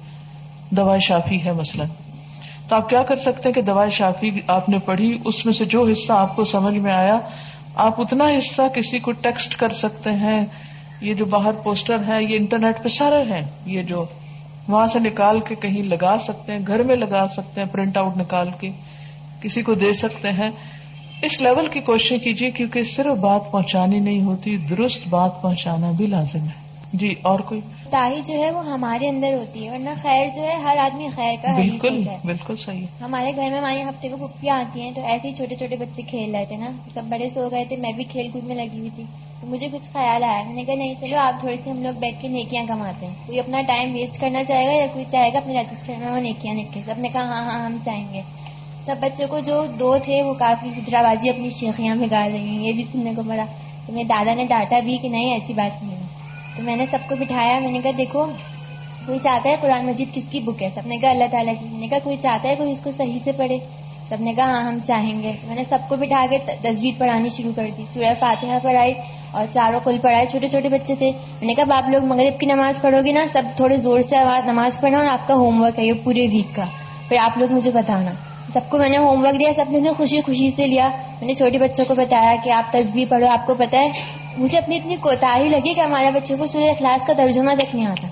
دوا 0.69 0.97
شافی 0.97 1.45
ہے 1.45 1.51
مثلاً۔ 1.51 1.87
تو 2.69 2.75
آپ 2.75 2.89
کیا 2.89 3.03
کر 3.03 3.15
سکتے 3.15 3.41
ہیں 3.45 3.53
کہ 3.53 3.61
دوا 3.61 3.89
شافی 3.89 4.31
آپ 4.47 4.69
نے 4.69 4.77
پڑھی، 4.77 5.17
اس 5.25 5.45
میں 5.45 5.53
سے 5.53 5.65
جو 5.65 5.87
حصہ 5.91 6.13
آپ 6.13 6.35
کو 6.35 6.43
سمجھ 6.43 6.75
میں 6.75 6.91
آیا، 6.91 7.19
آپ 7.75 8.01
اتنا 8.01 8.25
حصہ 8.25 8.61
کسی 8.75 8.99
کو 8.99 9.11
ٹیکسٹ 9.11 9.55
کر 9.55 9.69
سکتے 9.69 10.11
ہیں۔ 10.11 10.45
یہ 11.01 11.13
جو 11.13 11.25
باہر 11.25 11.51
پوسٹر 11.51 11.95
ہے، 12.07 12.23
یہ 12.23 12.35
انٹرنیٹ 12.39 12.83
پہ 12.83 12.89
سارے 12.89 13.21
ہیں 13.23 13.41
یہ 13.65 13.81
جو 13.81 14.05
وہاں 14.67 14.87
سے 14.87 14.99
نکال 14.99 15.39
کے 15.39 15.55
کہیں 15.55 15.83
لگا 15.83 16.17
سکتے 16.19 16.53
ہیں 16.53 16.59
گھر 16.67 16.83
میں 16.83 16.95
لگا 16.95 17.27
سکتے 17.27 17.61
ہیں 17.61 17.67
پرنٹ 17.67 17.97
آؤٹ 17.97 18.17
نکال 18.17 18.49
کے 18.59 18.69
کسی 19.41 19.61
کو 19.61 19.73
دے 19.73 19.93
سکتے 19.93 20.29
ہیں۔ 20.29 20.49
اس 21.21 21.41
لیول 21.41 21.67
کی 21.67 21.79
کوشش 21.79 22.13
کیجیے 22.23 22.49
کیونکہ 22.49 22.83
صرف 22.83 23.17
بات 23.17 23.51
پہنچانی 23.51 23.99
نہیں 23.99 24.21
ہوتی 24.21 24.57
درست 24.57 25.07
بات 25.07 25.41
پہنچانا 25.41 25.91
بھی 25.91 26.07
لازم 26.07 26.39
ہے۔ 26.39 26.67
جی 26.93 27.15
اور 27.21 27.39
کوئی؟ 27.39 27.61
تاہی 27.89 28.21
جو 28.25 28.33
ہے 28.33 28.51
وہ 28.51 28.67
ہمارے 28.67 29.09
اندر 29.09 29.33
ہوتی 29.33 29.65
ہے 29.65 29.71
ورنہ 29.71 29.89
خیر 30.01 30.27
جو 30.35 30.41
ہے 30.41 30.53
ہر 30.53 30.77
آدمی 30.77 31.07
خیر 31.15 31.35
کا 31.41 31.55
بالکل 31.55 32.03
بالکل 32.25 32.55
صحیح 32.55 32.85
ہمارے 33.01 33.31
گھر 33.35 33.49
میں 33.49 33.57
ہماری 33.57 33.81
ہفتے 33.81 34.09
کو 34.09 34.27
پھپیاں 34.27 34.59
آتی 34.59 34.81
ہیں 34.81 34.91
تو 34.91 35.01
ایسے 35.05 35.27
ہی 35.27 35.33
چھوٹے 35.33 35.55
چھوٹے 35.55 35.75
بچے 35.75 36.01
کھیل 36.01 36.35
رہے 36.35 36.45
تھے 36.45 36.57
نا۔ 36.57 36.65
سب 36.93 37.03
بڑے 37.09 37.29
سو 37.29 37.49
گئے 37.51 37.65
تھے 37.65 37.77
میں 37.77 37.91
بھی 37.91 38.03
کھیل 38.03 38.27
کود 38.27 38.43
میں 38.43 38.55
لگی 38.55 38.79
ہوئی 38.79 38.89
تھی۔ 38.95 39.03
تو 39.41 39.47
مجھے 39.47 39.67
کچھ 39.73 39.93
خیال 39.93 40.23
آیا۔ 40.23 40.43
میں 40.43 40.53
نے 40.53 40.63
کہا، 40.63 40.75
نہیں، 40.75 40.93
چلو 40.99 41.17
آپ 41.17 41.39
تھوڑی 41.39 41.57
سی 41.63 41.71
ہم 41.71 41.83
لوگ 41.83 41.99
بیٹھ 41.99 42.21
کے 42.21 42.27
نیکیاں 42.27 42.65
کماتے 42.67 43.05
ہیں۔ 43.05 43.13
کوئی 43.25 43.39
اپنا 43.39 43.61
ٹائم 43.61 43.93
ویسٹ 43.93 44.21
کرنا 44.21 44.43
چاہے 44.43 44.65
گا 44.65 44.71
یا 44.71 44.87
کوئی 44.93 45.05
چاہے 45.11 45.33
گا 45.33 45.37
اپنے 45.37 45.61
رجسٹر 45.61 45.93
میں 45.99 46.09
وہ 46.09 46.17
نیکیاں 46.17 46.53
لکھے 46.53 46.81
سب 46.85 46.99
نے 46.99 47.09
کہا 47.13 47.21
ہاں،, 47.21 47.43
ہاں 47.43 47.51
ہاں 47.51 47.65
ہم 47.65 47.77
چاہیں 47.85 48.13
گے۔ 48.13 48.21
سب 48.85 48.95
بچوں 49.01 49.27
کو 49.27 49.39
جو 49.39 49.65
دو 49.79 49.97
تھے، 49.97 50.23
وہ 50.23 50.33
کافی 50.33 50.69
خدرا 50.75 51.01
بازی 51.01 51.29
اپنی 51.29 51.49
شیخیاں 51.49 51.95
بگاڑ 51.95 52.31
رہی 52.31 52.47
ہیں۔ 52.47 52.63
یہ 52.63 52.71
بھی 52.73 52.83
سننے 52.91 53.13
کو 53.15 53.21
پڑا 53.27 53.45
تو 53.87 53.93
میرے 53.93 54.03
دادا 54.03 54.33
نے 54.33 54.45
ڈانٹا 54.45 54.79
بھی 54.79 54.97
کہ 54.97 55.09
نہیں، 55.09 55.33
ایسی 55.33 55.53
بات 55.53 55.83
نہیں۔ 55.83 55.95
ہے 55.95 56.07
تو 56.57 56.63
میں 56.63 56.75
نے 56.75 56.85
سب 56.91 56.97
کو 57.09 57.15
بٹھایا۔ 57.15 57.59
میں 57.59 57.71
نے 57.71 57.79
کہا، 57.83 57.91
دیکھو، 57.97 58.25
کوئی 59.05 59.19
چاہتا 59.23 59.49
ہے 59.49 59.55
قرآن 59.61 59.85
مجید 59.85 60.13
کس 60.13 60.23
کی 60.29 60.39
بک 60.39 60.63
ہے؟ 60.63 60.69
سب 60.75 60.81
نے 60.85 60.97
کہا، 60.97 61.09
اللہ 61.09 61.23
تعالیٰ 61.31 61.53
کی۔ 61.59 61.65
میں 61.71 61.79
نے 61.79 61.87
کہا، 61.87 61.97
کوئی 62.03 62.15
چاہتا 62.21 62.49
ہے 62.49 62.55
کوئی 62.55 62.71
اس 62.71 62.81
کو 62.81 62.91
صحیح 62.97 63.19
سے 63.23 63.31
پڑھے۔ 63.31 63.57
سب 64.09 64.15
نے 64.19 64.33
کہا 64.33 64.45
ہاں 64.45 64.61
ہم 64.61 64.77
چاہیں 64.87 65.23
گے۔ 65.23 65.31
میں 65.47 65.55
نے 65.55 65.63
سب 65.69 65.79
کو 65.89 65.95
بٹھا 65.95 66.25
کے 66.29 66.37
تصویر 66.61 66.91
پڑھانی 66.97 67.29
شروع 67.29 67.51
کر 67.55 67.69
دی۔ 67.77 67.83
سورہ 67.93 68.13
فاتحہ 68.19 68.59
پڑھائی 68.63 68.93
اور 69.31 69.45
چاروں 69.53 69.79
کل 69.83 69.97
پڑھائے 70.01 70.25
چھوٹے 70.25 70.47
چھوٹے 70.47 70.69
بچے 70.69 70.95
تھے۔ 70.95 71.11
میں 71.11 71.47
نے 71.47 71.53
کہا 71.53 71.77
آپ 71.77 71.89
لوگ 71.89 72.03
مغرب 72.03 72.39
کی 72.39 72.45
نماز 72.45 72.81
پڑھو 72.81 72.97
گے 73.05 73.11
نا؟ 73.11 73.25
سب 73.33 73.43
تھوڑے 73.55 73.77
زور 73.77 74.01
سے 74.01 74.17
آواز، 74.17 74.47
نماز 74.47 74.81
پڑھنا 74.81 74.97
اور 74.97 75.05
آپ 75.05 75.27
کا 75.27 75.33
ہوم 75.33 75.61
ورک 75.61 75.79
ہے، 75.79 75.85
یہ 75.85 75.93
پورے 76.03 76.27
ویک 76.31 76.55
کا۔ 76.55 76.65
پھر 77.07 77.17
آپ 77.17 77.37
لوگ 77.37 77.51
مجھے 77.51 77.71
بتانا۔ 77.71 78.11
سب 78.53 78.59
کو 78.69 78.77
میں 78.77 78.89
نے 78.89 78.97
ہوم 78.97 79.25
ورک 79.25 79.39
دیا، 79.39 79.49
سب 79.55 79.65
نے 79.71 79.89
خوشی 79.97 80.21
خوشی 80.21 80.49
سے 80.49 80.67
لیا۔ 80.67 80.89
میں 80.89 81.27
نے 81.27 81.33
چھوٹے 81.33 81.57
بچوں 81.57 81.85
کو 81.85 81.95
بتایا 81.95 82.35
کہ 82.43 82.49
آپ 82.49 82.73
تصویر 82.73 83.05
پڑھو۔ 83.09 83.27
آپ 83.27 83.47
کو 83.47 83.55
پتا 83.55 83.79
ہے، 83.79 83.89
مجھے 84.37 84.57
اپنی 84.57 84.77
اتنی 84.77 84.95
کوتا 84.95 85.37
ہی 85.39 85.49
لگی 85.49 85.73
کہ 85.73 85.81
ہمارے 85.81 86.11
بچوں 86.11 86.37
کو 86.37 86.47
سورہ 86.47 86.71
اخلاص 86.71 87.05
کا 87.05 87.13
ترجمہ 87.13 87.51
دیکھنے 87.51 87.85
آتا۔ 87.85 88.07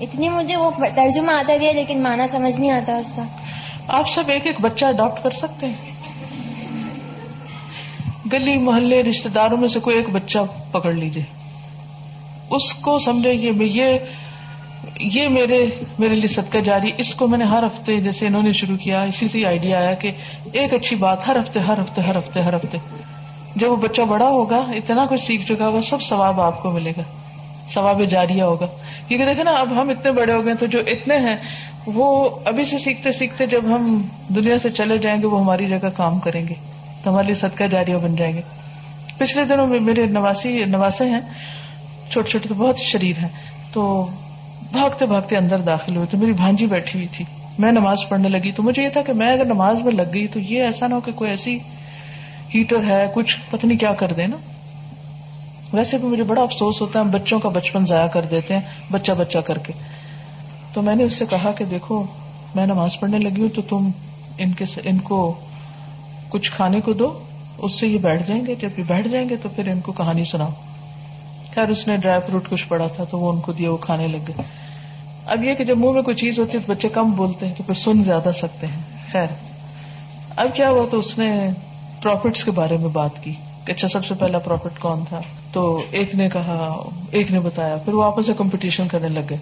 اتنی 0.00 0.28
مجھے 0.28 0.56
وہ 0.56 0.70
ترجمہ 0.94 1.30
آتا 1.30 1.56
بھی 1.56 1.66
ہے، 1.66 1.72
لیکن 1.72 2.02
مانا 2.02 2.26
سمجھ 2.30 2.60
نہیں 2.60 2.70
آتا 2.70 2.96
اس 2.96 3.12
کا۔ 3.16 3.22
آپ 3.88 4.08
سب 4.08 4.22
ایک 4.28 4.46
ایک 4.46 4.60
بچہ 4.60 4.86
اڈاپٹ 4.86 5.22
کر 5.22 5.30
سکتے 5.30 5.66
ہیں۔ 5.66 5.92
گلی 8.32 8.56
محلے 8.56 9.02
رشتے 9.02 9.28
داروں 9.28 9.56
میں 9.56 9.68
سے 9.68 9.80
کوئی 9.80 9.96
ایک 9.96 10.10
بچہ 10.10 10.38
پکڑ 10.72 10.92
لیجیے 10.92 11.22
اس 12.50 12.74
کو 12.74 12.98
سمجھے 12.98 13.32
یہ 13.32 13.98
یہ 15.00 15.28
میرے 15.28 15.66
میرے 15.98 16.14
لیے 16.14 16.26
صدقہ 16.26 16.58
جاری، 16.58 16.90
اس 16.98 17.14
کو 17.14 17.28
میں 17.28 17.38
نے 17.38 17.44
ہر 17.44 17.66
ہفتے 17.66 18.00
جیسے 18.00 18.26
انہوں 18.26 18.42
نے 18.42 18.52
شروع 18.52 18.76
کیا، 18.76 19.02
اسی 19.02 19.28
سے 19.28 19.46
آئیڈیا 19.46 19.78
آیا 19.78 19.94
کہ 19.94 20.08
ایک 20.52 20.74
اچھی 20.74 20.96
بات 20.96 21.28
ہر 21.28 21.36
ہفتے 21.38 21.60
ہر 21.60 21.78
ہفتے 21.78 22.02
ہر 22.02 22.16
ہفتے 22.16 22.40
ہر 22.40 22.56
ہفتے۔ 22.56 22.78
جب 23.56 23.70
وہ 23.70 23.76
بچہ 23.76 24.02
بڑا 24.02 24.28
ہوگا، 24.28 24.56
اتنا 24.56 25.04
کچھ 25.10 25.20
سیکھ 25.20 25.46
چکا 25.46 25.66
ہوگا، 25.66 25.80
سب 25.80 26.02
ثواب 26.02 26.40
آپ 26.40 26.62
کو 26.62 26.70
ملے 26.70 26.90
گا۔ 26.90 27.02
ثواب 27.74 28.02
جاریہ 28.10 28.42
ہوگا۔ 28.42 28.66
کیونکہ 29.08 29.26
دیکھے 29.26 29.44
نا، 29.44 29.50
اب 29.50 29.72
ہم 29.72 29.88
اتنے 29.88 30.12
بڑے 30.12 30.32
ہو 30.32 30.44
گئے 30.44 30.54
تو 30.54 30.66
جو 30.66 30.78
اتنے 30.78 31.16
ہیں 31.16 31.36
وہ 31.94 32.30
ابھی 32.44 32.64
سے 32.64 32.78
سیکھتے 32.78 33.12
سیکھتے 33.12 33.46
جب 33.46 33.64
ہم 33.64 34.02
دنیا 34.28 34.58
سے 34.58 34.70
چلے 34.70 34.98
جائیں 34.98 35.22
گے، 35.22 35.26
وہ 35.26 35.40
ہماری 35.40 35.66
جگہ 35.66 35.88
کام 35.96 36.18
کریں 36.18 36.48
گے، 36.48 36.54
تو 37.02 37.10
ہمارے 37.10 37.34
صدقہ 37.34 37.64
جاریہ 37.64 37.96
بن 37.96 38.16
جائیں 38.16 38.36
گے۔ 38.36 38.40
پچھلے 39.18 39.44
دنوں 39.44 39.66
میں 39.66 39.80
میرے 39.80 40.06
نواسی، 40.06 40.64
نواسے 40.64 41.04
ہیں، 41.04 41.20
چھوٹے 42.10 42.30
چھوٹے 42.30 42.48
تو 42.48 42.54
بہت 42.54 42.78
شریر 42.78 43.18
ہیں، 43.18 43.28
تو 43.72 44.06
بھاگتے 44.72 45.06
بھاگتے 45.06 45.36
اندر 45.36 45.56
داخل 45.56 45.96
ہوئے، 45.96 46.06
تو 46.10 46.18
میری 46.18 46.32
بھانجی 46.32 46.66
بیٹھی 46.66 46.98
ہوئی 46.98 47.08
تھی۔ 47.12 47.24
میں 47.58 47.72
نماز 47.72 47.98
پڑھنے 48.08 48.28
لگی، 48.28 48.52
تو 48.52 48.62
مجھے 48.62 48.82
یہ 48.82 48.88
تھا 48.88 49.02
کہ 49.02 49.12
میں 49.12 49.32
اگر 49.32 49.44
نماز 49.44 49.80
میں 49.80 49.92
لگ 49.92 50.14
گئی 50.14 50.26
تو 50.26 50.40
یہ 50.40 50.62
ایسا 50.62 50.86
نہ 50.86 50.94
ہو 50.94 51.00
کہ 51.00 51.12
کوئی 51.12 51.30
ایسی 51.30 51.58
ہیٹر 52.54 52.92
ہے، 52.92 53.06
کچھ 53.14 53.36
پتنی 53.50 53.76
کیا 53.76 53.92
کر 53.92 54.12
دے 54.12 54.26
نا۔ 54.26 54.36
ویسے 55.72 55.98
بھی 55.98 56.08
مجھے 56.08 56.22
بڑا 56.22 56.42
افسوس 56.42 56.80
ہوتا 56.80 56.98
ہے 56.98 57.04
بچوں 57.04 57.38
کا 57.38 57.48
بچپن 57.48 57.86
ضائع 57.86 58.06
کر 58.06 58.20
دیتے 58.20 58.54
ہیں، 58.54 58.60
بچہ 58.90 59.12
بچہ 59.12 59.38
کر 59.38 59.58
کے۔ 59.58 59.72
تو 60.78 60.82
میں 60.82 60.94
نے 60.94 61.04
اس 61.04 61.14
سے 61.14 61.26
کہا 61.26 61.52
کہ 61.52 61.64
دیکھو، 61.64 62.04
میں 62.54 62.66
نماز 62.66 63.00
پڑھنے 63.00 63.18
لگی 63.18 63.42
ہوں 63.42 63.48
تو 63.48 63.62
تم 63.62 63.90
ان 64.38 64.52
کے 64.52 64.64
ان 64.84 64.98
کو 64.98 65.34
کچھ 66.28 66.52
کھانے 66.52 66.80
کو 66.80 66.92
دو، 66.92 67.18
اس 67.58 67.80
سے 67.80 67.86
یہ 67.86 67.98
بیٹھ 67.98 68.26
جائیں 68.26 68.46
گے، 68.46 68.54
جب 68.54 68.78
یہ 68.78 68.84
بیٹھ 68.86 69.08
جائیں 69.08 69.28
گے 69.28 69.36
تو 69.36 69.48
پھر 69.48 69.68
ان 69.68 69.80
کو 69.80 69.92
کہانی 69.92 70.24
سناؤ۔ 70.24 70.48
خیر، 71.54 71.68
اس 71.68 71.88
نے 71.88 71.96
ڈرائی 71.96 72.20
فروٹ 72.26 72.48
کچھ 72.48 72.68
پڑا 72.68 72.86
تھا 72.86 73.04
تو 73.04 73.18
وہ 73.18 73.32
ان 73.32 73.40
کو 73.40 73.52
دیا، 73.52 73.72
وہ 73.72 73.76
کھانے 73.76 74.08
لگ 74.08 74.16
گئے۔ 74.28 74.42
اب 75.26 75.44
یہ 75.44 75.54
کہ 75.54 75.64
جب 75.64 75.78
منہ 75.78 75.90
میں 75.90 76.02
کوئی 76.02 76.16
چیز 76.16 76.38
ہوتی 76.38 76.58
ہے 76.58 76.62
تو 76.66 76.72
بچے 76.72 76.88
کم 76.88 77.10
بولتے 77.10 77.46
ہیں 77.46 77.54
تو 77.54 77.62
پھر 77.62 77.74
سن 77.74 78.04
زیادہ 78.04 78.30
سکتے 78.34 78.66
ہیں۔ 78.66 78.82
خیر، 79.12 79.26
اب 80.36 80.48
کیا 80.54 80.68
ہوا 80.68 80.84
تو 80.90 80.98
اس 80.98 81.18
نے 81.18 81.48
پروفٹس 82.02 82.44
کے 82.44 82.50
بارے 82.50 82.76
میں 82.76 82.88
بات 82.88 83.22
کی 83.22 83.32
کہ 83.64 83.72
اچھا 83.72 83.88
سب 83.88 84.04
سے 84.04 84.14
پہلا 84.14 84.38
پروفٹ 84.38 84.80
کون 84.80 85.04
تھا؟ 85.08 85.20
تو 85.52 85.82
ایک 85.90 86.14
نے 86.14 86.28
کہا، 86.28 86.82
ایک 87.10 87.30
نے 87.30 87.40
بتایا، 87.40 87.76
پھر 87.76 87.94
وہ 87.94 88.04
آپس 88.04 88.28
میں 88.28 88.36
کمپٹیشن 88.36 88.88
کرنے 88.88 89.08
لگ 89.08 89.20
گئے۔ 89.30 89.38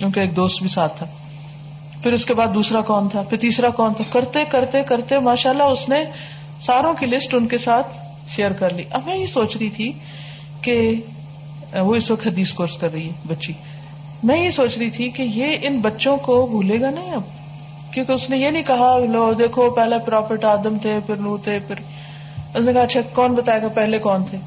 ان 0.00 0.10
کا 0.10 0.20
ایک 0.20 0.36
دوست 0.36 0.60
بھی 0.60 0.68
ساتھ 0.68 0.98
تھا۔ 0.98 1.06
پھر 2.02 2.12
اس 2.12 2.24
کے 2.24 2.34
بعد 2.34 2.46
دوسرا 2.54 2.80
کون 2.80 3.08
تھا؟ 3.08 3.22
پھر 3.22 3.38
تیسرا 3.38 3.68
کون 3.68 3.94
تھا؟ 3.94 4.04
کرتے 4.12 4.44
کرتے 4.44 4.82
کرتے 4.82 5.18
ماشاء 5.18 5.50
اللہ 5.50 5.62
اس 5.62 5.88
نے 5.88 6.04
ساروں 6.62 6.94
کی 6.94 7.06
لسٹ 7.06 7.34
ان 7.34 7.46
کے 7.46 7.58
ساتھ 7.58 7.86
شیئر 8.28 8.50
کر 8.50 8.74
لی۔ 8.74 8.82
اب 8.90 9.00
میں 9.06 9.16
یہ 9.16 9.26
سوچ 9.26 9.56
رہی 9.56 9.70
تھی 9.70 9.92
کہ 10.62 10.94
وہ 11.80 11.94
اس 11.94 12.10
وقت 12.10 12.26
حدیث 12.26 12.52
کورس 12.52 12.76
کر 12.76 12.92
رہی 12.92 13.06
ہے، 13.06 13.12
بچی۔ 13.28 13.52
میں 14.22 14.44
یہ 14.44 14.50
سوچ 14.50 14.78
رہی 14.78 14.90
تھی 14.90 15.10
کہ 15.10 15.22
یہ 15.22 15.56
ان 15.62 15.80
بچوں 15.80 16.16
کو 16.16 16.46
بھولے 16.46 16.80
گا 16.80 16.90
نہیں 16.90 17.12
اب؟ 17.12 17.22
کیونکہ 17.92 18.12
اس 18.12 18.30
نے 18.30 18.36
یہ 18.36 18.50
نہیں 18.50 18.62
کہا، 18.62 18.98
لو، 18.98 19.32
دیکھو، 19.32 19.70
پہلے 19.70 19.96
پروفٹ 19.98 20.44
آدم 20.44 20.78
تھے، 20.78 21.00
پھر 21.06 21.16
نو 21.16 21.36
تھے، 21.36 21.58
پھر 21.66 21.74
اس 22.54 22.64
نے 22.64 22.72
کہا 22.72 22.82
اچھا 22.82 23.00
کون 23.14 23.34
بتائے 23.34 23.62
گا 23.62 23.68
پہلے 23.68 23.98
کون 23.98 24.24
تھے؟ 24.24 24.38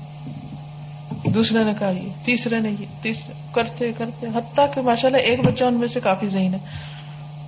دوسرے 1.30 1.64
نے 1.64 1.72
کہا 1.80 1.90
یہ، 1.90 2.26
تیسرے 2.26 2.60
نے 2.60 2.70
یہ، 2.80 2.86
تیسرے 3.02 3.34
کرتے 3.58 3.92
کرتے، 3.92 4.28
حتیٰ 4.36 4.74
کہ 4.74 4.82
ماشاء 4.82 5.08
اللہ 5.08 5.18
ایک 5.18 5.40
بچہ 5.40 5.64
ان 5.64 5.74
میں 5.74 5.88
سے 5.88 6.00
کافی 6.00 6.28
ذہین 6.28 6.54
ہے۔ 6.54 6.60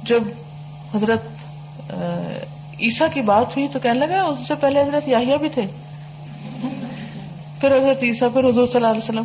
جب 0.03 0.23
حضرت 0.95 1.21
عیسا 2.81 3.07
کی 3.07 3.21
بات 3.21 3.57
ہوئی 3.57 3.67
تو 3.67 3.79
کہنے 3.79 3.99
لگا، 3.99 4.21
اس 4.21 4.47
سے 4.47 4.55
پہلے 4.55 4.81
حضرت 4.81 5.07
یاہیا 5.07 5.35
بھی 5.35 5.49
تھے۔ 5.49 5.61
پھر 7.61 7.77
حضرت 7.77 8.03
عیسیٰ، 8.03 8.33
پھر 8.33 8.49
حضور 8.49 8.65
صلی 8.65 8.75
اللہ 8.75 8.87
علیہ 8.87 9.03
وسلم۔ 9.03 9.23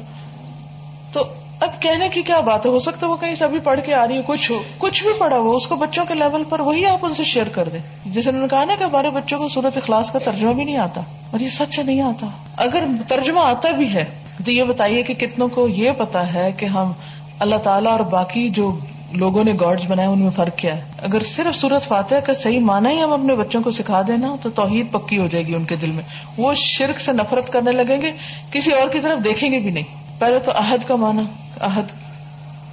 تو 1.13 1.21
اب 1.65 1.81
کہنے 1.83 2.09
کی 2.09 2.23
کیا 2.23 2.39
بات 2.41 2.67
ہے؟ 2.67 2.71
ہو 2.71 2.79
سکتا 2.79 3.07
ہے 3.07 3.11
وہ 3.13 3.17
کہیں 3.17 3.35
سے 3.35 3.45
ابھی 3.45 3.59
پڑھ 3.65 3.81
کے 3.87 3.95
آ 3.95 4.07
رہی 4.09 4.17
ہے 4.17 4.21
کچھ 4.27 4.51
ہو، 4.53 4.59
کچھ 4.79 5.03
بھی 5.03 5.13
پڑھا 5.19 5.37
ہو، 5.37 5.55
اس 5.57 5.67
کو 5.69 5.77
بچوں 5.77 6.05
کے 6.05 6.15
لیول 6.15 6.45
پر 6.49 6.61
وہی 6.61 6.85
آپ 6.87 7.05
ان 7.07 7.15
سے 7.15 7.25
شیئر 7.25 7.49
کر 7.49 7.69
دیں۔ 7.69 7.79
جیسے 8.07 8.31
انہوں 8.31 8.43
نے 8.43 8.49
کہا 8.51 8.65
نا 8.65 8.75
کہ 8.79 8.85
ہمارے 8.85 9.11
بچوں 9.11 9.39
کو 9.39 9.49
صورت 9.49 9.77
اخلاص 9.77 10.11
کا 10.13 10.19
ترجمہ 10.19 10.53
بھی 10.53 10.65
نہیں 10.65 10.77
آتا، 10.77 11.01
اور 11.31 11.41
یہ 11.41 11.49
سچ 11.49 11.79
نہیں 11.79 12.01
آتا۔ 12.01 12.27
اگر 12.57 12.85
ترجمہ 13.09 13.41
آتا 13.41 13.71
بھی 13.71 13.93
ہے، 13.95 14.05
تو 14.45 14.51
یہ 14.51 14.65
بتائیے 14.65 15.03
کہ 15.03 15.15
کتنوں 15.15 15.49
کو 15.49 15.69
یہ 15.69 15.91
پتا 15.91 16.33
ہے 16.35 16.51
کہ 16.57 16.67
ہم 16.67 16.93
اللہ 17.41 17.57
تعالیٰ 17.57 17.93
اور 17.93 18.01
باقی 18.01 18.49
جو 18.51 18.71
لوگوں 19.13 19.45
نے 19.45 19.53
گاڈز 19.61 19.85
بنائے 19.89 20.09
ان 20.09 20.19
میں 20.19 20.31
فرق 20.31 20.57
کیا 20.57 20.77
ہے۔ 20.77 20.83
اگر 21.03 21.21
صرف 21.21 21.55
سورت 21.57 21.83
فاتح 21.83 22.15
کا 22.15 22.33
صحیح 22.33 22.61
مانا 22.61 22.91
ہی 22.91 23.03
ہم 23.03 23.13
اپنے 23.13 23.35
بچوں 23.35 23.63
کو 23.63 23.71
سکھا 23.71 24.03
دینا 24.07 24.35
تو 24.43 24.51
توحید 24.51 24.91
پکی 24.93 25.19
ہو 25.19 25.27
جائے 25.27 25.47
گی 25.47 25.55
ان 25.55 25.65
کے 25.65 25.77
دل 25.77 25.91
میں۔ 25.91 26.03
وہ 26.39 26.53
شرک 26.55 27.01
سے 27.01 27.13
نفرت 27.13 27.53
کرنے 27.53 27.73
لگیں 27.73 27.97
گے، 28.03 28.11
کسی 28.51 28.75
اور 28.75 28.89
کی 28.89 29.01
طرف 29.01 29.25
دیکھیں 29.25 29.51
گے 29.53 29.59
بھی 29.59 29.71
نہیں۔ 29.71 30.19
پہلے 30.19 30.39
تو 30.39 30.53
عہد 30.55 30.89
کا 30.89 30.97
مانا 30.97 31.23
عہد 31.61 31.85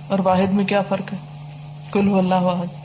اور 0.08 0.20
واحد 0.24 0.54
میں 0.54 0.66
کیا 0.66 0.82
فرق 0.82 1.14
ہے؟ 1.14 1.18
کل 1.92 2.14
اللہ 2.18 2.36
واحد۔ 2.36 2.82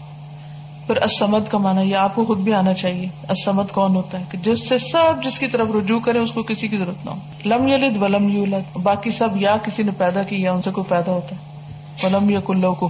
پھر 0.86 0.96
اسمد 0.96 1.50
کا 1.50 1.58
مانا 1.58 1.80
یہ 1.80 1.96
آپ 1.96 2.14
کو 2.14 2.24
خود 2.24 2.38
بھی 2.38 2.54
آنا 2.54 2.74
چاہیے۔ 2.74 3.08
اسمد 3.28 3.72
کون 3.72 3.96
ہوتا 3.96 4.18
ہے؟ 4.18 4.24
کہ 4.30 4.38
جس 4.38 4.68
سے 4.68 4.78
سب 4.78 5.24
جس 5.24 5.38
کی 5.38 5.46
طرف 5.46 5.66
رجوع 5.74 6.00
کرے، 6.00 6.18
اس 6.18 6.32
کو 6.32 6.42
کسی 6.42 6.68
کی 6.68 6.76
ضرورت 6.76 7.04
نہ 7.04 7.10
ہو۔ 7.10 7.16
لم 7.44 7.68
یلد 7.68 8.02
ولم 8.02 8.28
یولد۔ 8.28 8.76
باقی 8.82 9.10
سب 9.10 9.28
یا 9.36 9.56
کسی 9.56 9.82
نے 9.82 9.90
پیدا 9.98 10.22
کی 10.22 10.42
یا 10.42 10.52
ان 10.52 10.62
سے 10.62 10.70
کوئی 10.70 10.84
پیدا 10.90 11.12
ہوتا 11.12 11.36
ہے۔ 11.36 11.56
ولم 12.02 12.30
یا 12.30 12.40
کلو 12.40 12.74
کو 12.74 12.88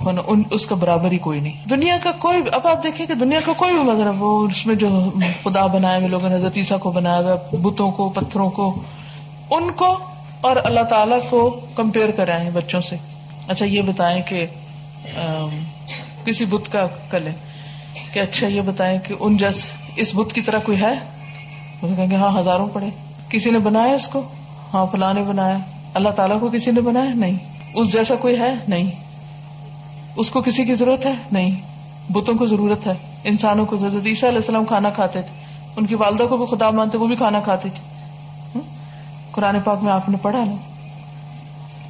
اس 0.50 0.66
کا 0.66 0.74
برابر 0.74 1.12
ہی 1.12 1.18
کوئی 1.18 1.40
نہیں۔ 1.40 1.68
دنیا 1.70 1.96
کا 1.96 2.12
کوئی، 2.12 2.38
اب 2.52 2.66
آپ 2.66 2.84
دیکھیں 2.84 3.06
کہ 3.06 3.14
دنیا 3.14 3.40
کا 3.44 3.52
کوئی 3.52 3.74
بھی 3.74 3.82
مذہب، 3.82 4.22
وہ 4.22 4.46
اس 4.46 4.66
میں 4.66 4.74
جو 4.74 4.88
خدا 5.44 5.66
بنایا 5.66 5.96
ہوئے 5.96 6.08
لوگوں 6.08 6.28
نے 6.28 6.36
عیسیٰ 6.56 6.78
کو 6.78 6.90
بنایا 6.90 7.18
ہوا 7.18 7.36
بتوں 7.62 7.90
کو، 7.90 8.08
پتھروں 8.08 8.50
کو، 8.50 8.82
ان 9.50 9.70
کو 9.70 9.98
اور 10.40 10.56
اللہ 10.64 10.80
تعالی 10.80 11.14
کو 11.30 11.60
کمپیئر 11.74 12.10
کرائے 12.10 12.50
بچوں 12.50 12.80
سے۔ 12.80 12.96
اچھا 13.48 13.66
یہ 13.66 13.82
بتائیں 13.82 14.22
کہ 14.22 14.46
کسی 16.24 16.44
بت 16.44 16.72
کا 16.72 16.86
کلے 17.10 17.30
کہ 18.12 18.20
اچھا 18.20 18.46
یہ 18.46 18.60
بتائیں 18.60 18.98
کہ 18.98 19.14
ان 19.20 19.36
جس، 19.36 19.72
اس 19.96 20.14
بت 20.14 20.32
کی 20.32 20.40
طرح 20.40 20.58
کوئی 20.58 20.80
ہے؟ 20.80 20.92
کہیں 21.80 22.10
گے 22.10 22.16
ہاں 22.16 22.40
ہزاروں 22.40 22.68
پڑے۔ 22.72 22.86
کسی 23.28 23.50
نے 23.50 23.58
بنایا 23.58 23.92
اس 23.92 24.08
کو؟ 24.08 24.22
ہاں 24.74 24.86
فلاں 24.86 25.14
نے 25.14 25.22
بنایا۔ 25.22 25.58
اللہ 25.94 26.08
تعالیٰ 26.08 26.40
کو 26.40 26.50
کسی 26.52 26.70
نے 26.70 26.80
بنایا؟ 26.80 27.14
نہیں۔ 27.14 27.36
اس 27.74 27.92
جیسا 27.92 28.14
کوئی 28.14 28.40
ہے؟ 28.40 28.54
نہیں۔ 28.68 28.90
اس 30.16 30.30
کو 30.30 30.40
کسی 30.40 30.64
کی 30.64 30.74
ضرورت 30.74 31.06
ہے؟ 31.06 31.12
نہیں۔ 31.32 31.60
بتوں 32.12 32.34
کو 32.34 32.46
ضرورت 32.46 32.86
ہے۔ 32.86 32.92
انسانوں 33.24 33.66
کو 33.66 33.76
ضرورت۔ 33.76 34.06
عیسیٰ 34.06 34.28
علیہ 34.28 34.38
السلام 34.38 34.64
کھانا 34.64 34.88
کھاتے 34.88 35.22
تھے۔ 35.22 35.44
ان 35.76 35.86
کی 35.86 35.94
والدہ 35.94 36.22
کو 36.22 36.36
بھی 36.36 36.56
خدا 36.56 36.70
مانتے، 36.70 36.98
وہ 36.98 37.06
بھی 37.06 37.16
کھانا 37.16 37.38
کھاتی 37.40 37.68
تھی 37.68 37.95
قرآن 39.36 39.60
پاک 39.60 39.82
میں 39.82 39.92
آپ 39.92 40.08
نے 40.08 40.16
پڑھا 40.22 40.44
نا۔ 40.44 40.54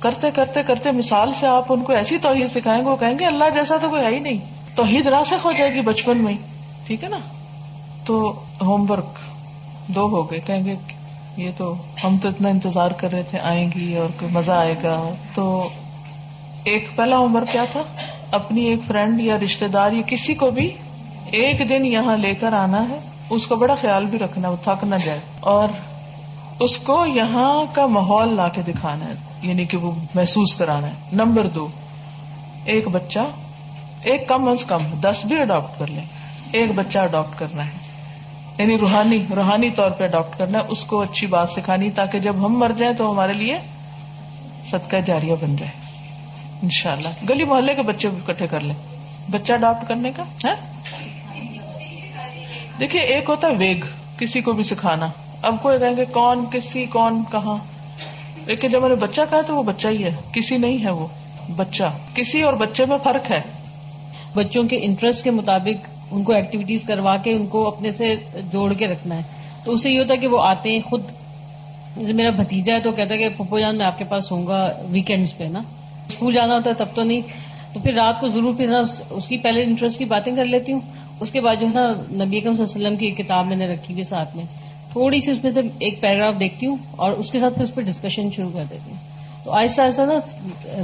کرتے 0.01 0.31
کرتے 0.31 0.63
کرتے 0.63 0.91
مثال 0.91 1.33
سے 1.33 1.47
آپ 1.47 1.65
ان 1.69 1.83
کو 1.83 1.93
ایسی 1.93 2.19
توحید 2.19 2.49
سکھائیں 2.49 2.85
گے، 2.85 2.91
وہ 2.91 2.97
کہیں 2.97 3.19
گے 3.19 3.27
اللہ 3.27 3.45
جیسا 3.55 3.77
تو 3.77 3.89
کوئی 3.91 4.03
ہے 4.03 4.15
ہی 4.15 4.21
نہیں۔ 4.21 4.39
توحید 4.75 5.07
راسک 5.07 5.35
ہو 5.45 5.53
جائے 5.53 5.75
گی 5.75 5.81
بچپن 5.81 6.25
میں 6.25 6.35
ٹھیک 6.87 7.05
ہے 7.05 7.09
نا؟ 7.09 7.19
تو 8.05 8.43
ہوم 8.63 8.91
ورک 8.91 9.19
دو 9.89 10.09
ہو 10.09 10.31
گئے، 10.31 10.41
کہیں 10.41 10.65
گے 10.65 10.75
یہ 11.37 11.51
تو 11.57 11.75
ہم 12.05 12.17
تو 12.23 12.29
اتنا 12.29 12.49
انتظار 12.49 12.91
کر 12.91 13.13
رہے 13.13 13.23
تھے، 13.23 13.39
آئیں 13.39 13.71
گی 13.75 13.97
اور 13.97 14.09
کوئی 14.21 14.33
مزہ 14.33 14.53
آئے 14.53 14.75
گا۔ 14.83 15.11
تو 15.35 15.69
ایک 16.65 16.97
پہلا 16.97 17.17
عمر 17.17 17.45
کیا 17.53 17.65
تھا؟ 17.73 17.83
اپنی 18.33 18.61
ایک 18.61 18.79
فرینڈ 18.87 19.21
یا 19.21 19.37
رشتے 19.45 19.67
دار 19.67 19.93
یا 19.93 20.03
کسی 20.07 20.35
کو 20.35 20.51
بھی 20.51 20.71
ایک 21.27 21.69
دن 21.69 21.87
یہاں 21.87 22.17
لے 22.17 22.35
کر 22.35 22.53
آنا 22.53 22.89
ہے، 22.89 22.99
اس 23.31 23.47
کا 23.47 23.55
بڑا 23.55 23.75
خیال 23.75 24.05
بھی 24.05 24.19
رکھنا، 24.19 24.49
وہ 24.49 24.57
تھک 24.65 24.85
نہ 24.85 24.95
جائے۔ 24.95 25.21
اور 25.41 25.67
اس 26.61 26.79
کو 26.79 27.07
یہاں 27.07 27.65
کا 27.73 27.87
ماحول 27.87 28.37
لا 28.37 28.49
کے 28.49 28.63
دکھانا 28.63 29.05
ہے 29.05 29.13
یعنی 29.43 29.65
کہ 29.65 29.77
وہ 29.77 29.93
محسوس 30.15 30.55
کرانا 30.55 30.87
ہے۔ 30.87 30.93
نمبر 31.13 31.47
دو، 31.47 31.69
ایک 32.65 32.89
بچہ، 32.89 33.19
ایک 34.03 34.29
کم 34.29 34.49
از 34.49 34.65
کم 34.65 34.79
دس 35.01 35.25
بھی 35.25 35.41
اڈاپٹ 35.41 35.79
کر 35.79 35.87
لیں۔ 35.87 36.05
ایک 36.53 36.75
بچہ 36.75 36.99
اڈاپٹ 36.99 37.39
کرنا 37.39 37.67
ہے۔ 37.67 37.71
یعنی 38.59 38.79
روحانی 38.79 39.19
روحانی 39.37 39.71
طور 39.71 39.91
پہ 39.91 40.05
اڈاپٹ 40.05 40.39
کرنا 40.39 40.59
ہے۔ 40.59 40.63
اس 40.69 40.85
کو 40.85 41.01
اچھی 41.01 41.27
بات 41.27 41.51
سکھانی 41.51 41.91
تاکہ 41.91 42.19
جب 42.19 42.47
ہم 42.47 42.59
مر 42.59 42.71
جائیں 42.77 42.95
تو 42.95 43.13
ہمارے 43.13 43.33
لیے 43.33 43.59
صدقہ 44.71 44.97
جاریہ 45.07 45.35
بن 45.41 45.57
جائے۔ 45.57 45.73
ان 46.63 46.71
شاء 46.71 46.93
اللہ 46.93 47.09
گلی 47.31 47.45
محلے 47.45 47.75
کے 47.75 47.83
بچے 47.83 48.09
اکٹھے 48.09 48.47
کر 48.47 48.61
لیں۔ 48.61 48.75
بچہ 49.31 49.53
اڈاپٹ 49.53 49.89
کرنے 49.89 50.11
کا؟ 50.17 50.23
ہے 50.23 50.55
دیکھیے، 52.81 53.03
ایک 53.03 53.29
ہوتا 53.29 53.49
ہے 53.49 53.53
ویگ، 53.59 53.81
کسی 54.19 54.41
کو 54.41 54.53
بھی 54.53 54.65
سکھانا۔ 54.65 55.07
اب 55.47 55.63
کوئی 55.63 55.79
کہیں 55.79 55.97
گے، 55.97 56.05
کون 56.05 56.45
کسی، 56.53 56.85
کون 56.85 57.23
کہاں? 57.33 57.57
لیکن 58.47 58.69
جب 58.69 58.81
میں 58.81 58.89
نے 58.89 58.95
بچہ 58.95 59.21
کہا 59.31 59.41
تو 59.41 59.57
وہ 59.57 59.63
بچہ 59.63 59.89
ہی 59.89 60.05
ہے، 60.05 60.15
کسی 60.33 60.59
نہیں 60.59 60.85
ہے 60.85 60.91
وہ، 60.91 61.07
بچہ۔ 61.57 61.85
کسی 62.15 62.43
اور 62.43 62.53
بچے 62.53 62.85
میں 62.85 62.97
فرق 63.03 63.31
ہے۔ 63.31 63.43
بچوں 64.35 64.65
کے 64.65 64.77
انٹرسٹ 64.83 65.25
کے 65.25 65.31
مطابق 65.31 65.89
ان 66.11 66.23
کو 66.23 66.33
ایکٹیویٹیز 66.33 66.85
کروا 66.85 67.17
کے 67.17 67.33
ان 67.33 67.47
کو 67.47 67.69
اپنے 67.69 67.91
سے 67.91 68.15
جوڑ 68.53 68.73
کے 68.73 68.87
رکھنا 68.87 69.17
ہے۔ 69.17 69.23
تو 69.65 69.73
اس 69.73 69.83
سے 69.83 69.93
یہ 69.93 69.99
ہوتا 69.99 70.15
ہے 70.17 70.21
کہ 70.21 70.29
وہ 70.29 70.43
آتے 70.43 70.71
ہیں 70.71 70.81
خود۔ 70.85 71.03
جیسے 71.97 72.13
میرا 72.13 72.31
بھتیجا 72.31 72.75
ہے 72.75 72.81
تو 72.81 72.93
کہتا 72.93 73.15
ہے 73.15 73.19
کہ 73.19 73.29
پپو 73.29 73.59
جان، 73.59 73.79
میں 73.79 73.87
آپ 73.87 73.99
کے 73.99 74.05
پاس 74.05 74.33
ہوں 74.33 74.47
گا 74.47 74.73
ویکینڈس 74.89 75.39
پہ، 75.39 75.45
نا۔ 75.45 75.59
اسکول 76.09 76.35
جانا 76.35 76.55
ہوتا 76.55 76.71
ہے 76.71 76.75
تب 76.75 76.95
تو 76.95 77.03
نہیں۔ 77.03 77.21
تو 77.73 77.81
پھر 77.81 77.93
رات 77.93 78.21
کو 78.21 78.27
ضرور 78.27 78.55
پھر 78.55 78.73
اس 79.11 79.29
کی 79.29 79.37
پہلے 79.37 79.63
انٹرسٹ 79.63 79.99
کی 79.99 80.05
باتیں 80.05 80.37
کر 80.37 80.45
لیتی 80.45 80.73
ہوں۔ 80.73 80.81
اس 81.21 81.31
کے 81.31 81.41
بعد 81.41 81.55
جو 81.61 81.67
ہے 81.67 81.75
نا 81.75 81.87
نبی 81.91 82.39
اکم 82.39 82.53
صلی 82.57 82.63
اللہ 82.63 82.89
علیہ 82.89 82.97
وسلم 82.97 82.97
کی 82.97 83.11
کتاب 83.11 83.47
میں 83.47 83.57
نے 83.57 83.65
رکھی 83.65 83.95
ہوئی 83.95 84.05
ساتھ 84.05 84.37
میں۔ 84.37 84.45
تھوڑی 84.97 85.21
سی 85.21 85.31
اس 85.31 85.43
میں 85.43 85.51
سے 85.51 85.61
ایک 85.79 86.01
پیراگراف 86.01 86.41
دیکھتی 86.41 86.67
ہوں 86.67 86.77
اور 86.97 87.13
اس 87.13 87.31
کے 87.31 87.39
ساتھ 87.39 87.55
پھر 87.55 87.63
اس 87.63 87.75
پہ 87.75 87.81
ڈسکشن 87.81 88.31
شروع 88.31 88.51
کر 88.55 88.65
دیتی 88.71 88.91
ہوں۔ 88.91 88.99
تو 89.45 89.51
آہستہ 89.51 89.83
آہستہ 89.83 90.03
نا، 90.03 90.15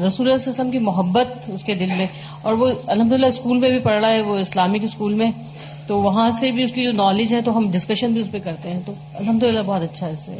رسول 0.07 0.27
اللہ 0.27 0.49
وسلم 0.49 0.71
کی 0.71 0.79
محبت 0.79 1.51
اس 1.51 1.63
کے 1.65 1.75
دل 1.75 1.91
میں، 1.97 2.07
اور 2.43 2.53
وہ 2.53 2.71
الحمد 2.87 3.13
للہ 3.13 3.27
اسکول 3.27 3.59
میں 3.59 3.71
بھی 3.71 3.79
پڑھ 3.79 4.01
رہا 4.01 4.11
ہے، 4.11 4.21
وہ 4.21 4.37
اسلامک 4.37 4.83
اسکول 4.83 5.15
میں، 5.15 5.27
تو 5.87 5.99
وہاں 5.99 6.29
سے 6.29 6.51
بھی 6.51 6.63
اس 6.63 6.73
کی 6.73 6.85
جو 6.85 6.93
نالج 6.93 7.35
ہے، 7.35 7.41
تو 7.41 7.57
ہم 7.57 7.71
ڈسکشن 7.71 8.13
بھی 8.13 8.21
اس 8.21 8.31
پہ 8.31 8.39
کرتے 8.39 8.69
ہیں۔ 8.69 8.81
تو 8.87 8.93
الحمد 9.15 9.43
للہ 9.43 9.63
بہت 9.63 9.83
اچھا 9.83 10.07
اس 10.07 10.19
سے۔ 10.19 10.33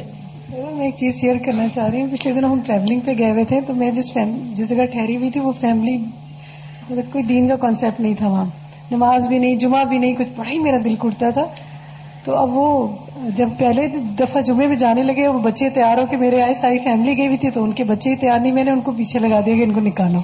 میں 0.49 0.85
ایک 0.85 0.95
چیز 0.97 1.19
شیئر 1.21 1.35
کرنا 1.45 1.67
چاہ 1.69 1.89
رہی 1.89 2.01
ہوں، 2.01 2.07
پچھلے 2.11 2.33
دن 2.33 2.45
ہم 2.45 2.59
ٹریولنگ 2.65 2.99
پہ 2.99 3.11
گئے 3.17 3.31
ہوئے 3.31 3.45
تھے، 3.45 3.61
تو 3.61 3.73
میں 3.73 3.91
جس 3.91 4.17
جس 4.53 4.69
جگہ 4.69 4.85
ٹھہری 4.85 5.15
ہوئی 5.15 5.29
تھی، 5.29 5.39
وہ 5.39 5.51
فیملی 5.59 5.97
مطلب 5.97 7.11
کوئی 7.11 7.23
دین 7.23 7.47
کا 7.47 7.55
کانسیپٹ 7.55 7.99
نہیں 7.99 8.13
تھا 8.13 8.27
وہاں۔ 8.27 8.45
نماز 8.91 9.27
بھی 9.27 9.39
نہیں، 9.39 9.55
جمعہ 9.55 9.83
بھی 9.85 9.97
نہیں، 9.97 10.13
کچھ 10.13 10.27
بڑا 10.35 10.51
ہی 10.51 10.59
میرا 10.59 10.77
دل 10.83 10.95
کٹتا 10.95 11.29
تھا۔ 11.29 11.45
تو 12.25 12.35
اب 12.35 12.57
وہ 12.57 12.87
جب 13.35 13.49
پہلے 13.57 13.87
دفعہ 14.19 14.41
جمعے 14.41 14.67
میں 14.67 14.75
جانے 14.75 15.03
لگے، 15.03 15.27
وہ 15.27 15.39
بچے 15.39 15.69
تیار 15.69 15.97
ہو 15.97 16.05
کے 16.09 16.17
میرے 16.17 16.41
آئے، 16.41 16.53
ساری 16.53 16.79
فیملی 16.79 17.17
گئی 17.17 17.25
ہوئی 17.25 17.37
تھی، 17.37 17.49
تو 17.49 17.63
ان 17.63 17.71
کے 17.71 17.83
بچے 17.83 18.09
ہی 18.09 18.15
تیار 18.15 18.39
نہیں، 18.39 18.51
میں 18.51 18.63
نے 18.63 18.71
ان 18.71 18.81
کو 18.81 18.91
پیچھے 18.91 19.19
لگا 19.19 19.39
دیا 19.45 19.55
کہ 19.55 19.63
ان 19.63 19.73
کو 19.73 19.79
نکالو۔ 19.79 20.19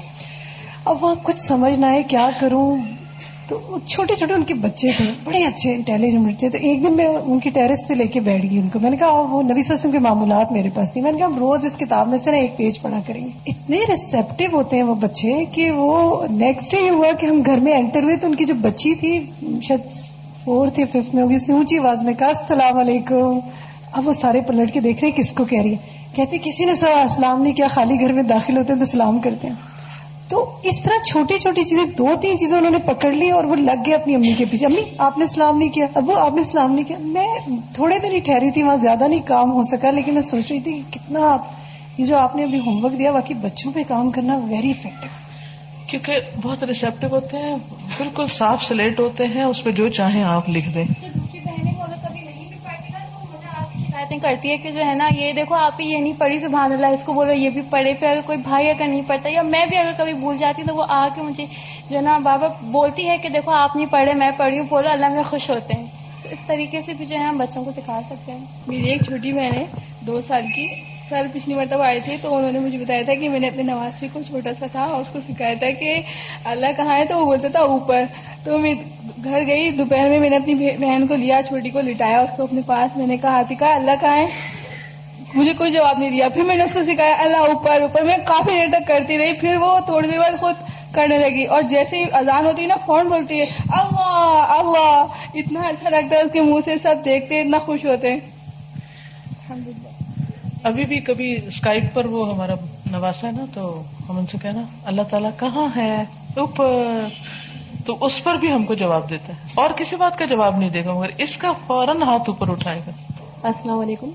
اب 0.86 1.04
وہاں 1.04 1.16
کچھ 1.24 1.42
سمجھ 1.42 1.80
نہ 1.80 1.86
آئے، 1.86 2.04
کیا 2.04 2.30
کروں؟ 2.40 2.78
تو 3.48 3.78
چھوٹے 3.86 4.16
چھوٹے 4.16 4.34
ان 4.34 4.44
کے 4.44 4.54
بچے 4.54 4.92
تھے، 4.98 5.06
بڑے 5.24 5.46
اچھے 5.46 5.74
انٹیلیجنٹ 5.74 6.28
بچے 6.28 6.50
تو 6.50 6.58
ایک 6.62 6.84
دن 6.84 6.94
میں 6.94 7.06
ان 7.06 7.40
کی 7.40 7.50
ٹیرس 7.50 7.88
پہ 7.88 7.94
لے 7.94 8.08
کے 8.08 8.20
بیٹھ 8.20 8.46
گئی 8.50 8.60
ان 8.60 8.70
کو۔ 8.70 8.80
میں 8.80 8.90
نے 8.90 8.98
کہا، 8.98 9.12
وہ 9.12 9.42
نبی 9.42 9.62
وسلم 9.70 9.92
کے 9.92 10.00
معمولات 10.00 10.52
میرے 10.52 10.70
پاس 10.74 10.92
تھی 10.92 11.02
میں 11.02 11.12
نے 11.12 11.18
کہا، 11.18 11.26
ہم 11.26 11.38
روز 11.38 11.66
اس 11.66 11.78
کتاب 11.78 12.08
میں 12.08 12.18
سے 12.18 12.32
نا 12.32 12.38
ایک 12.38 12.58
پیج 12.58 12.82
پڑھا 12.82 13.00
کریں 13.08 13.26
گے۔ 13.26 13.30
اتنے 13.46 13.80
ریسپٹیو 13.90 14.50
ہوتے 14.54 14.76
ہیں 14.76 14.84
وہ 14.84 14.96
بچے 14.96 15.46
کہ 15.52 15.72
وہ 15.72 16.28
نیکسٹ 16.30 16.72
ڈے 16.72 16.82
یہ 16.82 16.92
ہوا 16.92 17.12
کہ 17.12 17.26
ہم 17.26 17.42
گھر 17.46 17.60
میں 17.60 17.74
انٹر 17.74 18.04
ہوئے 18.04 18.16
تو 18.16 18.28
ان 18.28 18.36
کی 18.36 18.46
جو 18.46 18.54
بچی 18.54 18.94
تھی، 18.96 19.20
شاید 19.62 19.80
فورتھ 20.46 20.80
یا 20.80 20.86
ففتھ 20.86 21.16
میں 21.16 21.24
ہوگی، 21.24 21.36
اس 21.36 21.50
نے 21.50 21.56
اونچی 21.56 21.78
آواز 21.78 22.04
میں 22.04 22.14
کہا، 22.14 22.28
السلام 22.28 22.78
علیکم۔ 22.78 23.40
اب 23.92 24.08
وہ 24.08 24.14
سارے 24.14 24.42
پلٹ 24.42 24.74
کے 24.74 24.80
دیکھ 24.80 25.00
رہے 25.02 25.10
ہیں، 25.10 25.18
کس 25.18 25.32
کو 25.32 25.46
کہہ 25.46 25.62
رہی 25.62 25.72
ہے؟ 25.72 25.78
کہتے 26.16 26.38
کسی 26.38 26.66
نے 26.66 26.76
سوال 26.76 27.00
اسلام 27.00 27.42
نہیں 27.42 27.54
کیا 27.54 27.68
خالی 27.68 28.00
گھر 28.00 28.12
میں 28.12 28.24
داخل 28.24 28.58
ہوتے 28.58 28.74
ہیں 28.74 28.80
تو 28.80 28.86
سلام 28.86 29.20
کرتے 29.20 29.48
ہیں؟ 29.48 29.56
تو 30.28 30.52
اس 30.64 30.82
طرح 30.82 31.04
چھوٹی 31.04 31.40
چھوٹی 31.40 31.64
چیزیں، 31.64 31.86
دو 31.86 32.08
تین 32.22 32.38
چیزیں 32.38 32.58
انہوں 32.58 32.72
نے 32.72 32.78
پکڑ 32.78 33.12
لی 33.12 33.30
اور 33.30 33.44
وہ 33.44 33.56
لگ 33.56 33.82
گئے 33.86 33.96
اپنی 33.96 34.16
امی 34.16 34.34
کے 34.34 34.46
پیچھے۔ 34.46 34.66
امی، 34.66 34.82
آپ 34.98 35.18
نے 35.18 35.28
سلام 35.28 35.58
نہیں 35.58 35.70
کیا؟ 35.70 35.86
ابو 35.94 36.14
آپ 36.14 36.34
نے 36.34 36.44
سلام 36.44 36.72
نہیں 36.72 36.86
کیا؟ 36.86 36.98
میں 37.00 37.28
تھوڑے 37.74 38.00
دن 38.00 38.12
ہی 38.12 38.20
ٹھہری 38.20 38.52
تھی، 38.52 38.64
وہاں 38.64 38.78
زیادہ 38.78 39.08
نہیں 39.08 39.22
کام 39.26 39.52
ہو 39.52 39.64
سکا، 39.64 39.92
لیکن 39.92 40.14
میں 40.14 40.22
سوچ 40.22 40.52
رہی 40.52 40.60
تھی 40.60 40.72
کہ 40.72 41.00
کتنا 41.00 41.38
یہ 41.98 42.06
جو 42.06 42.18
آپ 42.18 42.36
نے 42.36 42.44
ابھی 42.44 42.60
ہوم 42.60 42.86
ورک 42.86 43.00
دیا، 43.00 43.12
باقی 43.12 43.34
بچوں 43.34 43.72
پہ 43.72 43.84
کام 43.88 44.12
کرنا 44.12 44.38
ویری 44.38 44.70
افیکٹو 44.70 45.19
کیونکہ 45.90 46.14
بہت 46.44 46.64
ریسپٹو 46.64 47.08
ہوتے 47.12 47.38
ہیں 47.38 47.56
بالکل 47.98 48.28
صاف 48.28 48.64
سلیٹ 48.64 49.00
ہوتے 49.00 49.24
ہیں 49.24 49.44
اس 49.44 49.64
پہ 49.64 49.72
جو 49.72 49.90
چاہیں 49.90 50.24
آپ 50.24 50.50
لکھ 50.50 50.70
دیں۔ 50.70 50.84
شکایتیں 53.88 54.18
کرتی 54.22 54.52
ہے 54.52 54.58
کہ 54.58 54.72
جو 54.72 54.86
ہے 54.86 54.94
نا 54.94 55.08
یہ 55.16 55.34
دیکھو 55.34 55.56
آپ 55.56 55.82
یہ 55.82 55.98
نہیں 55.98 56.14
پڑھی 56.18 56.40
سبحان 56.40 56.72
اللہ 56.72 56.88
اس 56.88 57.00
کو 57.06 57.14
بولو 57.14 57.32
یہ 57.32 57.50
بھی 57.50 57.62
پڑھے۔ 57.70 57.94
پھر 57.94 58.08
اگر 58.08 58.20
کوئی 58.26 58.38
بھائی 58.38 58.70
اگر 58.70 58.88
نہیں 58.88 59.02
پڑھتا 59.08 59.30
یا 59.30 59.42
میں 59.42 59.66
بھی 59.66 59.78
اگر 59.78 59.92
کبھی 59.98 60.14
بھول 60.14 60.38
جاتی 60.38 60.64
تو 60.64 60.76
وہ 60.76 60.86
آ 60.90 61.08
کے 61.16 61.22
مجھے 61.22 61.46
جو 61.90 61.98
ہے 61.98 62.02
نا 62.02 62.18
بابا 62.18 62.48
بولتی 62.62 63.10
ہے 63.10 63.18
کہ 63.18 63.30
دیکھو 63.30 63.52
آپ 63.52 63.76
نہیں 63.76 63.86
پڑھے 63.86 64.14
میں 64.14 64.32
پڑھی 64.38 64.60
ہوں 64.60 64.66
بولو 64.70 64.90
اللہ 64.90 65.10
میں 65.10 65.24
خوش 65.24 65.50
ہوتے 65.50 65.80
ہیں۔ 65.80 65.86
اس 66.24 66.48
طریقے 66.48 66.82
سے 66.86 66.94
بھی 66.94 67.06
جو 67.06 67.16
ہے 67.16 67.24
ہم 67.24 67.38
بچوں 67.38 67.64
کو 67.66 67.72
سکھا 67.72 68.02
سکتے 68.10 68.32
ہیں۔ 68.32 68.46
میری 68.68 68.90
ایک 68.90 69.04
چھوٹی 69.04 69.34
بہن 69.34 69.54
ہے 69.54 69.66
دو 70.08 70.22
سال 70.28 70.42
کی۔ 70.56 70.89
سر 71.10 71.22
پچھلی 71.34 71.56
مرتبہ 71.56 71.84
آئے 71.84 72.00
تھے 72.00 72.16
تو 72.22 72.36
انہوں 72.36 72.52
نے 72.52 72.60
مجھے 72.60 72.78
بتایا 72.78 73.02
تھا 73.06 73.14
کہ 73.14 73.30
میں 73.30 73.40
نے 73.40 73.48
اپنے 73.48 73.64
نواز 73.64 74.04
کو 74.14 74.20
چھوٹا 74.28 74.50
سا 74.60 74.66
تھا 74.72 74.82
اور 74.82 75.02
اس 75.02 75.08
کو 75.14 75.20
سکھایا 75.30 75.54
تھا 75.54 75.68
کہ 75.80 75.96
اللہ 76.44 76.66
کہاں 76.78 76.98
ہے 76.98 77.06
تو 77.06 77.20
وہ 77.20 77.26
بولتا 77.26 77.48
تھا 77.48 77.60
اوپر۔ 77.60 78.02
تو 78.44 78.58
میں 78.58 78.74
گھر 79.24 79.44
گئی، 79.48 79.70
دوپہر 79.70 80.10
میں 80.10 80.20
میں 80.20 80.30
نے 80.30 80.36
اپنی 80.36 80.54
بہن 80.56 81.08
کو 81.08 81.16
لیا، 81.16 81.40
چھوٹی 81.48 81.70
کو 81.70 81.82
لٹایا، 81.82 82.20
اس 82.20 82.38
کو 82.38 82.44
اپنے 82.44 82.62
پاس 82.66 82.98
میں 82.98 83.08
نے 83.08 83.18
کہا 83.18 83.42
کہا 83.60 83.76
اللہ 83.76 83.92
کہاں 84.02 84.18
ہے؟ 84.18 84.26
مجھے 85.34 85.54
کوئی 85.54 85.72
جواب 85.72 85.98
نہیں 85.98 86.10
دیا۔ 86.10 86.30
پھر 86.30 86.42
میں 86.42 86.56
نے 86.56 86.64
اس 86.64 86.74
کو 86.74 86.84
سکھایا، 86.84 87.16
اللہ 87.20 87.38
اوپر 87.38 87.82
اوپر۔ 87.82 88.02
میں 88.02 88.18
کافی 88.18 88.60
دیر 88.60 88.80
تک 88.80 88.88
کرتی 88.88 89.18
رہی، 89.18 89.34
پھر 89.34 89.56
وہ 89.56 89.80
تھوڑی 89.80 90.08
دیر 90.08 90.20
بعد 90.20 90.40
خود 90.40 90.56
کرنے 90.92 91.18
لگی۔ 91.18 91.46
اور 91.46 91.62
جیسے 91.62 91.98
ہی 91.98 92.04
اذان 92.12 92.46
ہوتی 92.46 92.62
ہے 92.62 92.68
نا، 92.68 92.76
فون 92.86 93.08
بولتی 93.08 93.40
ہے، 93.40 93.46
اللہ 93.70 94.46
اللہ۔ 94.50 95.06
اتنا 95.34 95.60
اچھا 95.60 95.90
لگتا 95.90 96.16
ہے، 96.16 96.22
اس 96.22 96.32
کے 96.32 96.42
منہ 96.42 96.60
سے 96.66 96.72
سب 96.84 96.96
دیکھتے، 97.06 97.42
اتنا 97.42 97.58
خوش 97.58 97.86
ہوتے۔ 97.86 98.14
ہیں 98.14 98.20
ابھی 100.64 100.84
بھی 100.86 101.00
کبھی 101.00 101.36
اسکائپ 101.48 101.84
پر 101.94 102.06
وہ 102.06 102.34
ہمارا 102.34 102.54
نواسا 102.92 103.28
ہے 103.28 103.32
نا 103.32 103.46
تو 103.54 103.82
ہم 104.10 104.18
ان 104.18 104.26
سے 104.26 104.38
کہنا 104.42 104.62
اللہ 104.86 105.02
تعالیٰ 105.02 105.30
کہاں 105.38 105.68
ہے؟ 105.76 106.02
اوپر۔ 106.38 107.08
تو 107.86 107.98
اس 108.02 108.24
پر 108.24 108.36
بھی 108.36 108.52
ہم 108.52 108.64
کو 108.64 108.74
جواب 108.74 109.10
دیتا 109.10 109.34
ہے۔ 109.34 109.40
اور 109.56 109.70
کسی 109.70 109.96
بات 109.96 110.18
کا 110.18 110.26
جواب 110.26 110.58
نہیں 110.58 110.70
دے 110.70 110.86
گا 110.86 110.94
مگر 110.94 111.10
اس 111.18 111.38
کا 111.38 111.52
فوراً 111.68 112.02
ہاتھ 112.02 112.30
اوپر 112.30 112.50
اٹھائے 112.50 112.80
گا۔ 112.88 112.92
السلام 113.44 113.80
علیکم۔ 113.80 114.10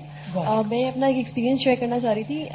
میں 0.69 0.83
اپنا 0.83 1.07
ایک 1.07 1.17
ایکسپیرینس 1.17 1.59
شیئر 1.59 1.75
کرنا 1.79 1.99
چاہ 1.99 2.13
رہی 2.13 2.23
تھی۔ 2.23 2.45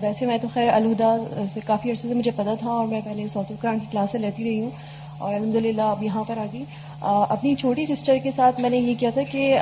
ویسے 0.00 0.26
میں 0.26 0.38
تو 0.38 0.48
خیر 0.54 0.68
الہدا 0.68 1.16
سے 1.54 1.60
کافی 1.66 1.90
عرصے 1.90 2.08
سے 2.08 2.14
مجھے 2.14 2.30
پتا 2.30 2.54
تھا 2.60 2.70
اور 2.70 2.86
میں 2.86 3.00
پہلے 3.04 3.28
ساؤتھ 3.28 3.52
قرآن 3.60 3.78
کی 3.78 3.86
کلاس 3.90 4.08
سے 4.12 4.18
لیتی 4.18 4.44
رہی 4.44 4.60
ہوں۔ 4.60 4.70
اور 5.18 5.34
الحمد 5.34 5.54
للہ 5.54 5.82
اب 5.82 6.02
یہاں 6.02 6.24
پر 6.24 6.38
آ 6.38 6.44
گئی۔ 6.52 6.64
اپنی 7.00 7.54
چھوٹی 7.54 7.86
سسٹر 7.86 8.16
کے 8.22 8.30
ساتھ 8.36 8.60
میں 8.60 8.70
نے 8.70 8.76
یہ 8.76 8.94
کیا 8.98 9.10
تھا 9.14 9.22
کہ 9.22 9.58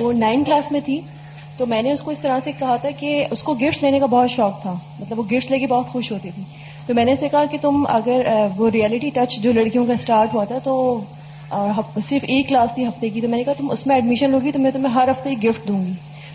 وہ 0.00 0.12
نائن 0.12 0.44
کلاس 0.44 0.72
میں 0.72 0.80
تھی۔ 0.80 1.00
تو 1.60 1.66
میں 1.66 1.82
نے 1.82 1.92
اس 1.92 2.00
کو 2.00 2.10
اس 2.10 2.18
طرح 2.18 2.38
سے 2.44 2.52
کہا 2.58 2.76
تھا 2.76 2.90
کہ 2.90 3.24
اس 3.30 3.42
کو 3.42 3.54
گفٹس 3.54 3.82
لینے 3.82 3.98
کا 3.98 4.06
بہت 4.06 4.30
شوق 4.30 4.62
تھا۔ 4.62 4.74
مطلب 5.00 5.18
وہ 5.18 5.24
گفٹس 5.24 5.50
لے 5.50 5.58
کے 5.58 5.66
بہت 5.66 5.86
خوش 5.88 6.12
ہوتی 6.12 6.30
تھی۔ 6.30 6.42
تو 6.86 6.94
میں 6.94 7.04
نے 7.04 7.12
اسے 7.12 7.28
کہا 7.28 7.44
کہ 7.44 7.58
تم 7.62 7.84
اگر 7.88 8.46
وہ 8.56 8.70
ریئلٹی 8.70 9.10
ٹچ 9.10 9.42
جو 9.42 9.52
لڑکیوں 9.52 9.86
کا 9.86 9.92
اسٹارٹ 9.92 10.34
ہوا 10.34 10.44
تھا 10.44 10.58
تو 10.58 11.00
صرف 12.08 12.22
ایک 12.22 12.48
کلاس 12.48 12.74
تھی 12.74 12.86
ہفتے 12.86 13.08
کی۔ 13.08 13.20
تو 13.20 13.28
میں 13.28 13.38
نے 13.38 13.44
کہا 13.44 13.52
تم 13.52 13.70
اس 13.70 13.86
میں 13.86 13.94
ایڈمیشن 13.94 14.30
لوگی 14.30 14.52
تو 14.52 14.58
میں 14.58 14.70
تمہیں 14.70 14.94
ہر 14.94 15.08
ہفتے 15.10 15.30
گفٹ 15.30 15.68
دوں 15.68 15.86
گی۔ 15.86 15.92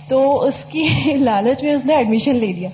تو 0.08 0.42
اس 0.42 0.54
کی 0.70 0.88
لالچ 1.14 1.64
میں 1.64 1.74
اس 1.74 1.86
نے 1.86 1.96
ایڈمیشن 1.96 2.36
لے 2.36 2.48
لیا۔ 2.48 2.70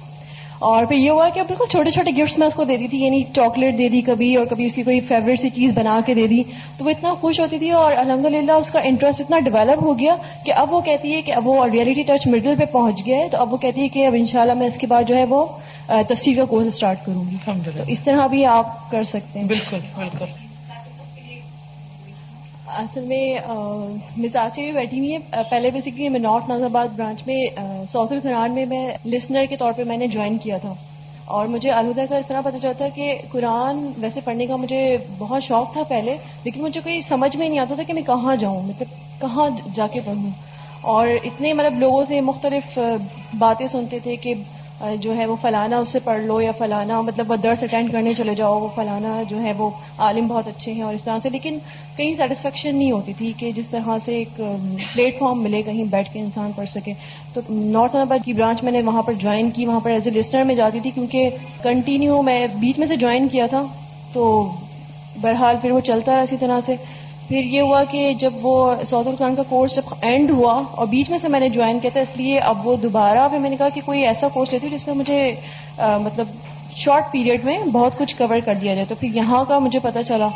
اور 0.61 0.85
پھر 0.85 0.95
یہ 0.95 1.09
ہوا 1.09 1.29
کہ 1.29 1.41
بالکل 1.41 1.65
چھوٹے 1.71 1.91
چھوٹے 1.91 2.11
گفٹس 2.11 2.37
میں 2.37 2.47
اس 2.47 2.55
کو 2.55 2.63
دے 2.63 2.77
دی 2.77 2.87
تھی 2.87 2.97
یعنی 3.05 3.23
چاکلیٹ 3.23 3.77
دے 3.77 3.89
دی 3.89 4.01
کبھی 4.01 4.35
اور 4.35 4.45
کبھی 4.45 4.65
اس 4.65 4.75
کی 4.75 4.83
کوئی 4.83 4.99
فیوریٹ 4.99 5.41
سی 5.41 5.49
چیز 5.49 5.71
بنا 5.73 5.99
کے 6.05 6.13
دے 6.13 6.27
دی۔ 6.27 6.43
تو 6.77 6.85
وہ 6.85 6.89
اتنا 6.89 7.13
خوش 7.13 7.39
ہوتی 7.39 7.57
تھی 7.59 7.71
اور 7.71 7.91
الحمد 7.97 8.25
للہ 8.25 8.51
اس 8.51 8.71
کا 8.71 8.79
انٹرسٹ 8.79 9.21
اتنا 9.21 9.39
ڈیولپ 9.39 9.83
ہو 9.83 9.99
گیا 9.99 10.15
کہ 10.45 10.53
اب 10.53 10.73
وہ 10.73 10.81
کہتی 10.81 11.13
ہے 11.15 11.21
کہ 11.21 11.31
اب 11.31 11.47
وہ 11.47 11.65
ریئلٹی 11.67 12.03
ٹچ 12.03 12.27
مڈل 12.27 12.53
پہ 12.59 12.65
پہنچ 12.71 13.05
گیا 13.05 13.19
ہے۔ 13.19 13.27
تو 13.29 13.37
اب 13.37 13.53
وہ 13.53 13.57
کہتی 13.57 13.81
ہے 13.81 13.87
کہ 13.87 14.07
اب 14.07 14.13
انشاءاللہ 14.17 14.53
میں 14.53 14.67
اس 14.67 14.77
کے 14.77 14.87
بعد 14.87 15.03
جو 15.07 15.15
ہے 15.15 15.23
وہ 15.29 15.45
تفصیل 15.87 16.35
کا 16.35 16.45
کورس 16.45 16.67
اسٹارٹ 16.67 16.97
کروں 17.05 17.23
گی۔ 17.31 17.35
تو 17.45 17.83
اس 17.87 17.99
طرح 17.99 18.27
بھی 18.27 18.45
آپ 18.45 18.91
کر 18.91 19.03
سکتے 19.03 19.39
ہیں۔ 19.39 19.47
بالکل 19.47 19.77
بالکل۔ 19.95 20.50
اصل 22.77 23.01
میں 23.01 23.37
مزاجی 24.17 24.61
بھی 24.61 24.71
بیٹھی 24.71 24.99
ہوئی 24.99 25.15
ہے 25.15 25.17
پہلے 25.49 25.71
بیسکلی 25.71 26.09
میں 26.09 26.19
نارتھ 26.19 26.49
ناز 26.49 26.63
آباد 26.63 26.87
برانچ 26.95 27.21
میں 27.27 27.47
ساؤتھ 27.91 28.13
القرآن 28.13 28.51
میں 28.51 28.65
میں 28.65 28.91
لسنر 29.05 29.45
کے 29.49 29.55
طور 29.55 29.73
پہ 29.73 29.83
میں 29.83 29.97
نے 29.97 30.07
جوائن 30.07 30.37
کیا 30.37 30.57
تھا۔ 30.57 30.73
اور 31.25 31.47
مجھے 31.47 31.69
الوداع 31.69 32.05
کا 32.09 32.17
اس 32.17 32.27
طرح 32.27 32.41
پتہ 32.41 32.57
چلتا 32.61 32.87
کہ 32.95 33.17
قرآن 33.31 33.91
ویسے 33.97 34.19
پڑھنے 34.21 34.45
کا 34.45 34.55
مجھے 34.55 34.97
بہت 35.17 35.43
شوق 35.43 35.73
تھا 35.73 35.83
پہلے، 35.83 36.17
لیکن 36.43 36.61
مجھے 36.61 36.81
کوئی 36.81 37.01
سمجھ 37.01 37.37
میں 37.37 37.49
نہیں 37.49 37.59
آتا 37.59 37.75
تھا 37.75 37.83
کہ 37.83 37.93
میں 37.93 38.01
کہاں 38.01 38.35
جاؤں 38.35 38.63
مطلب 38.63 39.21
کہاں 39.21 39.49
جا 39.75 39.87
کے 39.87 39.99
پڑھوں۔ 40.05 40.29
اور 40.81 41.07
اتنے 41.23 41.53
مطلب 41.53 41.79
لوگوں 41.79 42.03
سے 42.07 42.21
مختلف 42.21 42.79
باتیں 43.37 43.67
سنتے 43.67 43.99
تھے 43.99 44.15
کہ 44.15 44.33
جو 44.99 45.17
ہے 45.17 45.25
وہ 45.25 45.35
فلانا 45.41 45.77
اس 45.77 45.89
سے 45.89 45.99
پڑھ 45.99 46.21
لو 46.25 46.41
یا 46.41 46.51
فلانا 46.51 47.01
مطلب 47.01 47.31
وہ 47.31 47.35
درس 47.35 47.63
اٹینڈ 47.63 47.91
کرنے 47.91 48.13
چلے 48.13 48.35
جاؤ، 48.35 48.59
وہ 48.59 48.67
فلانا 48.75 49.23
جو 49.29 49.41
ہے 49.41 49.51
وہ 49.57 49.69
عالم 49.97 50.27
بہت 50.27 50.47
اچھے 50.47 50.73
ہیں 50.73 50.81
اور 50.81 50.93
اس 50.93 51.03
طرح 51.03 51.17
سے۔ 51.23 51.29
لیکن 51.29 51.57
کہیں 51.95 52.13
سیٹسفیکشن 52.13 52.75
نہیں 52.75 52.91
ہوتی 52.91 53.13
تھی 53.17 53.31
کہ 53.37 53.51
جس 53.51 53.67
طرح 53.67 53.97
سے 54.05 54.15
ایک 54.15 54.41
پلیٹ 54.93 55.19
فارم 55.19 55.41
ملے، 55.43 55.61
کہیں 55.61 55.83
بیٹھ 55.83 56.13
کے 56.13 56.19
انسان 56.19 56.51
پڑھ 56.55 56.69
سکے۔ 56.69 56.93
تو 57.33 57.41
نارتھ 57.49 57.95
آباد 57.95 58.25
کی 58.25 58.33
برانچ 58.33 58.63
میں 58.63 58.71
نے 58.71 58.81
وہاں 58.81 59.01
پر 59.01 59.13
جوائن 59.13 59.49
کی، 59.51 59.65
وہاں 59.65 59.79
پر 59.79 59.89
ایز 59.89 60.01
اے 60.05 60.11
لسنر 60.11 60.43
میں 60.43 60.55
جاتی 60.55 60.79
تھی 60.79 60.91
کیونکہ 60.91 61.29
کنٹینیو 61.63 62.21
میں 62.21 62.47
بیچ 62.59 62.79
میں 62.79 62.87
سے 62.87 62.95
جوائن 62.95 63.27
کیا 63.27 63.45
تھا۔ 63.45 63.63
تو 64.13 64.51
بہرحال 65.21 65.55
پھر 65.61 65.71
وہ 65.71 65.79
چلتا 65.79 66.11
ہے 66.11 66.21
اسی 66.21 66.37
طرح 66.39 66.59
سے۔ 66.65 66.75
پھر 67.27 67.43
یہ 67.43 67.61
ہوا 67.61 67.83
کہ 67.83 68.13
جب 68.13 68.33
وہ 68.41 68.75
ساؤتھ 68.89 69.07
افغان 69.07 69.35
کا 69.35 69.43
کورس 69.49 69.75
جب 69.75 69.93
اینڈ 70.01 70.31
ہوا 70.31 70.61
اور 70.71 70.87
بیچ 70.87 71.09
میں 71.09 71.17
سے 71.17 71.27
میں 71.27 71.39
نے 71.39 71.49
جوائن 71.49 71.79
کیا 71.79 71.89
تھا، 71.93 72.01
اس 72.01 72.15
لیے 72.15 72.39
اب 72.39 72.67
وہ 72.67 72.75
دوبارہ 72.75 73.27
پھر 73.27 73.39
میں 73.39 73.49
نے 73.49 73.55
کہا 73.55 73.69
کہ 73.69 73.81
کوئی 73.85 74.05
ایسا 74.05 74.27
کورس 74.27 74.53
لیتی 74.53 74.67
ہوں 74.67 74.77
جس 74.77 74.87
میں 74.87 74.95
مجھے 74.95 75.35
مطلب 75.77 76.27
شارٹ 76.75 77.11
پیریڈ 77.11 77.45
میں 77.45 77.59
بہت 77.71 77.97
کچھ 77.97 78.15
کور 78.15 78.39
کر 78.45 78.53
دیا 78.53 78.73
جائے۔ 78.73 78.85
تو 78.89 78.95
پھر 78.99 79.15
یہاں 79.15 79.43
کا 79.47 79.59
مجھے 79.59 79.79
پتا 79.79 80.03
چلا 80.03 80.27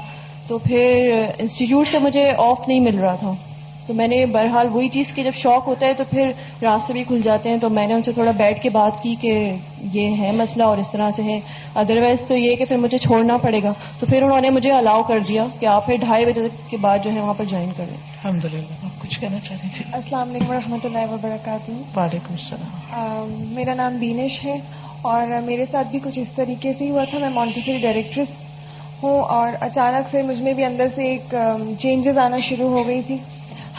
تو 0.47 0.57
پھر 0.57 1.23
انسٹیٹیوٹ 1.37 1.87
سے 1.87 1.99
مجھے 1.99 2.31
آف 2.37 2.67
نہیں 2.67 2.79
مل 2.79 2.99
رہا 2.99 3.15
تھا۔ 3.15 3.31
تو 3.87 3.93
میں 3.93 4.07
نے 4.07 4.25
بہرحال 4.25 4.67
وہی 4.71 4.89
چیز 4.89 5.05
کہ 5.15 5.23
جب 5.23 5.31
شوق 5.35 5.67
ہوتا 5.67 5.87
ہے 5.87 5.93
تو 5.93 6.03
پھر 6.09 6.31
راستے 6.61 6.93
بھی 6.93 7.03
کھل 7.03 7.21
جاتے 7.21 7.49
ہیں۔ 7.49 7.57
تو 7.57 7.69
میں 7.69 7.87
نے 7.87 7.93
ان 7.93 8.03
سے 8.03 8.11
تھوڑا 8.11 8.31
بیٹھ 8.31 8.61
کے 8.61 8.69
بات 8.69 9.03
کی 9.03 9.15
کہ 9.21 9.51
یہ 9.93 10.15
ہے 10.17 10.31
مسئلہ 10.31 10.63
اور 10.63 10.77
اس 10.77 10.91
طرح 10.91 11.09
سے 11.15 11.23
ہے۔ 11.23 11.39
ادروائز 11.75 12.19
تو 12.27 12.35
یہ 12.37 12.55
کہ 12.55 12.65
پھر 12.65 12.77
مجھے 12.77 12.97
چھوڑنا 12.97 13.37
پڑے 13.37 13.63
گا۔ 13.63 13.73
تو 13.99 14.05
پھر 14.05 14.21
انہوں 14.21 14.41
نے 14.41 14.49
مجھے 14.49 14.71
الاؤ 14.71 15.03
کر 15.03 15.19
دیا 15.19 15.45
کہ 15.59 15.65
آپ 15.65 15.85
پھر 15.85 15.95
ڈھائی 15.95 16.25
بجے 16.25 16.47
کے 16.69 16.77
بعد 16.77 16.97
جو 17.03 17.13
ہے 17.13 17.19
وہاں 17.19 17.33
پر 17.33 17.45
جوائن 17.45 17.69
کر 17.77 17.85
لیں 17.85 17.97
الحمد 18.23 18.45
للہ 18.45 18.87
کچھ 19.01 19.19
کہنا 19.19 19.39
چاہ 19.39 19.57
رہے 19.63 19.69
تھے؟ 19.77 19.83
السلام 19.91 20.29
علیکم 20.29 20.49
و 20.49 20.53
رحمۃ 20.53 20.77
اللہ 20.83 21.11
وبرکاتہ۔ 21.11 21.71
وعلیکم 21.95 22.33
السلام۔ 22.33 23.43
میرا 23.53 23.73
نام 23.73 23.97
دینش 23.97 24.43
ہے 24.43 24.59
اور 25.01 25.41
میرے 25.41 25.65
ساتھ 25.71 25.87
بھی 25.87 25.99
کچھ 26.03 26.19
اس 26.19 26.29
طریقے 26.35 26.73
سے 26.77 26.85
ہی 26.85 26.89
ہوا 26.89 27.03
تھا۔ 27.03 27.19
میں 27.19 27.29
مانٹیسری 27.29 27.77
ڈائریکٹریس 27.77 28.27
ہوں 29.03 29.21
اور 29.21 29.51
اچانک 29.59 30.09
سے 30.11 30.21
مجھ 30.21 30.41
میں 30.41 30.53
بھی 30.53 30.65
اندر 30.65 30.87
سے 30.95 31.03
ایک 31.03 31.35
چینجز 31.79 32.17
آنا 32.17 32.37
شروع 32.49 32.69
ہو 32.69 32.87
گئی 32.87 33.01
تھی۔ 33.01 33.17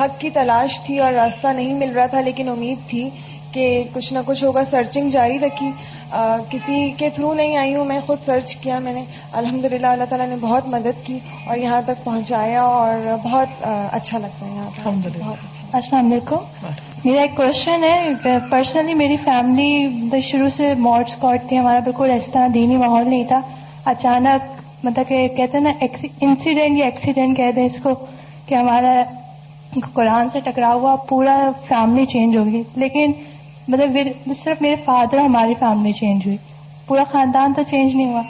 حق 0.00 0.20
کی 0.20 0.30
تلاش 0.30 0.80
تھی 0.86 0.98
اور 0.98 1.12
راستہ 1.12 1.48
نہیں 1.48 1.74
مل 1.74 1.92
رہا 1.92 2.06
تھا 2.06 2.20
لیکن 2.20 2.48
امید 2.48 2.88
تھی 2.88 3.08
کہ 3.52 3.82
کچھ 3.92 4.12
نہ 4.12 4.18
کچھ 4.26 4.44
ہوگا۔ 4.44 4.64
سرچنگ 4.64 5.10
جاری 5.10 5.38
رکھی۔ 5.38 5.70
کسی 6.50 6.90
کے 6.96 7.08
تھرو 7.08 7.34
نہیں 7.34 7.56
آئی 7.56 7.74
ہوں 7.74 7.84
میں 7.84 8.00
خود 8.06 8.18
سرچ 8.26 8.56
کیا 8.56 8.78
میں 8.78 8.92
نے۔ 8.92 9.04
الحمد 9.32 9.64
للہ 9.64 9.86
اللہ 9.86 10.04
تعالیٰ 10.04 10.28
نے 10.28 10.36
بہت 10.40 10.68
مدد 10.68 11.06
کی 11.06 11.18
اور 11.46 11.56
یہاں 11.56 11.80
تک 11.86 12.04
پہنچایا 12.04 12.62
اور 12.62 13.16
بہت 13.22 13.48
اچھا 13.92 14.18
لگتا 14.18 14.46
ہے 14.46 14.54
یہاں 14.54 14.68
اچھا۔ 14.68 15.30
السلام 15.72 16.12
علیکم۔ 16.12 16.36
میرا 17.04 17.20
ایک 17.20 17.36
کوشچن 17.36 17.84
ہے۔ 17.84 18.12
پرسنلی 18.50 18.94
میری 18.94 19.16
فیملی 19.16 20.20
شروع 20.20 20.48
سے 20.48 20.74
مارٹ 20.78 21.06
اسکاٹ 21.08 21.48
تھی 21.48 21.58
ہمارا 21.58 21.78
بالکل 21.78 22.10
اس 22.10 22.32
طرح 22.32 22.48
دینی 22.54 22.76
ماحول 22.76 23.08
نہیں 23.08 23.24
تھا۔ 23.24 23.40
اچانک 23.84 24.55
مطلب 24.82 25.08
کہ 25.08 25.28
کہتے 25.28 25.58
ہیں 25.58 25.64
نا 25.64 25.70
انسیڈنٹ 26.20 26.78
یا 26.78 26.84
ایکسیڈنٹ 26.84 27.36
کہتے 27.36 27.60
ہیں 27.60 27.66
اس 27.66 27.78
کو 27.82 28.06
کہ 28.46 28.54
ہمارا 28.54 29.02
قرآن 29.92 30.28
سے 30.32 30.40
ٹکرا 30.44 30.74
ہوا 30.74 30.96
پورا 30.96 31.50
فیملی 31.68 32.06
چینج 32.06 32.36
ہوگی۔ 32.36 32.62
لیکن 32.76 33.12
مطلب 33.68 33.98
صرف 34.44 34.62
میرے 34.62 34.74
فادر 34.84 35.18
ہماری 35.18 35.54
فیملی 35.58 35.92
چینج 35.92 36.22
ہوئی۔ 36.26 36.36
پورا 36.86 37.04
خاندان 37.04 37.52
تو 37.54 37.62
چینج 37.70 37.94
نہیں 37.94 38.06
ہوا۔ 38.06 38.22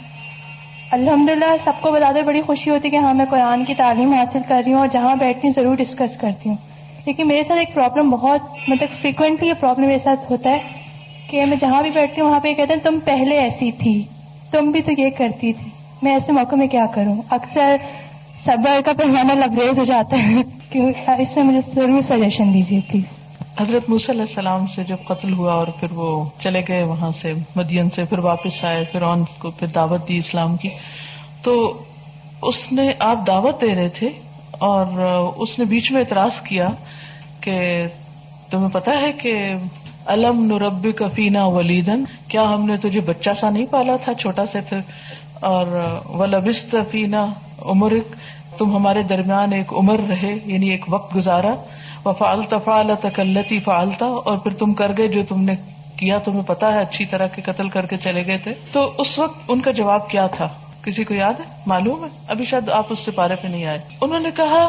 الحمد 0.91 1.29
للہ 1.29 1.45
سب 1.65 1.73
کو 1.81 1.93
بتاتے 1.93 2.23
بڑی 2.23 2.43
خوشی 2.43 2.71
ہوتی 2.71 2.91
کہ 2.91 2.97
ہاں 2.97 3.15
میں 3.15 3.27
قرآن 3.31 3.65
کی 3.65 3.75
تعلیم 3.75 4.13
حاصل 4.13 4.39
کر 4.49 4.63
رہی 4.65 4.73
ہوں 4.73 4.81
اور 4.81 4.89
جہاں 4.93 5.17
بیٹھتی 5.17 5.49
ہوں 5.49 5.63
ضرور 5.63 5.77
ڈسکس 5.77 6.17
کرتی 6.17 6.49
ہوں۔ 6.49 6.57
لیکن 7.07 7.29
میرے 7.29 7.43
ساتھ 7.43 7.59
ایک 7.59 7.75
پرابلم 7.75 8.11
بہت 8.11 8.41
مطلب 8.69 9.03
فریکوینٹلی 9.03 9.49
یہ 9.49 9.53
پرابلم 9.61 9.87
میرے 9.87 9.99
ساتھ 9.99 10.33
ہوتا 10.33 10.51
ہے 10.51 10.59
کہ 11.31 11.45
میں 11.45 11.57
جہاں 11.61 11.83
بھی 11.83 11.91
بیٹھتی 11.91 12.21
ہوں 12.21 12.29
وہاں 12.29 12.41
پہ 12.41 12.49
یہ 12.49 12.55
کہتے 12.55 12.73
ہیں 12.73 12.81
تم 12.81 12.99
پہلے 13.05 13.39
ایسی 13.39 13.71
تھی، 13.73 14.05
تم 14.51 14.71
بھی 14.71 14.83
تو 14.83 15.01
یہ 15.01 15.11
کرتی 15.19 15.53
تھی۔ 15.53 15.71
میں 16.07 16.15
ایسے 16.15 16.33
موقع 16.33 16.57
میں 16.57 16.67
کیا 16.67 16.87
کروں؟ 16.95 17.23
اکثر 17.31 17.77
صبر 18.45 18.81
کا 18.85 18.93
پیمانہ 18.93 19.33
لبریز 19.33 19.79
ہو 19.79 19.85
جاتا 19.85 20.29
ہے۔ 20.29 20.43
کہ 20.71 20.79
اس 21.19 21.37
میں 21.37 21.45
مجھے 21.45 21.61
ضرور 21.75 22.03
سجیشن 22.03 22.55
دیجیے 22.55 22.81
پلیز 22.89 23.05
حضرت 23.61 23.91
موسی 23.91 24.13
علیہ 24.13 24.23
السلام 24.23 24.67
سے 24.67 24.83
جب 24.83 24.97
قتل 25.05 25.33
ہوا 25.33 25.53
اور 25.53 25.67
پھر 25.67 25.89
وہ 25.93 26.25
چلے 26.41 26.61
گئے 26.69 26.83
وہاں 26.83 27.11
سے 27.23 27.33
مدین 27.57 27.91
سے، 27.91 28.05
پھر 28.05 28.19
واپس 28.19 28.65
آئے، 28.65 28.85
پھر 28.93 29.03
آن 29.03 29.25
کو 29.39 29.51
پھر 29.51 29.67
دعوت 29.67 30.09
دی 30.09 30.17
اسلام 30.17 30.57
کی، 30.57 30.69
تو 31.43 31.83
اس 32.43 32.73
نے 32.73 32.93
آپ 32.99 33.27
دعوت 33.27 33.61
دے 33.61 33.75
رہے 33.75 33.89
تھے 33.89 34.09
اور 34.51 34.87
اس 35.37 35.59
نے 35.59 35.65
بیچ 35.65 35.93
میں 35.93 36.01
اعتراض 36.01 36.41
کیا 36.43 36.69
کہ 37.41 37.87
تمہیں 38.51 38.69
پتا 38.69 38.93
ہے 38.93 39.13
کہ 39.13 39.53
علم 40.07 40.45
نرب 40.45 40.87
کفینا 40.97 41.45
ولیدن، 41.47 42.05
کیا 42.29 42.43
ہم 42.43 42.67
نے 42.67 42.77
تجھے 42.77 43.01
بچہ 43.01 43.31
سا 43.41 43.51
نہیں 43.51 43.67
پالا 43.71 43.97
تھا 43.97 44.15
چھوٹا 44.15 44.47
سے؟ 44.47 44.59
پھر 44.69 44.79
اور 45.41 45.99
ولبست 46.09 46.77
فینا 46.91 47.27
عمرک 47.63 48.17
تم 48.59 48.77
ہمارے 48.77 49.03
درمیان 49.03 49.53
ایک 49.53 49.73
عمر 49.73 50.01
رہے 50.09 50.39
یعنی 50.47 50.71
ایک 50.71 50.85
وقت 50.89 51.17
گزارا۔ 51.17 51.55
وہ 52.05 52.13
فالتا 52.13 52.59
فعالت 52.59 53.07
کلتی 53.15 53.59
فعالتا 53.59 54.07
اور 54.07 54.39
پھر 54.39 54.53
تم 54.53 54.75
کر 54.75 54.93
گئے 54.99 55.09
جو 55.09 55.23
تم 55.29 55.43
نے 55.43 55.55
کیا۔ 55.97 56.19
تمہیں 56.19 56.43
پتا 56.43 56.73
ہے، 56.73 56.79
اچھی 56.81 57.05
طرح 57.05 57.27
کے 57.27 57.43
قتل 57.43 57.69
کر 57.69 57.87
کے 57.87 57.97
چلے 57.97 58.27
گئے 58.27 58.37
تھے۔ 58.37 58.53
تو 58.73 58.93
اس 58.99 59.19
وقت 59.19 59.41
ان 59.49 59.61
کا 59.61 59.71
جواب 59.71 60.09
کیا 60.09 60.27
تھا؟ 60.27 60.49
کسی 60.83 61.05
کو 61.05 61.15
یاد 61.15 61.41
ہے؟ 61.41 61.45
معلوم 61.67 62.05
ہے؟ 62.05 62.09
ابھی 62.29 62.45
شاید 62.45 62.69
آپ 62.69 62.87
اس 62.91 63.05
سے 63.05 63.11
پارے 63.11 63.37
پہ 63.37 63.49
نہیں 63.49 63.65
آئے۔ 63.65 63.79
انہوں 64.01 64.21
نے 64.21 64.31
کہا 64.37 64.69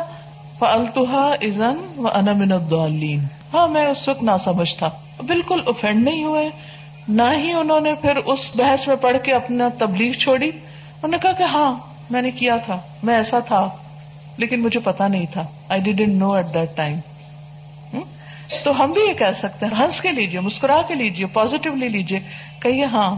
فالتوہا 0.60 1.30
ازن 1.42 1.76
و 1.98 2.08
انمن 2.14 2.52
الدالین 2.52 3.20
ہاں 3.54 3.68
میں 3.68 3.86
اس 3.86 4.10
وقت 4.10 4.24
نہ 4.24 4.32
سمجھ 4.44 4.78
تھا۔ 4.78 4.88
بالکل 5.28 5.60
اوفینڈ 5.66 6.04
نہیں 6.04 6.24
ہوئے۔ 6.24 6.50
نہ 7.08 7.24
ہی 7.38 7.52
انہوں 7.54 7.80
نے 7.80 7.94
پھر 7.94 8.16
اس 8.16 8.40
بحث 8.56 8.88
میں 8.88 8.96
پڑھ 8.96 9.18
کے 9.24 9.34
اپنا 9.34 9.68
تبلیغ 9.78 10.12
چھوڑی۔ 10.14 10.48
انہوں 10.48 11.12
نے 11.12 11.18
کہا 11.18 11.32
کہ 11.32 11.44
ہاں 11.44 11.76
میں 12.10 12.22
نے 12.22 12.32
کیا 12.32 12.58
تھا، 12.58 12.80
میں 13.04 13.18
ایسا 13.18 13.40
تھا، 13.40 13.70
لیکن 14.38 14.60
مجھے 14.60 14.80
پتا 14.80 15.08
نہیں 15.08 15.26
تھا۔ 15.34 15.44
I 15.70 15.82
didn't 15.82 16.16
know 16.16 16.32
at 16.32 16.54
that 16.54 16.76
time 16.76 17.00
تو 18.64 18.84
ہم 18.84 18.92
بھی 18.92 19.02
یہ 19.02 19.14
کہہ 19.14 19.32
سکتے 19.40 19.66
ہیں، 19.66 19.74
ہنس 19.80 20.02
کے 20.02 20.12
لیجیے 20.12 20.40
مسکرا 20.40 20.82
کے 20.88 20.96
لیجیے 20.96 21.26
پازیٹیولی 21.26 21.90
لیجیے 21.90 22.20
کہیے 22.62 22.86
ہاں 22.86 23.16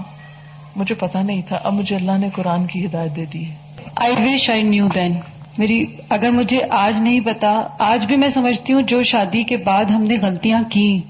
مجھے 0.75 0.95
پتا 0.95 1.21
نہیں 1.21 1.41
تھا، 1.47 1.59
اب 1.63 1.73
مجھے 1.73 1.95
اللہ 1.95 2.17
نے 2.17 2.29
قرآن 2.29 2.65
کی 2.65 2.85
ہدایت 2.85 3.15
دے 3.15 3.25
دی 3.25 3.45
ہے۔ 3.45 3.55
آئی 3.95 4.13
وش 4.13 4.49
آئی 4.49 4.63
نیو 4.63 4.87
دین 4.87 5.19
میری، 5.57 5.85
اگر 6.09 6.31
مجھے 6.31 6.59
آج 6.69 6.97
نہیں 6.99 7.19
پتا، 7.19 7.67
آج 7.79 8.05
بھی 8.05 8.15
میں 8.15 8.29
سمجھتی 8.29 8.73
ہوں 8.73 8.81
جو 8.81 9.03
شادی 9.03 9.43
کے 9.43 9.57
بعد 9.57 9.85
ہم 9.85 10.03
نے 10.03 10.15
غلطیاں 10.21 10.61
کی۔ 10.71 11.01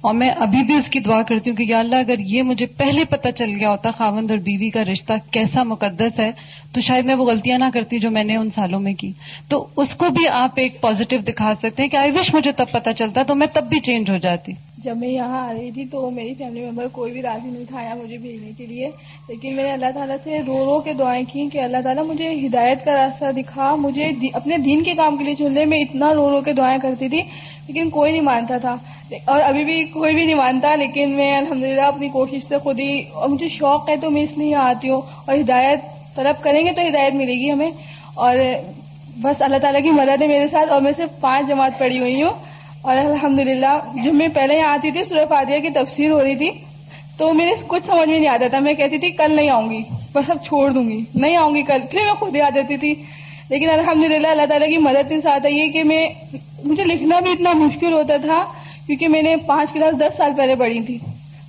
اور 0.00 0.14
میں 0.14 0.30
ابھی 0.30 0.62
بھی 0.62 0.74
اس 0.74 0.88
کی 0.88 1.00
دعا 1.00 1.22
کرتی 1.22 1.50
ہوں 1.50 1.56
کہ 1.56 1.62
یا 1.62 1.78
اللہ 1.78 1.96
اگر 1.96 2.18
یہ 2.18 2.42
مجھے 2.42 2.66
پہلے 2.66 3.04
پتہ 3.04 3.28
چل 3.28 3.50
گیا 3.60 3.70
ہوتا 3.70 3.90
خاوند 3.90 4.30
اور 4.30 4.38
بیوی 4.38 4.70
کا 4.70 4.84
رشتہ 4.84 5.12
کیسا 5.30 5.62
مقدس 5.62 6.20
ہے، 6.20 6.30
تو 6.74 6.80
شاید 6.80 7.04
میں 7.04 7.14
وہ 7.14 7.24
غلطیاں 7.24 7.58
نہ 7.58 7.64
کرتی 7.74 7.98
جو 7.98 8.10
میں 8.10 8.24
نے 8.24 8.36
ان 8.36 8.50
سالوں 8.50 8.80
میں 8.80 8.94
کی۔ 8.94 9.12
تو 9.48 9.66
اس 9.76 9.94
کو 9.94 10.06
بھی 10.08 10.28
آپ 10.28 10.50
ایک 10.56 10.80
پازیٹو 10.80 11.16
دکھا 11.16 11.54
سکتے 11.54 11.82
ہیں 11.82 11.88
کہ 11.88 11.96
آئی 11.96 12.10
وش 12.10 12.34
مجھے 12.34 12.52
تب 12.52 12.64
پتہ 12.72 12.90
چلتا 12.90 13.22
تو 13.22 13.34
میں 13.34 13.46
تب 13.52 13.68
بھی 13.68 13.80
چینج 13.80 14.10
ہو 14.10 14.16
جاتی۔ 14.16 14.52
جب 14.78 14.96
میں 14.96 15.08
یہاں 15.08 15.48
آ 15.48 15.52
رہی 15.52 15.70
تھی 15.70 15.84
تو 15.84 16.10
میری 16.10 16.34
فیملی 16.34 16.60
ممبر 16.60 16.86
کوئی 16.88 17.12
بھی 17.12 17.22
راضی 17.22 17.50
نہیں 17.50 17.64
تھا 17.68 17.94
مجھے 18.02 18.18
بھیجنے 18.18 18.50
کے 18.58 18.66
لیے۔ 18.66 18.90
لیکن 19.28 19.56
میں 19.56 19.64
نے 19.64 19.70
اللہ 19.70 19.90
تعالیٰ 19.94 20.16
سے 20.24 20.38
رو 20.46 20.64
رو 20.64 20.80
کے 20.80 20.92
دعائیں 20.92 21.24
کی 21.32 21.48
کہ 21.52 21.58
اللہ 21.58 21.76
تعالیٰ 21.84 22.04
مجھے 22.04 22.46
ہدایت 22.46 22.84
کا 22.84 22.94
راستہ 22.94 23.32
دکھا، 23.32 23.74
مجھے 23.74 24.10
اپنے 24.32 24.56
دین 24.56 24.84
کے 24.84 24.94
کام 24.94 25.16
کے 25.16 25.24
لیے 25.24 25.34
چن 25.34 25.52
لے 25.52 25.64
میں 25.64 25.78
اتنا 25.78 26.14
رو 26.14 26.30
رو 26.30 26.40
کے 26.40 26.52
دعائیں 26.52 26.78
کرتی 26.82 27.08
تھی، 27.08 27.22
لیکن 27.66 27.90
کوئی 27.90 28.12
نہیں 28.12 28.22
مانتا 28.22 28.58
تھا۔ 28.58 28.76
اور 29.24 29.40
ابھی 29.40 29.64
بھی 29.64 29.84
کوئی 29.84 30.14
بھی 30.14 30.24
نہیں 30.24 30.36
مانتا، 30.36 30.74
لیکن 30.74 31.10
میں 31.10 31.36
الحمدللہ 31.36 31.80
اپنی 31.80 32.08
کوشش 32.08 32.38
سے 32.48 32.58
خود 32.58 32.80
ہی، 32.80 33.02
اور 33.14 33.28
مجھے 33.28 33.48
شوق 33.48 33.88
ہے 33.88 33.96
تو 33.96 34.10
میں 34.10 34.22
اس 34.22 34.38
لیے 34.38 34.54
آتی 34.54 34.90
ہوں۔ 34.90 35.00
اور 35.26 35.36
ہدایت، 35.38 35.78
طلب 36.14 36.42
کریں 36.42 36.66
گے 36.66 36.72
تو 36.72 36.86
ہدایت 36.88 37.14
ملے 37.14 37.32
گی 37.32 37.52
ہمیں۔ 37.52 37.70
اور 38.14 38.36
بس 39.16 39.42
اللہ 39.42 39.56
تعالیٰ 39.56 39.82
کی 39.82 39.90
مدد 39.90 40.22
ہے 40.22 40.26
میرے 40.26 40.46
ساتھ۔ 40.50 40.70
اور 40.70 40.80
میں 40.80 40.92
صرف 40.96 41.20
پانچ 41.20 41.48
جماعت 41.48 41.78
پڑھی 41.78 41.98
ہوئی 41.98 42.22
ہوں۔ 42.22 42.30
اور 42.82 42.96
الحمد 42.96 43.40
للہ 43.40 43.78
جب 44.04 44.14
میں 44.14 44.28
پہلے 44.34 44.54
یہاں 44.54 44.68
آتی 44.68 44.90
تھی، 44.90 45.04
سورہ 45.04 45.26
فاتحہ 45.28 45.58
کی 45.58 45.70
تفسیر 45.70 46.10
ہو 46.10 46.24
رہی 46.24 46.36
تھی، 46.36 46.48
تو 47.16 47.34
میرے 47.34 47.50
کچھ 47.66 47.82
سمجھ 47.86 48.08
میں 48.08 48.18
نہیں 48.18 48.28
آتا 48.28 48.48
تھا۔ 48.48 48.58
میں 48.58 48.74
کہتی 48.74 48.98
تھی، 48.98 49.10
کل 49.10 49.36
نہیں 49.36 49.50
آؤں 49.50 49.70
گی، 49.70 49.82
بس 50.12 50.30
اب 50.30 50.36
چھوڑ 50.46 50.70
دوں 50.70 50.88
گی۔ 50.88 51.00
نہیں 51.14 51.36
آؤں 51.36 51.54
گی 51.54 51.62
کل، 51.62 51.80
پھر 51.90 52.04
میں 52.04 52.14
خود 52.14 52.36
ہی 52.36 52.40
آ 52.40 52.48
جاتی 52.54 52.76
تھی۔ 52.76 52.94
لیکن 53.50 53.70
الحمد 53.70 54.04
للہ 54.04 54.28
اللہ 54.28 54.46
تعالیٰ 54.46 54.68
کی 54.68 54.76
مدد 54.76 55.08
کے 55.08 55.20
ساتھ 55.20 55.46
آئی 55.46 55.60
ہے 55.60 55.68
کہ 55.68 55.84
میں، 55.84 56.08
مجھے 56.64 56.84
لکھنا 56.84 57.20
بھی 57.20 57.32
اتنا 57.32 57.52
مشکل 57.52 57.92
ہوتا 57.92 58.16
تھا۔ 58.16 58.44
کیونکہ 58.88 59.08
میں 59.08 59.22
نے 59.22 59.36
پانچ 59.36 59.72
کلاس 59.72 60.00
دس 60.00 60.16
سال 60.16 60.32
پہلے 60.36 60.54
پڑھی 60.54 60.80
تھی۔ 60.80 60.98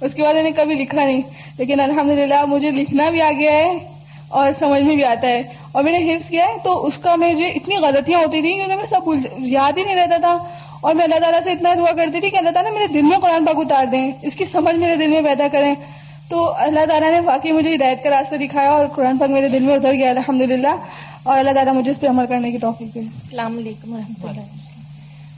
اس 0.01 0.13
کے 0.13 0.23
بعد 0.23 0.33
میں 0.33 0.43
نے 0.43 0.51
کبھی 0.51 0.75
لکھا 0.75 1.05
نہیں۔ 1.05 1.21
لیکن 1.57 1.79
الحمد 1.79 2.11
للہ 2.11 2.45
مجھے 2.45 2.69
لکھنا 2.69 3.09
بھی 3.09 3.21
آ 3.21 3.31
گیا 3.31 3.51
ہے 3.51 3.77
اور 4.27 4.51
سمجھ 4.59 4.81
میں 4.81 4.95
بھی 4.95 5.03
آتا 5.03 5.27
ہے۔ 5.27 5.41
اور 5.71 5.83
میں 5.83 5.99
نے 5.99 6.15
حفظ 6.15 6.29
کیا 6.29 6.45
ہے 6.45 6.53
تو 6.63 6.85
اس 6.85 6.97
کا 6.97 7.15
مجھے 7.15 7.47
اتنی 7.47 7.75
غلطیاں 7.75 8.19
ہوتی 8.19 8.41
تھیں 8.41 8.67
کہ 8.67 8.75
میں 8.75 8.85
سب 8.89 9.09
یاد 9.37 9.71
ہی 9.77 9.83
نہیں 9.83 9.95
رہتا 9.95 10.17
تھا۔ 10.17 10.37
اور 10.81 10.95
میں 10.95 11.03
اللہ 11.03 11.19
تعالیٰ 11.19 11.39
سے 11.43 11.51
اتنا 11.51 11.73
دعا 11.77 11.91
کرتی 11.91 12.19
تھی 12.19 12.29
کہ 12.29 12.37
اللہ 12.37 12.49
تعالیٰ 12.49 12.73
میرے 12.73 12.87
دل 12.87 13.01
میں 13.01 13.17
قرآن 13.17 13.45
پاک 13.45 13.55
اتار 13.57 13.85
دیں۔ 13.85 14.11
اس 14.21 14.35
کی 14.35 14.45
سمجھ 14.45 14.75
میرے 14.75 14.95
دل 14.95 15.07
میں 15.07 15.21
پیدا 15.21 15.47
کریں۔ 15.47 15.75
تو 16.29 16.53
اللہ 16.57 16.85
تعالیٰ 16.85 17.11
نے 17.11 17.19
واقعی 17.19 17.51
مجھے 17.51 17.75
ہدایت 17.75 18.03
کا 18.03 18.09
راستہ 18.09 18.35
دکھایا 18.35 18.69
اور 18.69 18.85
قرآن 18.85 19.17
پاک 19.17 19.29
میرے 19.29 19.49
دل 19.49 19.59
میں 19.59 19.75
اتر 19.75 19.93
گیا 19.93 20.09
الحمد 20.09 20.41
للہ 20.41 20.75
اور 21.23 21.39
اللہ 21.39 21.51
تعالیٰ 21.51 21.73
مجھے 21.73 21.91
اس 21.91 21.99
پہ 21.99 22.07
عمل 22.07 22.25
کرنے 22.25 22.51
کی 22.51 22.57
توفیق 22.57 22.95
دی 22.95 22.99
السلام 22.99 23.57
علیکم 23.57 23.93
و 23.93 23.95
اللہ۔ 23.95 24.68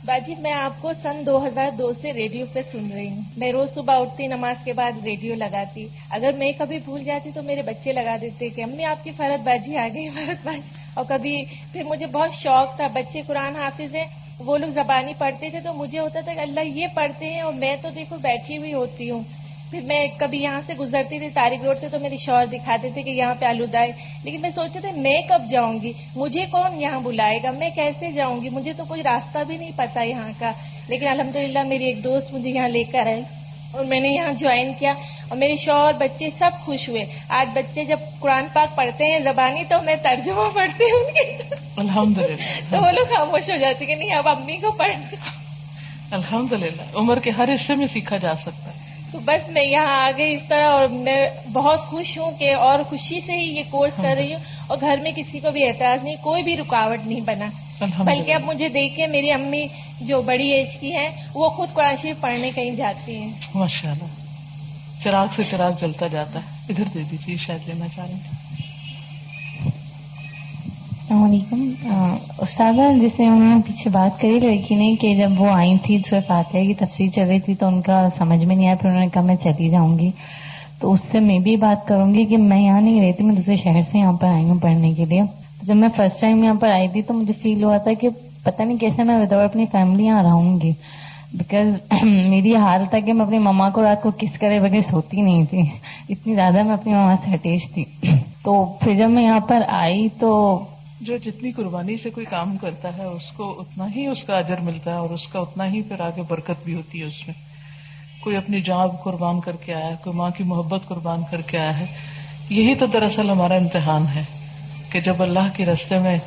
باجی، 0.05 0.33
میں 0.39 0.51
آپ 0.51 0.81
کو 0.81 0.91
سن 1.03 1.25
دو 1.25 1.47
ہزار 1.47 1.69
دو 1.71 1.93
سے 2.01 2.13
ریڈیو 2.13 2.45
پہ 2.53 2.61
سن 2.71 2.91
رہی 2.91 3.07
ہوں۔ 3.07 3.21
میں 3.37 3.51
روز 3.51 3.73
صبح 3.73 3.99
اٹھتی، 3.99 4.27
نماز 4.27 4.55
کے 4.63 4.73
بعد 4.73 4.91
ریڈیو 5.03 5.35
لگاتی۔ 5.35 5.87
اگر 6.09 6.31
میں 6.31 6.51
کبھی 6.57 6.79
بھول 6.85 7.03
جاتی 7.03 7.31
تو 7.33 7.41
میرے 7.41 7.61
بچے 7.61 7.93
لگا 7.93 8.15
دیتے 8.21 8.49
کہ 8.49 8.61
امی 8.61 8.85
آپ 8.85 9.03
کی 9.03 9.11
فرت 9.11 9.41
باجی 9.43 9.77
آ 9.77 9.87
گئی 9.93 10.09
فرت 10.09 10.45
باجی۔ 10.45 10.59
اور 10.93 11.05
کبھی 11.07 11.45
پھر 11.71 11.83
مجھے 11.83 12.07
بہت 12.07 12.29
شوق 12.33 12.75
تھا، 12.75 12.87
بچے 12.87 13.21
قرآن 13.27 13.55
حافظ 13.55 13.95
ہیں، 13.95 14.05
وہ 14.39 14.57
لوگ 14.57 14.69
زبانی 14.69 15.13
پڑھتے 15.17 15.49
تھے 15.49 15.59
تو 15.59 15.73
مجھے 15.73 15.99
ہوتا 15.99 16.19
تھا 16.19 16.33
کہ 16.33 16.39
اللہ 16.39 16.59
یہ 16.59 16.87
پڑھتے 16.93 17.25
ہیں 17.25 17.41
اور 17.41 17.53
میں 17.53 17.75
تو 17.81 17.89
دیکھو 17.89 18.15
بیٹھی 18.21 18.57
ہوئی 18.57 18.73
ہوتی 18.73 19.09
ہوں۔ 19.09 19.23
پھر 19.71 19.81
میں 19.81 20.07
کبھی 20.17 20.41
یہاں 20.41 20.61
سے 20.65 20.73
گزرتی 20.79 21.19
تھی 21.19 21.29
تاریخ 21.29 21.63
روڈ 21.63 21.77
سے 21.79 21.89
تو 21.89 21.99
میری 21.99 22.17
شوہر 22.17 22.45
دکھاتے 22.45 22.89
تھے 22.93 23.01
کہ 23.01 23.09
یہاں 23.09 23.35
پہ 23.39 23.45
آلودہ 23.45 23.77
ہے 23.77 23.91
لیکن 24.23 24.41
میں 24.41 24.49
سوچتے 24.49 24.79
تھے 24.79 24.91
میں 24.91 25.21
کب 25.29 25.41
جاؤں 25.49 25.81
گی؟ 25.81 25.93
مجھے 26.15 26.45
کون 26.51 26.81
یہاں 26.81 26.99
بلائے 26.99 27.39
گا؟ 27.43 27.51
میں 27.51 27.69
کیسے 27.75 28.11
جاؤں 28.11 28.41
گی؟ 28.41 28.49
مجھے 28.49 28.73
تو 28.73 28.85
کوئی 28.87 29.03
راستہ 29.03 29.39
بھی 29.47 29.57
نہیں 29.57 29.71
پتا 29.75 30.03
یہاں 30.03 30.31
کا۔ 30.39 30.51
لیکن 30.87 31.07
الحمدللہ 31.07 31.63
میری 31.63 31.85
ایک 31.85 32.03
دوست 32.03 32.33
مجھے 32.33 32.49
یہاں 32.49 32.67
لے 32.67 32.83
کر 32.83 33.05
آئے 33.05 33.21
اور 33.71 33.85
میں 33.85 33.99
نے 33.99 34.09
یہاں 34.09 34.31
جوائن 34.31 34.71
کیا 34.79 34.91
اور 35.29 35.37
میرے 35.37 35.55
شوہر 35.55 35.93
بچے 35.93 36.29
سب 36.39 36.51
خوش 36.59 36.89
ہوئے۔ 36.89 37.03
آج 37.29 37.49
بچے 37.53 37.83
جب 37.83 37.99
قرآن 38.19 38.45
پاک 38.53 38.75
پڑھتے 38.75 39.05
ہیں 39.05 39.19
زبانی 39.19 39.63
تو 39.69 39.81
میں 39.81 39.95
ترجمہ 39.95 40.49
پڑھتی 40.53 40.83
ہوں 40.83 41.03
الحمد 41.77 42.17
تو 42.69 42.77
وہ 42.77 42.91
لوگ 42.91 43.05
خاموش 43.05 43.49
ہو 43.49 43.57
جاتے 43.57 43.85
کہ 43.85 43.95
نہیں 43.95 44.13
اب 44.13 44.27
امی 44.29 44.57
کو 44.57 44.71
پڑھتے 44.71 45.15
الحمد 46.11 46.53
للہ 46.53 46.81
عمر 46.95 47.19
کے 47.19 47.29
ہر 47.29 47.49
حصے 47.53 47.73
میں 47.73 47.87
سیکھا 47.93 48.17
جا 48.17 48.33
سکتا 48.35 48.71
ہے۔ 48.71 48.90
تو 49.11 49.19
بس 49.19 49.49
میں 49.49 49.63
یہاں 49.63 50.07
آ 50.07 50.11
گئی 50.17 50.33
اس 50.33 50.41
طرح 50.47 50.67
اور 50.67 50.87
میں 50.87 51.27
بہت 51.53 51.79
خوش 51.79 52.17
ہوں 52.17 52.31
کہ 52.39 52.53
اور 52.55 52.79
خوشی 52.83 53.19
سے 53.19 53.33
ہی 53.33 53.57
یہ 53.57 53.63
کورس 53.69 53.93
کر 53.95 54.15
رہی 54.17 54.33
ہوں 54.33 54.41
اور 54.67 54.77
گھر 54.81 54.95
میں 55.01 55.11
کسی 55.15 55.39
کو 55.39 55.51
بھی 55.51 55.63
اعتراض 55.63 56.03
نہیں 56.03 56.15
کوئی 56.21 56.43
بھی 56.43 56.57
رکاوٹ 56.57 57.07
نہیں 57.07 57.21
بنا۔ 57.21 57.45
بلکہ 58.03 58.33
اب 58.33 58.41
مجھے 58.45 58.67
دیکھے 58.67 59.07
میری 59.07 59.31
امی 59.31 59.67
جو 60.01 60.21
بڑی 60.21 60.49
ایج 60.51 60.75
کی 60.79 60.95
ہیں 60.95 61.09
وہ 61.33 61.49
خود 61.49 61.73
قرآن 61.73 61.95
شریف 62.01 62.19
پڑھنے 62.21 62.49
کہیں 62.55 62.71
جاتی 62.71 63.15
ہیں۔ 63.15 63.31
ماشاء 63.55 63.89
اللہ 63.89 64.07
چراغ 65.03 65.25
سے 65.35 65.43
چراغ 65.43 65.71
جلتا 65.81 66.07
جاتا 66.07 66.39
ہے۔ 66.39 66.59
ادھر 66.69 66.83
دے 66.93 66.99
دیجیے 67.11 67.35
شاید 67.37 67.67
لینا 67.67 67.87
چاہ 67.95 68.05
رہے 68.05 68.13
ہیں 68.13 68.50
السلام 71.11 71.29
علیکم 71.29 71.69
استاذہ 72.39 72.81
جس 73.01 73.19
نے 73.19 73.27
انہوں 73.27 73.55
نے 73.55 73.61
پیچھے 73.67 73.89
بات 73.89 74.21
کری، 74.21 74.39
لڑکی 74.39 74.75
نے 74.75 74.95
کہ 74.95 75.15
جب 75.15 75.41
وہ 75.41 75.49
آئی 75.51 75.77
تھی 75.83 75.97
سورہ 76.09 76.19
فاتحہ 76.27 76.59
کی 76.59 76.73
تفصیل 76.73 77.09
چل 77.09 77.21
رہی 77.21 77.39
تھی 77.39 77.55
تو 77.55 77.65
ان 77.67 77.81
کا 77.81 78.07
سمجھ 78.17 78.45
میں 78.45 78.55
نہیں 78.55 78.65
آیا، 78.65 78.75
پھر 78.75 78.89
انہوں 78.89 79.01
نے 79.01 79.07
کہا 79.13 79.21
میں 79.21 79.35
چلی 79.43 79.69
جاؤں 79.69 79.99
گی۔ 79.99 80.11
تو 80.79 80.91
اس 80.93 80.99
سے 81.11 81.19
میں 81.19 81.39
بھی 81.39 81.55
بات 81.55 81.87
کروں 81.87 82.13
گی 82.13 82.25
کہ 82.25 82.37
میں 82.37 82.61
یہاں 82.61 82.81
نہیں 82.81 83.01
رہتی، 83.01 83.23
میں 83.23 83.35
دوسرے 83.35 83.55
شہر 83.55 83.81
سے 83.91 83.97
یہاں 83.97 84.13
پر 84.13 84.27
آئی 84.27 84.49
ہوں 84.49 84.59
پڑھنے 84.59 84.93
کے 84.93 85.05
لیے۔ 85.05 85.21
جب 85.63 85.75
میں 85.75 85.89
فرسٹ 85.95 86.21
ٹائم 86.21 86.43
یہاں 86.43 86.53
پر 86.53 86.67
آئی 86.67 86.87
تھی 86.87 87.01
تو 87.01 87.13
مجھے 87.13 87.33
فیل 87.41 87.63
ہوا 87.63 87.77
تھا 87.77 87.93
کہ 87.93 88.09
پتہ 88.43 88.63
نہیں 88.63 88.77
کیسے 88.77 89.03
میں 89.03 89.17
وداؤٹ 89.17 89.43
اپنی 89.43 89.65
فیملی 89.71 90.05
یہاں 90.05 90.23
رہوں 90.23 90.61
گی۔ 90.61 90.71
بیکاز 91.33 91.67
میری 92.03 92.55
حال 92.55 92.85
تھا 92.89 92.99
کہ 92.99 93.13
میں 93.13 93.25
اپنی 93.25 93.37
مما 93.37 93.69
کو 93.69 93.83
رات 93.83 94.03
کو 94.03 94.11
کس 94.17 94.39
کرے 94.39 94.59
بغیر 94.59 94.81
سوتی 94.91 95.21
نہیں 95.21 95.45
تھی۔ 95.45 95.61
اتنی 96.09 96.35
زیادہ 96.35 96.63
میں 96.63 96.73
اپنی 96.73 96.93
مما 96.93 97.15
سے 97.25 97.31
اٹیچ 97.33 97.69
تھی۔ 97.73 97.85
تو 98.43 98.65
پھر 98.79 98.93
جب 98.93 99.09
میں 99.09 99.23
یہاں 99.23 99.39
پر 99.39 99.61
آئی 99.67 100.07
تو 100.19 100.59
جو 101.01 101.17
جتنی 101.17 101.51
قربانی 101.51 101.97
سے 101.97 102.09
کوئی 102.09 102.25
کام 102.25 102.57
کرتا 102.57 102.97
ہے، 102.97 103.03
اس 103.03 103.31
کو 103.31 103.59
اتنا 103.59 103.87
ہی 103.95 104.07
اس 104.07 104.23
کا 104.23 104.37
اجر 104.37 104.59
ملتا 104.61 104.91
ہے 104.91 104.95
اور 104.95 105.09
اس 105.09 105.27
کا 105.27 105.39
اتنا 105.39 105.65
ہی 105.73 105.81
پھر 105.81 106.01
آگے 106.01 106.21
برکت 106.27 106.65
بھی 106.65 106.73
ہوتی 106.73 106.99
ہے 106.99 107.05
اس 107.05 107.27
میں۔ 107.27 107.35
کوئی 108.23 108.35
اپنی 108.35 108.61
جاب 108.61 109.03
قربان 109.03 109.39
کر 109.39 109.55
کے 109.55 109.73
آیا 109.73 109.85
ہے، 109.85 109.95
کوئی 110.03 110.15
ماں 110.15 110.29
کی 110.29 110.43
محبت 110.43 110.81
قربان 110.87 111.21
کر 111.31 111.41
کے 111.41 111.59
آیا 111.59 111.79
ہے، 111.79 111.85
یہی 112.49 112.75
تو 112.75 112.85
دراصل 112.85 113.29
ہمارا 113.29 113.55
امتحان 113.55 114.05
ہے 114.15 114.23
کہ 114.91 114.99
جب 114.99 115.21
اللہ 115.21 115.47
کے 115.55 115.65
رستے 115.65 115.97
میں 115.97 116.17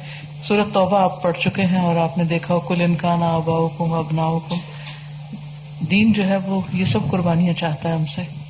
سورت 0.49 0.75
توبہ 0.75 0.99
آپ 0.99 1.23
پڑھ 1.23 1.37
چکے 1.37 1.63
ہیں 1.63 1.81
اور 1.81 1.97
آپ 1.97 2.19
نے 2.19 2.25
دیکھا 2.25 2.55
کل 2.69 2.81
انکان 2.81 3.23
آبا 3.23 3.67
حکم 3.67 3.93
ابنا 3.93 4.27
حکم 4.27 4.57
دین 5.91 6.13
جو 6.13 6.25
ہے 6.25 6.37
وہ 6.37 6.61
یہ 6.73 6.85
سب 6.85 7.11
قربانیاں 7.11 7.53
چاہتا 7.53 7.89
ہے 7.89 7.95
ہم 7.95 8.05
سے۔ 8.17 8.44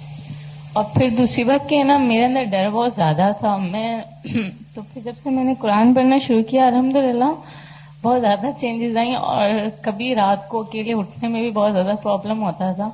اور 0.75 0.85
پھر 0.95 1.11
دوسری 1.11 1.43
بات 1.45 1.69
کہ 1.69 1.83
نا 1.83 1.97
میرے 1.99 2.25
اندر 2.25 2.45
ڈر 2.51 2.69
بہت 2.69 2.93
زیادہ 2.97 3.31
تھا۔ 3.41 3.57
میں 3.57 3.91
تو 4.75 4.83
پھر 4.83 5.03
جب 5.05 5.17
سے 5.23 5.31
میں 5.31 5.45
نے 5.45 5.55
قرآن 5.61 5.93
پڑھنا 5.95 6.17
شروع 6.27 6.43
کیا 6.43 6.67
الحمد 6.67 6.97
للہ 6.97 7.31
بہت 8.03 8.21
زیادہ 8.21 8.51
چینجز 8.61 8.97
آئی 8.97 9.15
اور 9.15 9.51
کبھی 9.83 10.15
رات 10.15 10.49
کو 10.49 10.61
اکیلے 10.61 10.95
اٹھنے 10.95 11.29
میں 11.29 11.43
بھی 11.43 11.51
بہت 11.51 11.73
زیادہ 11.73 11.95
پرابلم 12.03 12.43
ہوتا 12.43 12.73
تھا۔ 12.73 12.89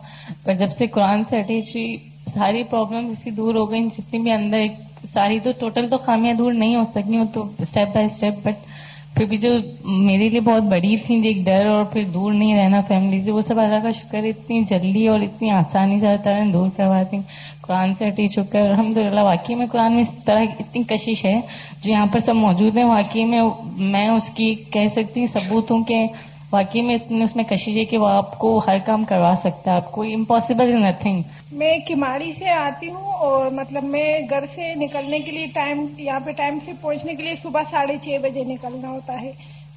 پر 0.45 0.55
جب 0.55 0.72
سے 0.78 0.87
قرآن 0.87 1.22
سے 1.31 1.39
اٹیچ 1.39 1.74
ہوئی 1.74 1.97
ساری 2.35 2.62
پرابلم 2.70 3.07
اسی 3.07 3.31
دور 3.31 3.55
ہو 3.55 3.70
گئی 3.70 3.83
جتنی 3.97 4.18
بھی 4.18 4.33
اندر 4.33 4.59
ایک 4.59 4.74
ساری 5.12 5.39
تو 5.39 5.53
ٹوٹل 5.61 5.89
تو 5.89 5.97
خامیاں 5.97 6.35
دور 6.35 6.53
نہیں 6.53 6.76
ہو 6.76 6.85
سکی 6.95 7.18
وہ 7.18 7.24
تو 7.35 7.43
اسٹیپ 7.59 7.95
بائی 7.95 8.07
اسٹیپ 8.07 8.47
بٹ 8.47 8.68
پھر 9.17 9.25
بھی 9.25 9.37
جو 9.37 9.51
میرے 9.85 10.29
لیے 10.29 10.41
بہت 10.41 10.63
بڑی 10.71 10.97
تھی 10.97 11.15
ایک 11.29 11.45
ڈر 11.45 11.67
اور 11.67 11.85
پھر 11.85 12.05
دور 12.05 12.33
نہیں 12.33 12.55
رہنا 12.57 12.81
فیملی 12.89 13.21
سے، 13.25 13.31
وہ 13.33 13.41
سب 13.47 13.59
اللہ 13.59 13.83
کا 13.83 13.91
شکر 13.93 14.25
اتنی 14.25 14.61
جلدی 14.71 15.07
اور 15.09 15.21
اتنی 15.21 15.51
آسانی 15.51 15.99
سے 16.01 16.51
دور 16.53 16.69
کرواتی 16.77 17.17
قرآن 17.61 17.93
سے 17.99 18.09
ہٹی 18.09 18.27
چکا 18.27 18.59
ہے 18.59 18.69
الحمد 18.69 18.97
للہ 18.97 19.21
واقعی 19.21 19.55
میں 19.55 19.67
قرآن 19.73 19.93
میں 19.93 20.03
اس 20.03 20.25
طرح 20.25 20.45
اتنی 20.59 20.83
کشش 20.85 21.25
ہے 21.25 21.35
جو 21.83 21.91
یہاں 21.91 22.07
پر 22.07 22.19
سب 22.19 22.35
موجود 22.37 22.77
ہیں۔ 22.77 22.85
واقعی 22.85 23.25
میں 23.25 23.43
میں 23.93 24.09
اس 24.09 24.29
کی 24.35 24.55
کہہ 24.73 24.87
سکتی 24.95 25.21
ہوں، 25.21 25.27
ثبوت 25.27 25.71
ہوں 25.71 25.85
کہ 25.85 26.01
واقعی 26.53 26.81
میں 26.83 26.95
اتنی 26.95 27.23
اس 27.23 27.37
میں 27.37 27.45
کشش 27.45 27.77
ہے 27.77 27.85
کہ 27.85 27.99
وہ 27.99 28.09
آپ 28.09 28.39
کو 28.39 28.61
ہر 28.67 28.79
کام 28.87 29.05
کروا 29.05 29.35
سکتا 29.39 29.71
ہے، 29.71 29.77
آپ 29.77 29.93
کو 29.93 30.03
امپاسبل 30.15 30.75
نتھنگ 30.83 31.23
میں 31.51 31.77
کماڑی 31.87 32.31
سے 32.39 32.49
آتی 32.49 32.91
ہوں 32.91 33.13
اور 33.21 33.51
مطلب 33.51 33.85
میں 33.85 34.19
گھر 34.31 34.45
سے 34.55 34.75
نکلنے 34.75 35.19
کے 35.21 35.31
لیے 35.31 35.47
ٹائم، 35.55 35.85
یہاں 35.99 36.21
پہ 36.25 36.33
ٹائم 36.37 36.59
سے 36.65 36.73
پہنچنے 36.81 37.15
کے 37.15 37.23
لیے 37.23 37.35
صبح 37.43 37.63
ساڑھے 37.71 37.97
چھ 38.03 38.19
بجے 38.23 38.45
نکلنا 38.45 38.89
ہوتا 38.89 39.21
ہے۔ 39.23 39.31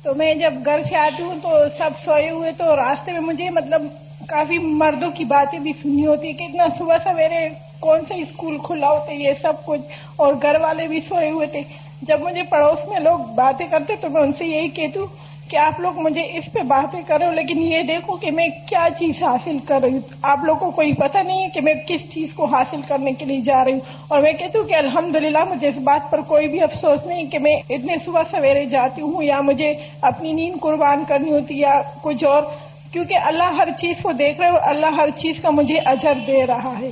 تو 0.04 0.14
میں 0.16 0.34
جب 0.36 0.54
گھر 0.66 0.82
سے 0.90 0.96
آتی 0.98 1.24
ہوں 1.24 1.40
تو 1.42 1.58
سب 1.78 1.90
سوئے 2.04 2.30
ہوئے 2.30 2.52
تو 2.58 2.76
راستے 2.76 3.12
میں 3.12 3.20
مجھے 3.22 3.50
مطلب 3.50 3.82
کافی 4.28 4.58
مردوں 4.58 5.12
کی 5.12 5.26
باتیں 5.26 5.60
بھی 5.60 5.72
سنی 5.82 6.06
ہوتی 6.06 6.28
ہے 6.28 6.34
کہ 6.34 6.44
اتنا 6.44 6.66
صبح 6.78 6.98
سویرے 7.04 7.48
کون 7.80 8.06
سا 8.08 8.16
اسکول 8.16 8.58
کھلا 8.64 8.90
ہوتا 8.90 9.12
ہے 9.12 9.16
یہ 9.16 9.34
سب 9.42 9.66
کچھ، 9.66 9.82
اور 10.16 10.34
گھر 10.42 10.60
والے 10.62 10.88
بھی 10.88 11.00
سوئے 11.08 11.30
ہوئے 11.30 11.48
تھے۔ 11.48 11.62
جب 12.02 12.22
مجھے 12.22 12.44
پڑوس 12.50 12.88
میں 12.90 13.00
لوگ 13.00 13.20
باتیں 13.36 13.66
کرتے 13.72 13.96
تو 14.02 14.10
میں 14.10 14.22
ان 14.22 14.34
سے 14.38 14.46
یہی 14.46 14.68
کہتی 14.70 15.00
ہوں 15.00 15.08
کہ 15.54 15.58
آپ 15.58 15.80
لوگ 15.80 15.99
مجھے 15.99 16.22
اس 16.22 16.54
پہ 16.54 16.60
باتیں 16.60 17.01
کرو 17.08 17.32
لیکن 17.32 17.62
یہ 17.62 17.82
دیکھو 17.82 18.18
کہ 18.18 18.32
میں 18.32 18.47
کیا 18.68 18.88
چیز 18.99 19.24
حاصل 19.24 19.58
کر 19.68 19.80
رہی 19.84 19.91
ہوں۔ 19.91 19.99
آپ 20.22 20.39
لوگوں 20.43 20.60
کو 20.60 20.72
کوئی 20.72 20.93
پتہ 20.93 21.18
نہیں 21.18 21.43
ہے 21.43 21.49
کہ 21.49 21.62
میں 21.62 21.74
کس 21.88 22.14
چیز 22.14 22.34
کو 22.34 22.45
حاصل 22.45 22.82
کرنے 22.88 23.12
کے 23.12 23.26
لیے 23.26 23.39
جا 23.41 23.64
رہی 23.66 23.72
ہوں۔ 23.72 23.80
اور 24.08 24.22
میں 24.22 24.34
کہتی 24.34 24.58
ہوں 24.58 24.66
کہ 24.66 24.74
الحمدللہ 24.74 25.43
مجھے 25.49 25.68
اس 25.68 25.78
بات 25.78 26.12
پر 26.12 26.22
کوئی 26.22 26.47
بھی 26.47 26.62
افسوس 26.62 27.06
نہیں 27.06 27.24
کہ 27.26 27.39
میں 27.39 27.56
اتنے 27.70 27.93
صبح 28.06 28.22
سویرے 28.32 28.66
جاتی 28.66 29.01
ہوں 29.01 29.24
یا 29.24 29.41
مجھے 29.41 29.74
اپنی 30.01 30.34
نیند 30.34 30.62
قربان 30.62 31.04
کرنی 31.08 31.32
ہوتی 31.32 31.60
یا 31.60 31.82
کچھ 32.01 32.26
اور۔ 32.26 32.43
کیونکہ 32.91 33.14
اللہ 33.14 33.51
ہر 33.58 33.68
چیز 33.78 33.95
کو 34.01 34.12
دیکھ 34.12 34.39
رہے 34.39 34.47
اور 34.47 34.60
اللہ 34.64 34.86
ہر 34.86 35.10
چیز 35.10 35.41
کا 35.41 35.49
مجھے 35.49 35.78
اجر 35.86 36.14
دے 36.28 36.45
رہا 36.45 36.74
ہے۔ 36.80 36.89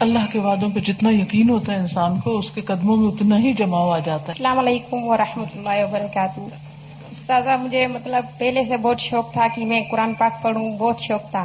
اللہ 0.00 0.32
کے 0.32 0.38
وعدوں 0.38 0.68
پہ 0.74 0.80
جتنا 0.80 1.10
یقین 1.10 1.50
ہوتا 1.50 1.72
ہے 1.72 1.78
انسان 1.78 2.20
کو 2.20 2.38
اس 2.38 2.50
کے 2.50 2.60
قدموں 2.60 2.96
میں 2.96 3.08
اتنا 3.08 3.38
ہی 3.38 3.52
جماؤ 3.52 3.90
آ 3.90 3.98
جاتا 3.98 4.22
ہے۔ 4.22 4.28
السلام 4.28 4.58
علیکم 4.58 5.04
ورحمۃ 5.04 5.56
اللہ 5.56 5.84
وبرکاتہ۔ 5.84 6.73
استاذہ 7.24 7.62
مجھے 7.62 7.86
مطلب 7.86 8.24
پہلے 8.38 8.64
سے 8.68 8.76
بہت 8.76 9.00
شوق 9.00 9.32
تھا 9.32 9.46
کہ 9.54 9.66
میں 9.66 9.80
قرآن 9.90 10.14
پاک 10.14 10.42
پڑھوں، 10.42 10.78
بہت 10.78 11.00
شوق 11.00 11.30
تھا۔ 11.30 11.44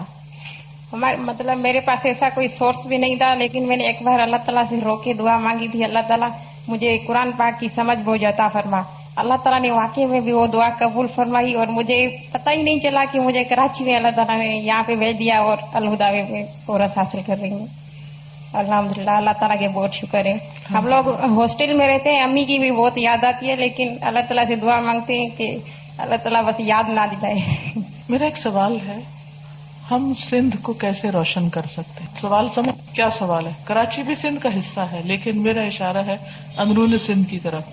ہمارے 0.93 1.15
مطلب 1.15 1.57
میرے 1.57 1.79
پاس 1.79 2.05
ایسا 2.05 2.29
کوئی 2.35 2.47
سورس 2.47 2.85
بھی 2.85 2.97
نہیں 2.97 3.15
تھا، 3.15 3.33
لیکن 3.33 3.67
میں 3.67 3.77
نے 3.77 3.83
ایک 3.83 4.01
بار 4.01 4.19
اللہ 4.19 4.35
تعالیٰ 4.35 4.63
سے 4.69 4.75
رو 4.83 4.95
کے 4.95 5.13
دعا 5.13 5.37
مانگی 5.37 5.67
تھی، 5.67 5.83
اللہ 5.83 5.99
تعالیٰ 6.07 6.29
مجھے 6.67 6.97
قرآن 7.07 7.31
پاک 7.37 7.59
کی 7.59 7.67
سمجھ 7.75 7.99
بہت 8.05 8.19
جاتا 8.19 8.47
فرما۔ 8.47 8.81
اللہ 9.15 9.33
تعالیٰ 9.43 9.61
نے 9.61 9.71
واقعی 9.71 10.05
میں 10.05 10.19
بھی 10.19 10.31
وہ 10.31 10.47
دعا 10.47 10.69
قبول 10.79 11.07
فرمائی 11.15 11.53
اور 11.53 11.67
مجھے 11.67 12.07
پتہ 12.31 12.49
ہی 12.49 12.61
نہیں 12.61 12.79
چلا 12.79 13.01
کہ 13.11 13.19
مجھے 13.19 13.43
کراچی 13.43 13.83
میں 13.83 13.95
اللہ 13.95 14.11
تعالیٰ 14.15 14.37
نے 14.37 14.55
یہاں 14.55 14.83
پہ 14.83 14.95
بھیج 14.95 15.19
دیا 15.19 15.39
اور 15.39 15.57
الہدا 15.73 16.11
میں 16.11 16.43
کورس 16.65 16.97
حاصل 16.97 17.19
کر 17.25 17.35
رہی 17.41 17.51
ہوں۔ 17.51 17.67
الحمد 18.53 18.97
للہ 18.97 19.11
اللہ 19.11 19.29
تعالیٰ 19.39 19.59
کے 19.59 19.67
بہت 19.67 19.93
شکر 19.93 20.25
ہے۔ 20.25 20.37
ہم 20.73 20.87
لوگ 20.87 21.09
ہاسٹل 21.09 21.73
میں 21.73 21.87
رہتے 21.87 22.13
ہیں 22.13 22.21
امی 22.21 22.45
کی 22.45 22.59
بھی 22.59 22.71
بہت 22.71 22.97
یاد 22.97 23.23
آتی 23.23 23.49
ہے 23.49 23.55
لیکن 23.55 23.95
اللہ 24.01 24.19
تعالیٰ 24.19 24.43
سے 24.47 24.55
دعا 24.55 24.79
مانگتے 24.79 25.13
ہیں 25.13 25.29
کہ 25.37 25.57
اللہ 25.97 26.15
تعالیٰ 26.15 26.43
بس 26.43 26.55
یاد 26.59 26.89
نہ 26.89 27.01
دلائے۔ 27.11 27.35
میرا 28.09 28.23
ایک 28.25 28.37
سوال 28.37 28.77
ہے 28.87 29.01
ہم 29.91 30.13
سندھ 30.13 30.55
کو 30.61 30.73
کیسے 30.73 31.11
روشن 31.11 31.49
کر 31.49 31.61
سکتے 31.61 32.03
ہیں؟ 32.03 32.21
سوال 32.21 32.47
سمجھ 32.55 32.95
کیا 32.95 33.09
سوال 33.19 33.45
ہے؟ 33.45 33.51
کراچی 33.63 34.01
بھی 34.03 34.15
سندھ 34.15 34.41
کا 34.41 34.49
حصہ 34.59 34.79
ہے 34.79 35.01
لیکن 35.03 35.37
میرا 35.43 35.61
اشارہ 35.61 35.97
ہے 35.97 36.15
اندرون 36.57 36.97
سندھ 37.07 37.29
کی 37.29 37.39
طرف۔ 37.39 37.63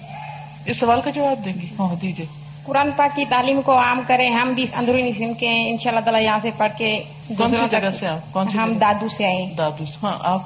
اس 0.66 0.80
سوال 0.80 1.00
کا 1.00 1.10
جواب 1.10 1.44
دیں 1.44 1.52
گی 1.52 1.66
ہاں 1.78 1.94
دیجیے 2.02 2.26
قرآن 2.64 2.90
پاک 2.96 3.16
کی 3.16 3.24
تعلیم 3.24 3.62
کو 3.62 3.78
عام 3.78 4.00
کریں 4.06 4.30
ہم 4.30 4.52
بھی 4.54 4.66
اندرونی 4.76 5.12
سندھ 5.12 5.38
کے 5.40 5.70
ان 5.70 5.76
شاء 5.82 5.90
اللہ 5.90 6.00
تعالیٰ 6.00 6.22
یہاں 6.22 6.38
سے 6.42 6.50
پڑھ 6.56 6.72
کے 6.78 7.02
کون 7.38 7.50
سی 7.50 7.68
جگہ 7.70 7.90
سے 8.00 8.06
آپ؟ 8.06 8.32
کون 8.32 8.48
ہم 8.48 8.72
دادو 8.72 9.08
سے 9.08 9.24
آئے 9.24 9.54
دادو 9.58 9.84
ہاں 10.02 10.18
آپ 10.20 10.40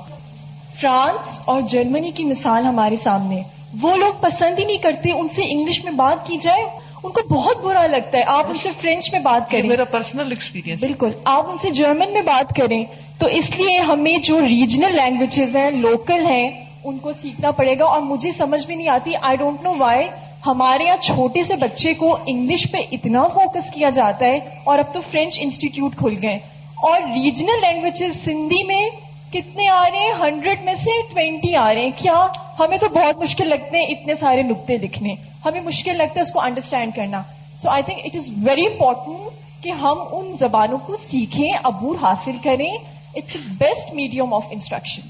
فرانس 0.81 1.41
اور 1.45 1.61
جرمنی 1.61 2.11
کی 2.11 2.25
مثال 2.25 2.65
ہمارے 2.65 2.97
سامنے۔ 2.97 3.43
وہ 3.83 3.97
لوگ 3.97 4.13
پسند 4.21 4.59
ہی 4.59 4.65
نہیں 4.65 4.77
کرتے 4.77 5.13
ان 5.13 5.29
سے 5.29 5.43
انگلش 5.45 5.85
میں 5.85 5.93
بات 5.93 6.27
کی 6.27 6.39
جائے۔ 6.39 6.65
ان 7.05 7.13
کو 7.13 7.35
بہت 7.35 7.61
برا 7.63 7.87
لگتا 7.87 8.19
ہے۔ 8.19 8.23
آپ 8.27 8.47
ان 8.47 8.59
سے 8.59 8.69
فرینچ 8.81 9.13
میں 9.13 9.21
بات 9.21 9.51
کریں۔ 9.51 9.69
میرا 9.69 9.85
پرسنل 9.85 10.31
ایکسپیرینس 10.31 10.81
بالکل۔ 10.81 11.11
آپ 11.25 11.51
ان 11.51 11.57
سے 11.63 11.71
جرمن 11.71 12.13
میں 12.13 12.23
بات 12.23 12.55
کریں۔ 12.57 12.85
تو 13.19 13.27
اس 13.27 13.51
لیے 13.51 13.81
ہمیں 13.81 14.19
جو 14.19 14.41
ریجنل 14.41 14.97
لینگویجز 14.97 15.57
ہیں 15.57 15.71
لوکل 15.71 16.27
ہیں 16.27 16.65
ان 16.85 16.99
کو 16.99 17.13
سیکھنا 17.13 17.51
پڑے 17.51 17.79
گا۔ 17.79 17.85
اور 17.85 18.01
مجھے 18.01 18.31
سمجھ 18.33 18.67
بھی 18.67 18.75
نہیں 18.75 18.89
آتی۔ 18.89 19.11
آئی 19.23 19.37
ڈونٹ 19.37 19.63
نو 19.63 19.75
وائی 19.79 20.09
ہمارے 20.47 20.85
یہاں 20.85 20.97
چھوٹے 20.97 21.43
سے 21.43 21.57
بچے 21.57 21.93
کو 21.93 22.19
انگلش 22.27 22.67
پہ 22.73 22.79
اتنا 22.93 23.29
فوکس 23.29 23.71
کیا 23.71 23.91
جاتا 23.91 24.27
ہے۔ 24.27 24.39
اور 24.65 24.79
اب 24.79 24.95
تو 24.95 25.01
فرینچ 25.11 25.39
انسٹیٹیوٹ 25.41 25.97
کھل 25.97 26.15
گئے۔ 26.23 26.39
اور 26.83 27.01
ریجنل 27.01 27.61
لینگویجز 27.61 28.25
سندھی 28.25 28.67
میں 28.67 29.10
کتنے 29.33 29.69
آ 29.69 29.85
رہے 29.91 29.99
ہیں؟ 29.99 30.13
ہنڈریڈ 30.21 30.63
میں 30.65 30.75
سے 30.75 31.03
ٹوینٹی 31.03 31.57
آ 31.57 31.75
رہے 31.75 31.81
ہیں۔ 31.81 31.91
کیا 31.97 32.27
ہمیں 32.59 32.79
تو 32.79 32.89
بہت 32.89 33.19
مشکل 33.19 33.49
لگتے 33.49 33.79
ہیں 33.79 33.87
اتنے 33.87 34.15
سارے 34.15 34.43
نقطے 34.43 34.77
لکھنے 34.77 35.15
ہمیں 35.45 35.61
مشکل 35.61 35.97
لگتا 35.99 36.13
ہے 36.17 36.21
اس 36.21 36.33
کو 36.33 36.41
انڈرسٹینڈ 36.41 36.95
کرنا۔ 36.95 37.23
So 37.63 37.71
I 37.71 37.83
think 37.83 37.99
it 38.05 38.17
is 38.17 38.29
very 38.43 38.67
important 38.67 39.19
کہ 39.63 39.71
ہم 39.71 39.99
ان 40.13 40.37
زبانوں 40.41 40.79
کو 40.79 40.97
سیکھیں 40.97 41.53
عبور 41.65 41.97
حاصل 42.03 42.37
کریں۔ 42.45 42.77
It's 43.17 43.37
best 43.59 43.95
medium 43.95 44.35
of 44.35 44.45
instruction 44.51 45.09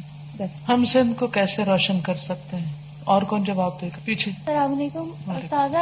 ہم 0.69 0.85
سندھ 0.85 1.19
کو 1.19 1.27
کیسے 1.27 1.65
روشن 1.65 2.01
کر 2.01 2.15
سکتے 2.15 2.57
ہیں؟ 2.57 2.73
اور 3.05 3.23
کون 3.23 3.45
جواب 3.45 3.81
دے 3.81 3.87
گا؟ 3.87 3.99
پیچھے۔ 4.05 4.31
السلام 4.31 4.73
علیکم۔ 4.73 5.11
تازہ 5.51 5.77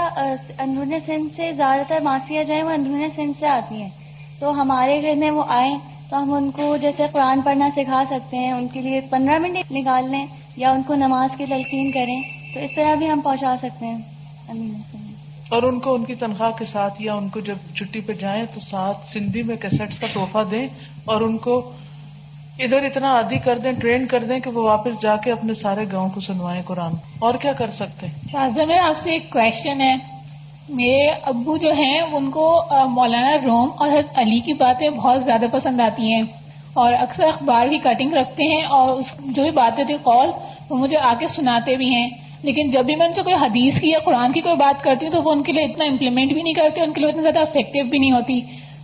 اندرون 0.59 0.93
سندھ 1.07 1.37
سے 1.37 1.53
زیادہ 1.53 1.81
تر 1.89 2.01
ماسیاں 2.01 2.45
جو 2.45 2.55
ہیں 2.55 2.63
وہ 2.63 2.71
اندرون 2.71 3.07
سندھ 3.17 3.41
سے 3.41 3.47
آتی 3.47 3.83
ہیں۔ 3.83 3.89
تو 4.39 4.51
ہمارے 4.51 5.03
گھر 5.03 5.15
میں 5.15 5.31
وہ 5.31 5.43
آئیں۔ 5.49 5.79
تو 6.11 6.23
ہم 6.23 6.33
ان 6.33 6.51
کو 6.51 6.77
جیسے 6.77 7.03
قرآن 7.13 7.41
پڑھنا 7.41 7.69
سکھا 7.77 8.03
سکتے 8.11 8.37
ہیں 8.37 8.53
ان 8.53 8.69
کے 8.69 8.81
لیے 8.81 9.01
پندرہ 9.01 9.39
منٹ 9.39 9.73
نکال 9.73 10.11
لیں 10.11 10.27
یا 10.57 10.71
ان 10.71 10.83
کو 10.83 10.95
نماز 10.95 11.31
کی 11.39 11.47
تلقین 11.47 11.93
کریں 11.93 12.23
تو 12.55 12.61
اس 12.61 12.71
طرح 12.77 12.95
بھی 12.95 13.11
ہم 13.11 13.21
پہنچا 13.21 13.55
سکتے 13.63 13.87
ہیں۔ 13.87 13.99
اور 15.49 15.63
ان 15.63 15.81
کو 15.81 15.95
ان 15.95 16.05
کی 16.05 16.15
تنخواہ 16.15 16.51
کے 16.51 16.65
ساتھ 16.65 17.03
یا 17.03 17.15
ان 17.15 17.29
کو 17.29 17.41
جب 17.41 17.57
چھٹی 17.77 18.01
پہ 18.01 18.13
جائیں 18.13 18.45
تو 18.55 18.61
ساتھ 18.61 19.09
سندھی 19.09 19.43
میں 19.43 19.57
کیسٹس 19.57 19.99
کا 19.99 20.07
تحفہ 20.15 20.39
دیں 20.51 20.67
اور 21.05 21.21
ان 21.21 21.39
کو 21.39 21.73
ادھر 22.59 22.85
اتنا 22.85 23.15
عادی 23.15 23.39
کر 23.39 23.59
دیں 23.59 23.73
ٹرین 23.73 24.07
کر 24.07 24.25
دیں 24.25 24.41
کہ 24.41 24.51
وہ 24.51 24.63
واپس 24.63 25.03
جا 25.03 25.17
کے 25.17 25.33
اپنے 25.33 25.55
سارے 25.55 25.85
گاؤں 25.93 26.09
کو 26.09 26.21
سنوائیں 26.21 26.63
قرآن۔ 26.63 26.93
اور 27.19 27.35
کیا 27.35 27.53
کر 27.53 27.71
سکتے 27.73 28.07
ہیں؟ 28.07 28.15
شاہجہ 28.33 28.63
میرا 28.63 28.89
آپ 28.89 28.95
سے 29.03 29.11
ایک 29.11 29.31
کوشچن 29.31 29.81
ہے۔ 29.81 29.97
میرے 30.69 31.07
ابو 31.23 31.57
جو 31.57 31.73
ہیں، 31.73 32.01
ان 32.01 32.31
کو 32.31 32.63
مولانا 32.87 33.37
روم 33.45 33.69
اور 33.79 33.89
حضرت 33.89 34.19
علی 34.19 34.41
کی 34.41 34.53
باتیں 34.53 34.91
بہت 34.91 35.25
زیادہ 35.25 35.45
پسند 35.53 35.81
آتی 35.81 36.13
ہیں۔ 36.13 36.23
اور 36.75 36.93
اکثر 36.93 37.25
اخبار 37.25 37.69
کی 37.69 37.79
کٹنگ 37.79 38.13
رکھتے 38.13 38.57
ہیں 38.57 38.63
اور 38.63 38.89
اس، 38.89 39.07
جو 39.25 39.43
بھی 39.43 39.51
باتیں 39.51 39.85
تھے 39.85 39.97
قول، 40.03 40.31
وہ 40.71 40.77
مجھے 40.77 40.97
آ 40.97 41.15
کے 41.19 41.29
سناتے 41.29 41.77
بھی 41.77 41.95
ہیں۔ 41.95 42.09
لیکن 42.43 42.71
جب 42.71 42.85
بھی 42.85 42.97
میں 42.97 43.07
ان 43.07 43.13
سے 43.13 43.23
کوئی 43.23 43.35
حدیث 43.35 43.81
کی 43.81 43.91
یا 43.91 43.99
قرآن 44.05 44.33
کی 44.33 44.41
کوئی 44.41 44.57
بات 44.57 44.85
کرتی 44.85 45.07
ہوں، 45.07 45.13
تو 45.13 45.23
وہ 45.23 45.33
ان 45.33 45.43
کے 45.43 45.53
لیے 45.53 45.65
اتنا 45.65 45.85
امپلیمنٹ 45.85 46.33
بھی 46.33 46.43
نہیں 46.43 46.55
کرتے، 46.55 46.81
ان 46.81 46.93
کے 46.93 47.01
لیے 47.01 47.11
اتنا 47.11 47.23
زیادہ 47.23 47.39
افیکٹو 47.39 47.89
بھی 47.89 47.99
نہیں 47.99 48.13
ہوتی۔ 48.13 48.41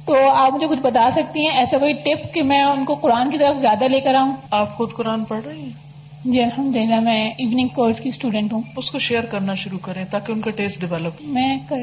تو 0.07 0.31
آپ 0.31 0.53
مجھے 0.53 0.67
کچھ 0.67 0.81
بتا 0.81 1.11
سکتی 1.15 1.41
ہیں؟ 1.41 1.57
ایسا 1.57 1.79
کوئی 1.79 1.93
ٹپ 1.93 2.35
کہ 2.35 2.43
میں 2.43 2.63
ان 2.63 2.85
کو 2.85 2.95
قرآن 2.95 3.31
کی 3.31 3.39
طرف 3.39 3.57
زیادہ 3.57 3.85
لے 3.85 4.01
کر 4.01 4.15
آؤں؟ 4.15 4.33
آپ 4.51 4.77
خود 4.77 4.93
قرآن 4.93 5.25
پڑھ 5.25 5.49
رہی 5.49 5.61
ہیں؟ 5.61 5.94
جی 6.25 6.43
الحمد 6.43 6.77
للہ 6.77 7.01
میں 7.01 7.31
ایوننگ 7.39 7.69
کورس 7.69 8.01
کی 8.01 8.09
اسٹوڈینٹ 8.09 8.53
ہوں۔ 8.53 8.61
اس 8.77 8.91
کو 8.91 8.99
شیئر 8.99 9.23
کرنا 9.23 9.55
شروع 9.55 9.79
کریں 9.79 10.05
تاکہ 10.05 10.33
ان 10.33 10.41
کا 10.41 10.51
ٹیسٹ 10.51 10.81
ڈیولپ 10.81 11.13
میں 11.21 11.59
کر 11.69 11.77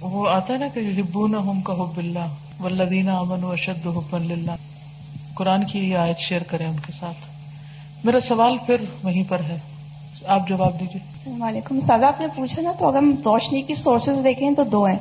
وہ 0.00 0.28
آتا 0.28 0.52
ہے 0.52 0.58
نا 0.58 0.66
کہ 0.66 0.80
ہبو 0.80 1.26
نہ 1.26 1.36
ہم 1.36 1.60
کا 1.60 1.72
حب 1.72 1.98
اللہ 1.98 2.26
ولدین 2.60 3.08
امن 3.08 3.44
و 3.44 3.50
اشد 3.50 3.86
حب 3.86 4.14
اللہ 4.14 4.50
قرآن 5.34 5.64
کی 5.64 5.78
یہ 5.78 5.96
آیت 5.96 6.18
شیئر 6.18 6.42
کریں 6.42 6.66
ان 6.66 6.76
کے 6.76 6.92
ساتھ۔ 7.00 7.16
میرا 8.04 8.20
سوال 8.20 8.56
پھر 8.66 8.76
وہیں 9.04 9.22
پر 9.28 9.40
ہے۔ 9.40 9.58
آپ 10.26 10.48
جواب 10.48 10.80
دیجیے 10.80 11.00
السلام 11.02 11.42
علیکم۔ 11.42 11.80
سادہ 11.86 12.06
آپ 12.06 12.20
نے 12.20 12.26
پوچھا 12.36 12.62
نا 12.62 12.72
تو 12.78 12.88
اگر 12.88 12.98
ہم 12.98 13.14
روشنی 13.24 13.62
کی 13.62 13.74
سورسز 13.74 14.24
دیکھیں 14.24 14.50
تو 14.50 14.64
دو 14.64 14.84
ہیں۔ 14.84 14.96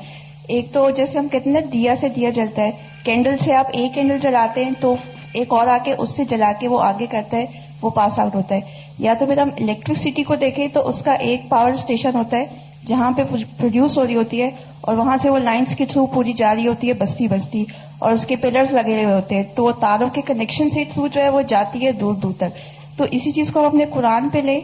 ایک 0.47 0.73
تو 0.73 0.89
جیسے 0.89 1.19
ہم 1.19 1.27
کہتے 1.27 1.49
ہیں 1.49 1.59
نا 1.61 1.69
دیا 1.73 1.95
سے 1.95 2.09
دیا 2.09 2.29
جلتا 2.29 2.61
ہے۔ 2.61 2.71
کینڈل 3.03 3.35
سے 3.45 3.55
آپ 3.55 3.67
ایک 3.73 3.93
کینڈل 3.93 4.19
جلاتے 4.19 4.63
ہیں 4.63 4.71
تو 4.79 4.95
ایک 5.33 5.47
اور 5.49 5.67
آ 5.67 5.77
کے 5.85 5.93
اس 5.97 6.15
سے 6.15 6.23
جلا 6.23 6.51
کے 6.59 6.67
وہ 6.67 6.81
آگے 6.81 7.05
کرتا 7.05 7.37
ہے۔ 7.37 7.68
وہ 7.81 7.89
پاس 7.89 8.19
آؤٹ 8.19 8.35
ہوتا 8.35 8.55
ہے۔ 8.55 8.59
یا 8.99 9.13
تو 9.19 9.25
پھر 9.25 9.37
ہم 9.37 9.49
الیکٹریسٹی 9.59 10.23
کو 10.23 10.35
دیکھیں 10.35 10.67
تو 10.67 10.87
اس 10.87 11.01
کا 11.01 11.13
ایک 11.13 11.49
پاور 11.49 11.71
اسٹیشن 11.71 12.15
ہوتا 12.15 12.37
ہے 12.37 12.45
جہاں 12.87 13.11
پہ 13.11 13.23
پروڈیوس 13.57 13.97
ہو 13.97 14.07
رہی 14.07 14.15
ہوتی 14.15 14.41
ہے 14.41 14.49
اور 14.81 14.97
وہاں 14.97 15.17
سے 15.17 15.29
وہ 15.29 15.39
لائنس 15.39 15.75
کے 15.75 15.85
تھرو 15.85 16.05
پوری 16.05 16.33
جا 16.33 16.55
رہی 16.55 16.67
ہوتی 16.67 16.87
ہے 16.87 16.93
بستی 16.93 17.27
بستی 17.27 17.65
اور 17.99 18.11
اس 18.11 18.25
کے 18.25 18.35
پلرز 18.35 18.71
لگے 18.71 18.93
ہوئے 18.93 19.15
ہوتے 19.15 19.35
ہیں۔ 19.35 19.43
تو 19.55 19.63
وہ 19.63 19.71
تاروں 19.71 20.09
کے 20.09 20.21
کنیکشن 20.25 20.69
سے 20.69 20.83
تھرو 20.93 21.07
جو 21.07 21.21
ہے 21.21 21.29
وہ 21.29 21.41
جاتی 21.41 21.85
ہے 21.85 21.91
دور 21.91 22.13
دور 22.13 22.33
تک۔ 22.37 22.57
تو 22.97 23.05
اسی 23.11 23.31
چیز 23.31 23.51
کو 23.51 23.59
ہم 23.59 23.65
اپنے 23.65 23.85
قرآن 23.85 24.29
پہ 24.29 24.37
لیں۔ 24.37 24.61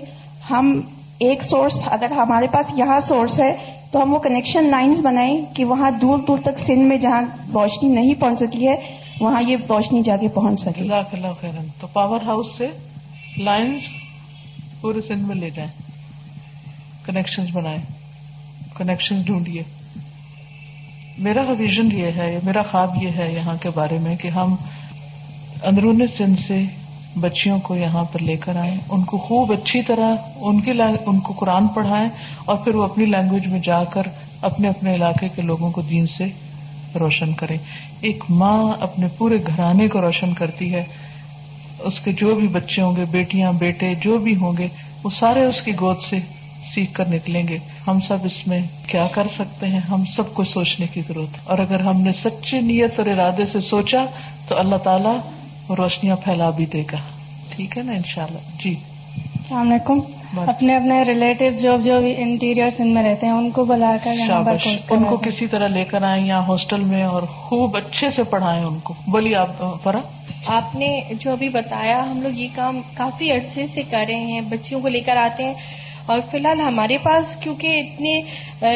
ہم 0.49 0.81
ایک 1.19 1.43
سورس 1.43 1.81
اگر 1.85 2.11
ہمارے 2.11 2.47
پاس 2.51 2.65
یہاں 2.77 2.99
سورس 2.99 3.39
ہے 3.39 3.55
تو 3.91 4.03
ہم 4.03 4.13
وہ 4.13 4.19
کنیکشن 4.19 4.63
لائنز 4.63 4.99
بنائیں 4.99 5.41
کہ 5.53 5.65
وہاں 5.65 5.91
دور 5.91 6.17
دور 6.17 6.37
تک 6.43 6.59
سندھ 6.59 6.79
میں 6.79 6.97
جہاں 6.97 7.21
روشنی 7.53 7.89
نہیں 7.89 8.13
پہنچ 8.19 8.39
سکی 8.39 8.67
ہے، 8.67 8.75
وہاں 9.19 9.41
یہ 9.47 9.57
روشنی 9.69 10.01
جا 10.01 10.15
کے 10.17 10.27
پہنچ 10.27 10.59
سکے۔ 10.59 10.81
اللہ 10.81 11.31
تو 11.81 11.87
پاور 11.93 12.19
ہاؤس 12.25 12.47
سے 12.57 12.67
لائنز 13.37 13.81
پورے 14.81 15.01
سندھ 15.01 15.27
میں 15.27 15.35
لے 15.35 15.49
جائیں 15.49 15.71
کنیکشن 17.05 17.45
بنائیں 17.53 17.79
کنیکشن 18.77 19.21
ڈھونڈیے۔ 19.21 19.63
میرا 21.17 21.41
ویژن 21.57 21.99
یہ 21.99 22.03
ہے، 22.03 22.39
میرا 22.43 22.61
خواب 22.71 23.03
یہ 23.03 23.09
ہے 23.17 23.33
یہاں 23.35 23.55
کے 23.61 23.69
بارے 23.75 23.99
میں 23.99 24.15
کہ 24.15 24.27
ہم 24.27 24.55
اندرون 25.63 26.01
سندھ 26.17 26.41
سے 26.47 26.63
بچیوں 27.19 27.59
کو 27.59 27.75
یہاں 27.75 28.03
پر 28.03 28.19
لے 28.19 28.37
کر 28.37 28.55
آئیں۔ 28.55 28.75
ان 28.89 29.03
کو 29.03 29.17
خوب 29.17 29.51
اچھی 29.51 29.81
طرح 29.81 30.15
ان 30.35 30.61
کی 30.61 30.71
ان 31.05 31.19
کو 31.19 31.33
قرآن 31.33 31.67
پڑھائیں 31.67 32.07
اور 32.45 32.55
پھر 32.55 32.75
وہ 32.75 32.83
اپنی 32.83 33.05
لینگویج 33.05 33.47
میں 33.47 33.59
جا 33.59 33.83
کر 33.83 34.01
اپنے 34.41 34.67
اپنے 34.67 34.95
علاقے 34.95 35.29
کے 35.35 35.41
لوگوں 35.41 35.71
کو 35.71 35.81
دین 35.81 36.07
سے 36.07 36.25
روشن 36.99 37.33
کریں۔ 37.33 37.57
ایک 38.01 38.23
ماں 38.29 38.73
اپنے 38.79 39.07
پورے 39.17 39.37
گھرانے 39.47 39.87
کو 39.87 40.01
روشن 40.01 40.33
کرتی 40.33 40.73
ہے۔ 40.73 40.83
اس 41.85 41.99
کے 41.99 42.11
جو 42.11 42.35
بھی 42.35 42.47
بچے 42.47 42.81
ہوں 42.81 42.95
گے، 42.95 43.05
بیٹیاں، 43.11 43.51
بیٹے، 43.53 43.93
جو 43.95 44.17
بھی 44.17 44.35
ہوں 44.35 44.53
گے، 44.57 44.67
وہ 45.03 45.09
سارے 45.09 45.43
اس 45.43 45.61
کی 45.61 45.71
گود 45.71 45.97
سے 46.09 46.17
سیکھ 46.75 46.93
کر 46.93 47.07
نکلیں 47.07 47.47
گے۔ 47.47 47.57
ہم 47.87 47.99
سب 48.07 48.17
اس 48.23 48.47
میں 48.47 48.59
کیا 48.87 49.07
کر 49.07 49.27
سکتے 49.37 49.67
ہیں؟ 49.67 49.79
ہم 49.79 50.03
سب 50.05 50.33
کو 50.33 50.43
سوچنے 50.43 50.85
کی 50.93 51.01
ضرورت 51.01 51.35
ہے۔ 51.35 51.41
اور 51.43 51.59
اگر 51.59 51.79
ہم 51.79 52.01
نے 52.01 52.11
سچی 52.11 52.59
نیت 52.59 52.99
اور 52.99 53.07
ارادے 53.07 53.45
سے 53.45 53.59
سوچا، 53.59 54.05
تو 54.47 54.57
اللہ 54.57 54.75
تعالیٰ 54.75 55.17
روشنیاں 55.69 56.15
پھیلا 56.15 56.49
بھی 56.49 56.65
دے 56.65 56.83
گا۔ 56.91 56.97
ٹھیک 57.49 57.77
ہے 57.77 57.83
نا؟ 57.83 57.91
ان 57.91 58.03
شاء 58.05 58.23
اللہ 58.23 58.39
جی۔ 58.63 58.69
السلام 58.69 59.69
علیکم۔ 59.69 60.14
اپنے 60.39 60.75
اپنے 60.75 61.03
ریلیٹو 61.03 61.45
جو 61.61 61.77
جو 61.83 61.93
انٹیریئر 62.17 62.69
سندھ 62.77 62.87
میں 62.87 63.03
رہتے 63.03 63.25
ہیں 63.25 63.33
ان 63.33 63.51
کو 63.51 63.65
بلا 63.65 63.97
کر 64.03 64.15
شابش 64.27 64.67
ان 64.89 65.03
کو۔ 65.03 65.17
کسی 65.17 65.47
طرح 65.47 65.67
لے 65.67 65.83
کر 65.83 66.03
آئیں 66.03 66.25
یا 66.25 66.47
ہاسٹل 66.47 66.83
میں 66.83 67.03
اور 67.03 67.21
خوب 67.21 67.77
اچھے 67.77 68.09
سے 68.09 68.23
پڑھائیں 68.23 68.63
ان 68.63 68.79
کو۔ 68.79 68.93
بولیے 69.07 69.35
آپ 69.35 69.63
فرا 69.83 69.99
آپ 70.47 70.75
نے 70.75 71.01
جو 71.19 71.31
ابھی 71.31 71.49
بتایا 71.49 72.03
ہم 72.11 72.21
لوگ 72.21 72.31
یہ 72.39 72.47
کام 72.55 72.81
کافی 72.93 73.31
عرصے 73.31 73.65
سے 73.73 73.81
کر 73.91 74.05
رہے 74.07 74.19
ہیں 74.19 74.41
بچیوں 74.41 74.81
کو 74.81 74.87
لے 74.87 74.99
کر 74.99 75.15
آتے 75.15 75.43
ہیں۔ 75.43 75.53
اور 76.05 76.19
فی 76.31 76.37
الحال 76.37 76.59
ہمارے 76.59 76.97
پاس 77.03 77.35
کیونکہ 77.35 77.67
اتنے 77.67 78.21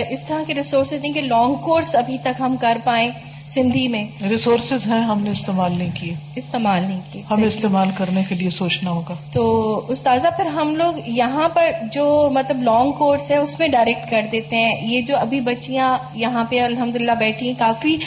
اس 0.10 0.20
طرح 0.28 0.44
کے 0.48 0.54
ریسورسز 0.54 0.94
نہیں 0.94 1.14
کہ 1.14 1.22
لانگ 1.22 1.56
کورس 1.56 1.96
ابھی 1.96 2.18
تک 2.18 2.42
ہم 2.42 2.56
کر 2.62 2.78
پائیں۔ 2.84 3.10
سندھی 3.54 3.88
میں 3.88 4.08
ریسورسز 4.30 4.92
ہیں 4.92 5.02
ہم 5.02 5.22
نے 5.22 5.30
استعمال 5.30 5.78
نہیں 5.78 5.90
کیے۔ 5.94 6.14
استعمال 6.36 6.82
نہیں 6.82 7.00
کیے۔ 7.12 7.22
ہمیں 7.32 7.48
استعمال 7.48 7.88
کرنے 7.98 8.24
کے 8.30 8.36
لیے 8.36 8.50
سوچنا 8.50 8.92
ہوگا۔ 8.92 9.14
تو 9.34 9.86
استاذہ 9.90 10.28
پھر 10.36 10.46
ہم 10.46 10.76
لوگ 10.76 10.94
یہاں 11.06 11.50
پر 11.50 11.72
جو 11.94 12.30
مطلب 12.34 12.62
لانگ 12.62 12.92
کورس 12.92 13.32
ہے 13.32 13.38
اس 13.38 13.60
میں 13.60 13.68
ڈائریکٹ 13.68 14.12
کر 14.12 14.22
دیتے 14.32 14.56
ہیں۔ 14.56 14.88
یہ 14.88 15.02
جو 15.02 15.18
ابھی 15.18 15.40
بچیاں 15.40 15.98
یہاں 16.16 16.44
پہ 16.44 16.60
الحمدللہ 16.60 17.12
بیٹھی 17.12 17.48
ہیں 17.48 17.60
کافی 17.60 17.98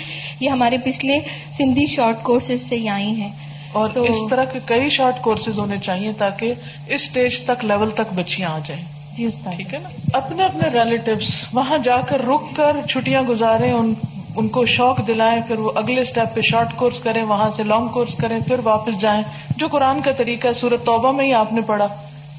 یہ 0.40 0.51
ہمارے 0.51 0.76
پچھلے 0.76 1.18
سندھی 1.53 1.86
شارٹ 1.97 2.22
کورسز 2.22 2.68
سے 2.68 2.88
آئی 2.88 3.20
ہیں۔ 3.20 3.30
اور 3.72 3.88
تو- 3.88 4.09
اس 4.09 4.30
طرح 4.30 4.45
کے 4.45 4.59
کئی 4.64 4.90
شارٹ 4.90 5.20
کورسز 5.22 5.59
ہونے 5.59 5.76
چاہیے 5.78 6.12
تاکہ 6.12 6.45
اس 6.47 6.59
اسٹیج 6.88 7.32
تک 7.47 7.64
لیول 7.64 7.90
تک 7.90 8.12
بچیاں 8.14 8.49
آ 8.49 8.59
جائیں۔ 8.68 8.84
جی 9.16 9.24
استاد 9.24 9.53
ٹھیک 9.57 9.74
ہے 9.74 9.78
نا؟ 9.82 9.88
اپنے 10.12 10.43
اپنے 10.43 10.68
ریلیٹیوس 10.68 11.28
وہاں 11.53 11.78
جا 11.78 12.01
کر 12.01 12.26
رک 12.26 12.57
کر 12.57 12.76
چھٹیاں 12.88 13.22
گزاریں 13.22 13.72
ان 13.72 13.95
ان 14.37 14.49
کو 14.49 14.66
شوق 14.66 15.07
دلائیں 15.07 15.41
پھر 15.47 15.59
وہ 15.59 15.70
اگلے 15.74 16.01
اسٹیپ 16.01 16.35
پہ 16.35 16.41
شارٹ 16.41 16.76
کورس 16.76 17.01
کریں 17.01 17.22
وہاں 17.24 17.51
سے 17.57 17.62
لانگ 17.62 17.89
کورس 17.89 18.14
کریں 18.16 18.41
پھر 18.41 18.55
واپس 18.64 19.01
جائیں۔ 19.01 19.22
جو 19.57 19.66
قرآن 19.66 20.01
کا 20.01 20.12
طریقہ 20.12 20.49
ہے 20.49 20.55
سورت 20.55 20.87
توبہ 20.87 21.12
میں 21.12 21.24
ہی 21.24 21.35
آپ 21.35 21.53
نے 21.53 21.61
پڑھا۔ 21.61 21.89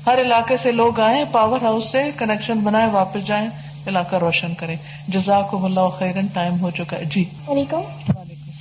ہر 0.05 0.21
علاقے 0.21 0.57
سے 0.63 0.71
لوگ 0.71 0.99
آئیں 0.99 1.23
پاور 1.31 1.61
ہاؤس 1.61 1.91
سے 1.91 2.09
کنیکشن 2.17 2.59
بنائیں 2.59 2.87
واپس 2.91 3.25
جائیں 3.25 3.47
علاقہ 3.87 4.15
روشن 4.15 4.53
کریں۔ 4.53 4.75
جزاک 5.07 5.55
اللہ 5.63 5.87
خیرن 5.99 6.25
ٹائم 6.25 6.61
ہو 6.61 6.69
چکا 6.69 6.97
ہے۔ 6.97 7.03
جی۔ 7.05 7.23
وعلیکم 7.47 7.81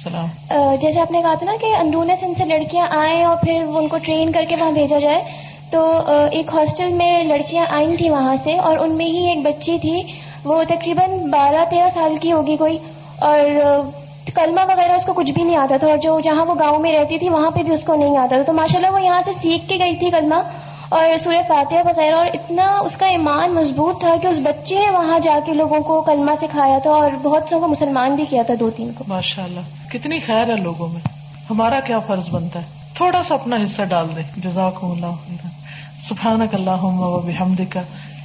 سلام 0.05 0.27
اہ، 0.51 0.77
جیسے 0.81 1.01
آپ 1.01 1.11
نے 1.11 1.23
کہا 1.23 1.35
تھا 1.35 1.47
نا 1.47 1.53
کہ 1.61 1.67
اندرون 1.77 2.11
سندھ 2.21 2.39
سے 2.39 2.45
لڑکیاں 2.45 2.87
آئیں 2.91 3.25
اور 3.25 3.37
پھر 3.37 3.63
ان 3.69 3.89
کو 3.89 3.99
ٹرین 3.99 4.33
کر 4.33 4.43
کے 4.49 4.57
وہاں 4.57 4.71
بھیجا 4.71 4.99
جائے۔ 4.99 5.23
تو 5.71 5.97
ایک 6.33 6.47
ہاسٹل 6.55 6.89
میں 6.89 7.25
لڑکیاں 7.25 7.67
آئی 7.71 7.97
تھیں 7.97 8.11
وہاں 8.11 8.37
سے 8.45 8.59
اور 8.59 8.79
ان 8.79 8.95
میں 8.95 9.07
ہی 9.07 9.29
ایک 9.29 9.39
بچی 9.43 9.79
تھی۔ 9.79 10.03
وہ 10.45 10.63
تقریباً 10.65 11.31
بارہ 11.31 11.65
تیرہ 11.71 11.89
سال 11.95 12.17
کی 12.21 12.33
ہوگی 12.33 12.57
کوئی۔ 12.57 12.79
اور 13.23 13.39
کلمہ 14.35 14.61
وغیرہ 14.69 14.93
اس 14.93 15.05
کو 15.07 15.13
کچھ 15.13 15.31
بھی 15.31 15.43
نہیں 15.43 15.57
آتا 15.57 15.77
تھا 15.77 15.87
اور 15.87 15.97
جو 15.97 16.21
جہاں 16.21 16.45
وہ 16.45 16.55
گاؤں 16.59 16.79
میں 16.79 16.93
رہتی 16.93 17.19
تھی 17.19 17.29
وہاں 17.29 17.51
پہ 17.51 17.63
بھی 17.63 17.75
اس 17.75 17.85
کو 17.85 17.95
نہیں 17.95 18.19
آتا 18.19 18.37
تھا۔ 18.37 18.43
تو 18.43 18.53
ماشاء 18.53 18.79
اللہ 18.79 18.91
وہ 18.91 19.03
یہاں 19.03 19.23
سے 19.25 19.31
سیکھ 19.43 19.69
کے 19.69 19.79
گئی 19.79 19.97
تھی 19.97 20.11
کلمہ 20.11 20.35
اور 20.89 21.17
سورہ 21.25 21.43
فاتحہ 21.49 21.79
وغیرہ 21.85 22.15
اور 22.15 22.27
اتنا 22.27 22.67
اس 22.81 22.97
کا 22.97 23.07
ایمان 23.07 23.55
مضبوط 23.55 24.01
تھا 24.01 24.15
کہ 24.23 24.27
اس 24.27 24.39
بچے 24.39 24.75
نے 24.75 24.91
وہاں 24.91 25.19
جا 25.19 25.39
کے 25.47 25.53
لوگوں 25.53 25.81
کو 25.81 26.01
کلمہ 26.01 26.31
سکھایا 26.41 26.79
تھا 26.79 26.91
اور 26.91 27.11
بہت 27.23 27.43
سو 27.51 27.61
کو 27.61 27.69
مسلمان 27.69 28.15
بھی 28.15 28.25
کیا 28.25 28.43
تھا 28.43 28.55
دو 28.61 28.71
تین 28.71 28.93
کو۔ 28.93 29.05
ماشاء 29.09 29.45
اللہ 29.45 29.91
کتنی 29.91 30.21
خیر 30.21 30.51
ہے 30.51 30.57
لوگوں 30.57 30.89
میں۔ 30.89 31.01
ہمارا 31.51 31.81
کیا 31.81 31.99
فرض 31.99 32.29
بنتا 32.31 32.61
ہے؟ 32.61 32.65
تھوڑا 32.95 33.23
سا 33.23 33.35
اپنا 33.35 33.57
حصہ 33.57 33.83
ڈال 33.83 34.07
دیں۔ 34.17 34.23
جزاک 34.37 34.79
اللہ 34.83 35.07
خیرا۔ 35.07 35.49
سبحانک 36.09 36.55
اللہم 36.55 37.01
و 37.01 37.21
بحمدک۔ 37.21 37.79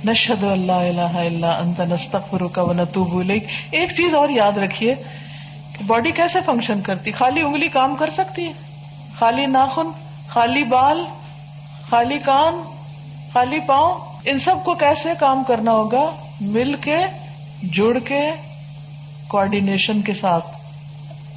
نشہد 0.06 0.44
اللہ 0.44 0.72
الہ 0.72 1.02
الا 1.02 1.58
انت 1.58 1.80
نستغفرک 1.80 2.60
و 2.70 2.74
نتوب 2.74 3.18
الیک۔ 3.18 3.46
ایک 3.72 3.90
چیز 3.90 4.14
اور 4.14 4.30
یاد 4.30 4.58
رکھیے 4.58 4.96
کہ 5.74 5.84
باڈی 5.88 6.12
کیسے 6.12 6.40
فنکشن 6.46 6.82
کرتی؟ 6.82 7.12
خالی 7.12 7.42
انگلی 7.42 7.68
کام 7.68 7.96
کر 7.96 8.10
سکتی 8.10 8.46
ہے؟ 8.46 8.52
خالی 9.20 9.46
ناخن، 9.46 9.88
خالی 10.28 10.64
بال، 10.64 11.06
خالی 11.90 12.18
کان، 12.18 12.62
خالی 13.34 13.60
پاؤں؟ 13.68 14.00
ان 14.26 14.40
سب 14.40 14.56
کو 14.64 14.74
کیسے 14.74 15.10
کام 15.20 15.44
کرنا 15.44 15.72
ہوگا؟ 15.72 16.16
مل 16.42 16.76
کے، 16.76 16.98
جڑ 17.64 18.00
کے 18.00 18.22
کوآرڈینیشن 19.28 20.02
کے 20.02 20.14
ساتھ۔ 20.14 20.48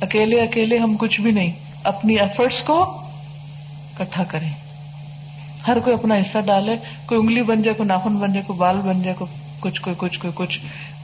اکیلے 0.00 0.40
اکیلے 0.40 0.78
ہم 0.78 0.96
کچھ 0.96 1.20
بھی 1.20 1.30
نہیں۔ 1.30 1.52
اپنی 1.84 2.14
ایفرٹس 2.14 2.62
کو 2.66 2.82
اکٹھا 3.98 4.22
کریں۔ 4.24 4.69
ہر 5.66 5.78
کوئی 5.78 5.94
اپنا 5.94 6.14
حصہ 6.14 6.38
ڈالے، 6.38 6.74
کوئی 7.06 7.20
انگلی 7.20 7.42
بن 7.42 7.62
جائے، 7.62 7.74
کوئی 7.74 7.88
ناخن 7.88 8.16
بن 8.16 8.32
جائے، 8.32 8.42
کوئی 8.46 8.58
بال 8.58 8.76
بن 8.76 9.02
جائے، 9.02 9.14
کوئی 9.18 9.30
کچھ 9.60 9.80
کوئی 9.80 9.96
کچھ 9.98 10.18
کوئی 10.18 10.32
کچھ، 10.34 10.58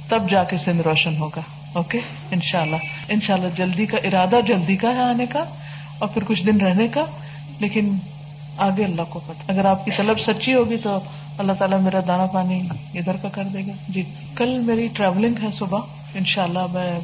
تب 0.09 0.31
جا 0.31 0.45
کے 0.45 0.57
سندھ 0.59 0.81
روشن 0.81 1.17
ہوگا 1.17 1.41
اوکے 1.73 1.99
انشاءاللہ 2.31 2.77
انشاءاللہ 3.09 3.49
جلدی 3.57 3.87
کا 3.87 3.99
ارادہ 4.05 4.37
جلدی 4.47 4.77
کا 4.77 4.89
ہے 4.89 5.03
آنے 5.03 5.27
کا 5.27 5.45
اور 5.99 6.09
پھر 6.09 6.23
کچھ 6.27 6.45
دن 6.47 6.61
رہنے 6.61 6.87
کا، 6.87 7.05
لیکن 7.61 7.95
آگے 8.59 8.85
اللہ 8.85 9.03
کو 9.11 9.21
پتہ، 9.27 9.53
اگر 9.53 9.65
آپ 9.65 9.85
کی 9.85 9.91
طلب 9.97 10.21
سچی 10.21 10.55
ہوگی 10.55 10.77
تو 10.77 10.99
اللہ 11.39 11.53
تعالیٰ 11.53 11.81
میرا 11.81 12.01
دانا 12.07 12.27
پانی 12.27 12.61
ادھر 12.95 13.17
کا 13.23 13.29
کر 13.29 13.45
دے 13.45 13.61
گا۔ 13.67 13.73
جی 13.89 14.03
کل 14.35 14.59
میری 14.61 14.89
ٹریولنگ 14.93 15.43
ہے 15.43 15.49
صبح، 15.59 15.81
انشاءاللہ 16.15 16.67
میں 16.73 16.99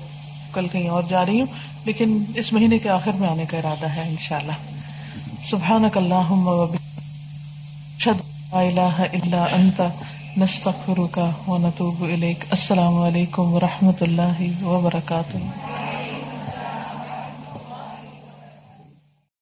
کل 0.52 0.68
کہیں 0.68 0.88
اور 0.88 1.02
جا 1.08 1.26
رہی 1.26 1.40
ہوں، 1.40 1.46
لیکن 1.84 2.24
اس 2.34 2.52
مہینے 2.52 2.78
کے 2.78 2.88
آخر 2.88 3.10
میں 3.10 3.28
آنے 3.28 3.44
کا 3.44 3.58
ارادہ 3.58 3.88
ہے، 3.88 4.08
انشاءاللہ۔ 4.08 4.52
سبحانک 5.50 5.96
اللہم 5.96 6.48
و 6.48 6.66
اشد 8.02 8.20
اللہ 8.52 9.00
الہ 9.00 9.16
الا 9.16 9.44
انت 9.56 9.80
نستغفرك 10.38 11.18
ونتوب 11.48 11.66
نتوب 11.94 12.02
الیک 12.04 12.44
السلام 12.50 12.96
علیکم 13.00 13.52
و 13.54 13.60
رحمۃ 13.60 14.00
اللہ 14.00 14.40
وبرکاتہ 14.64 15.38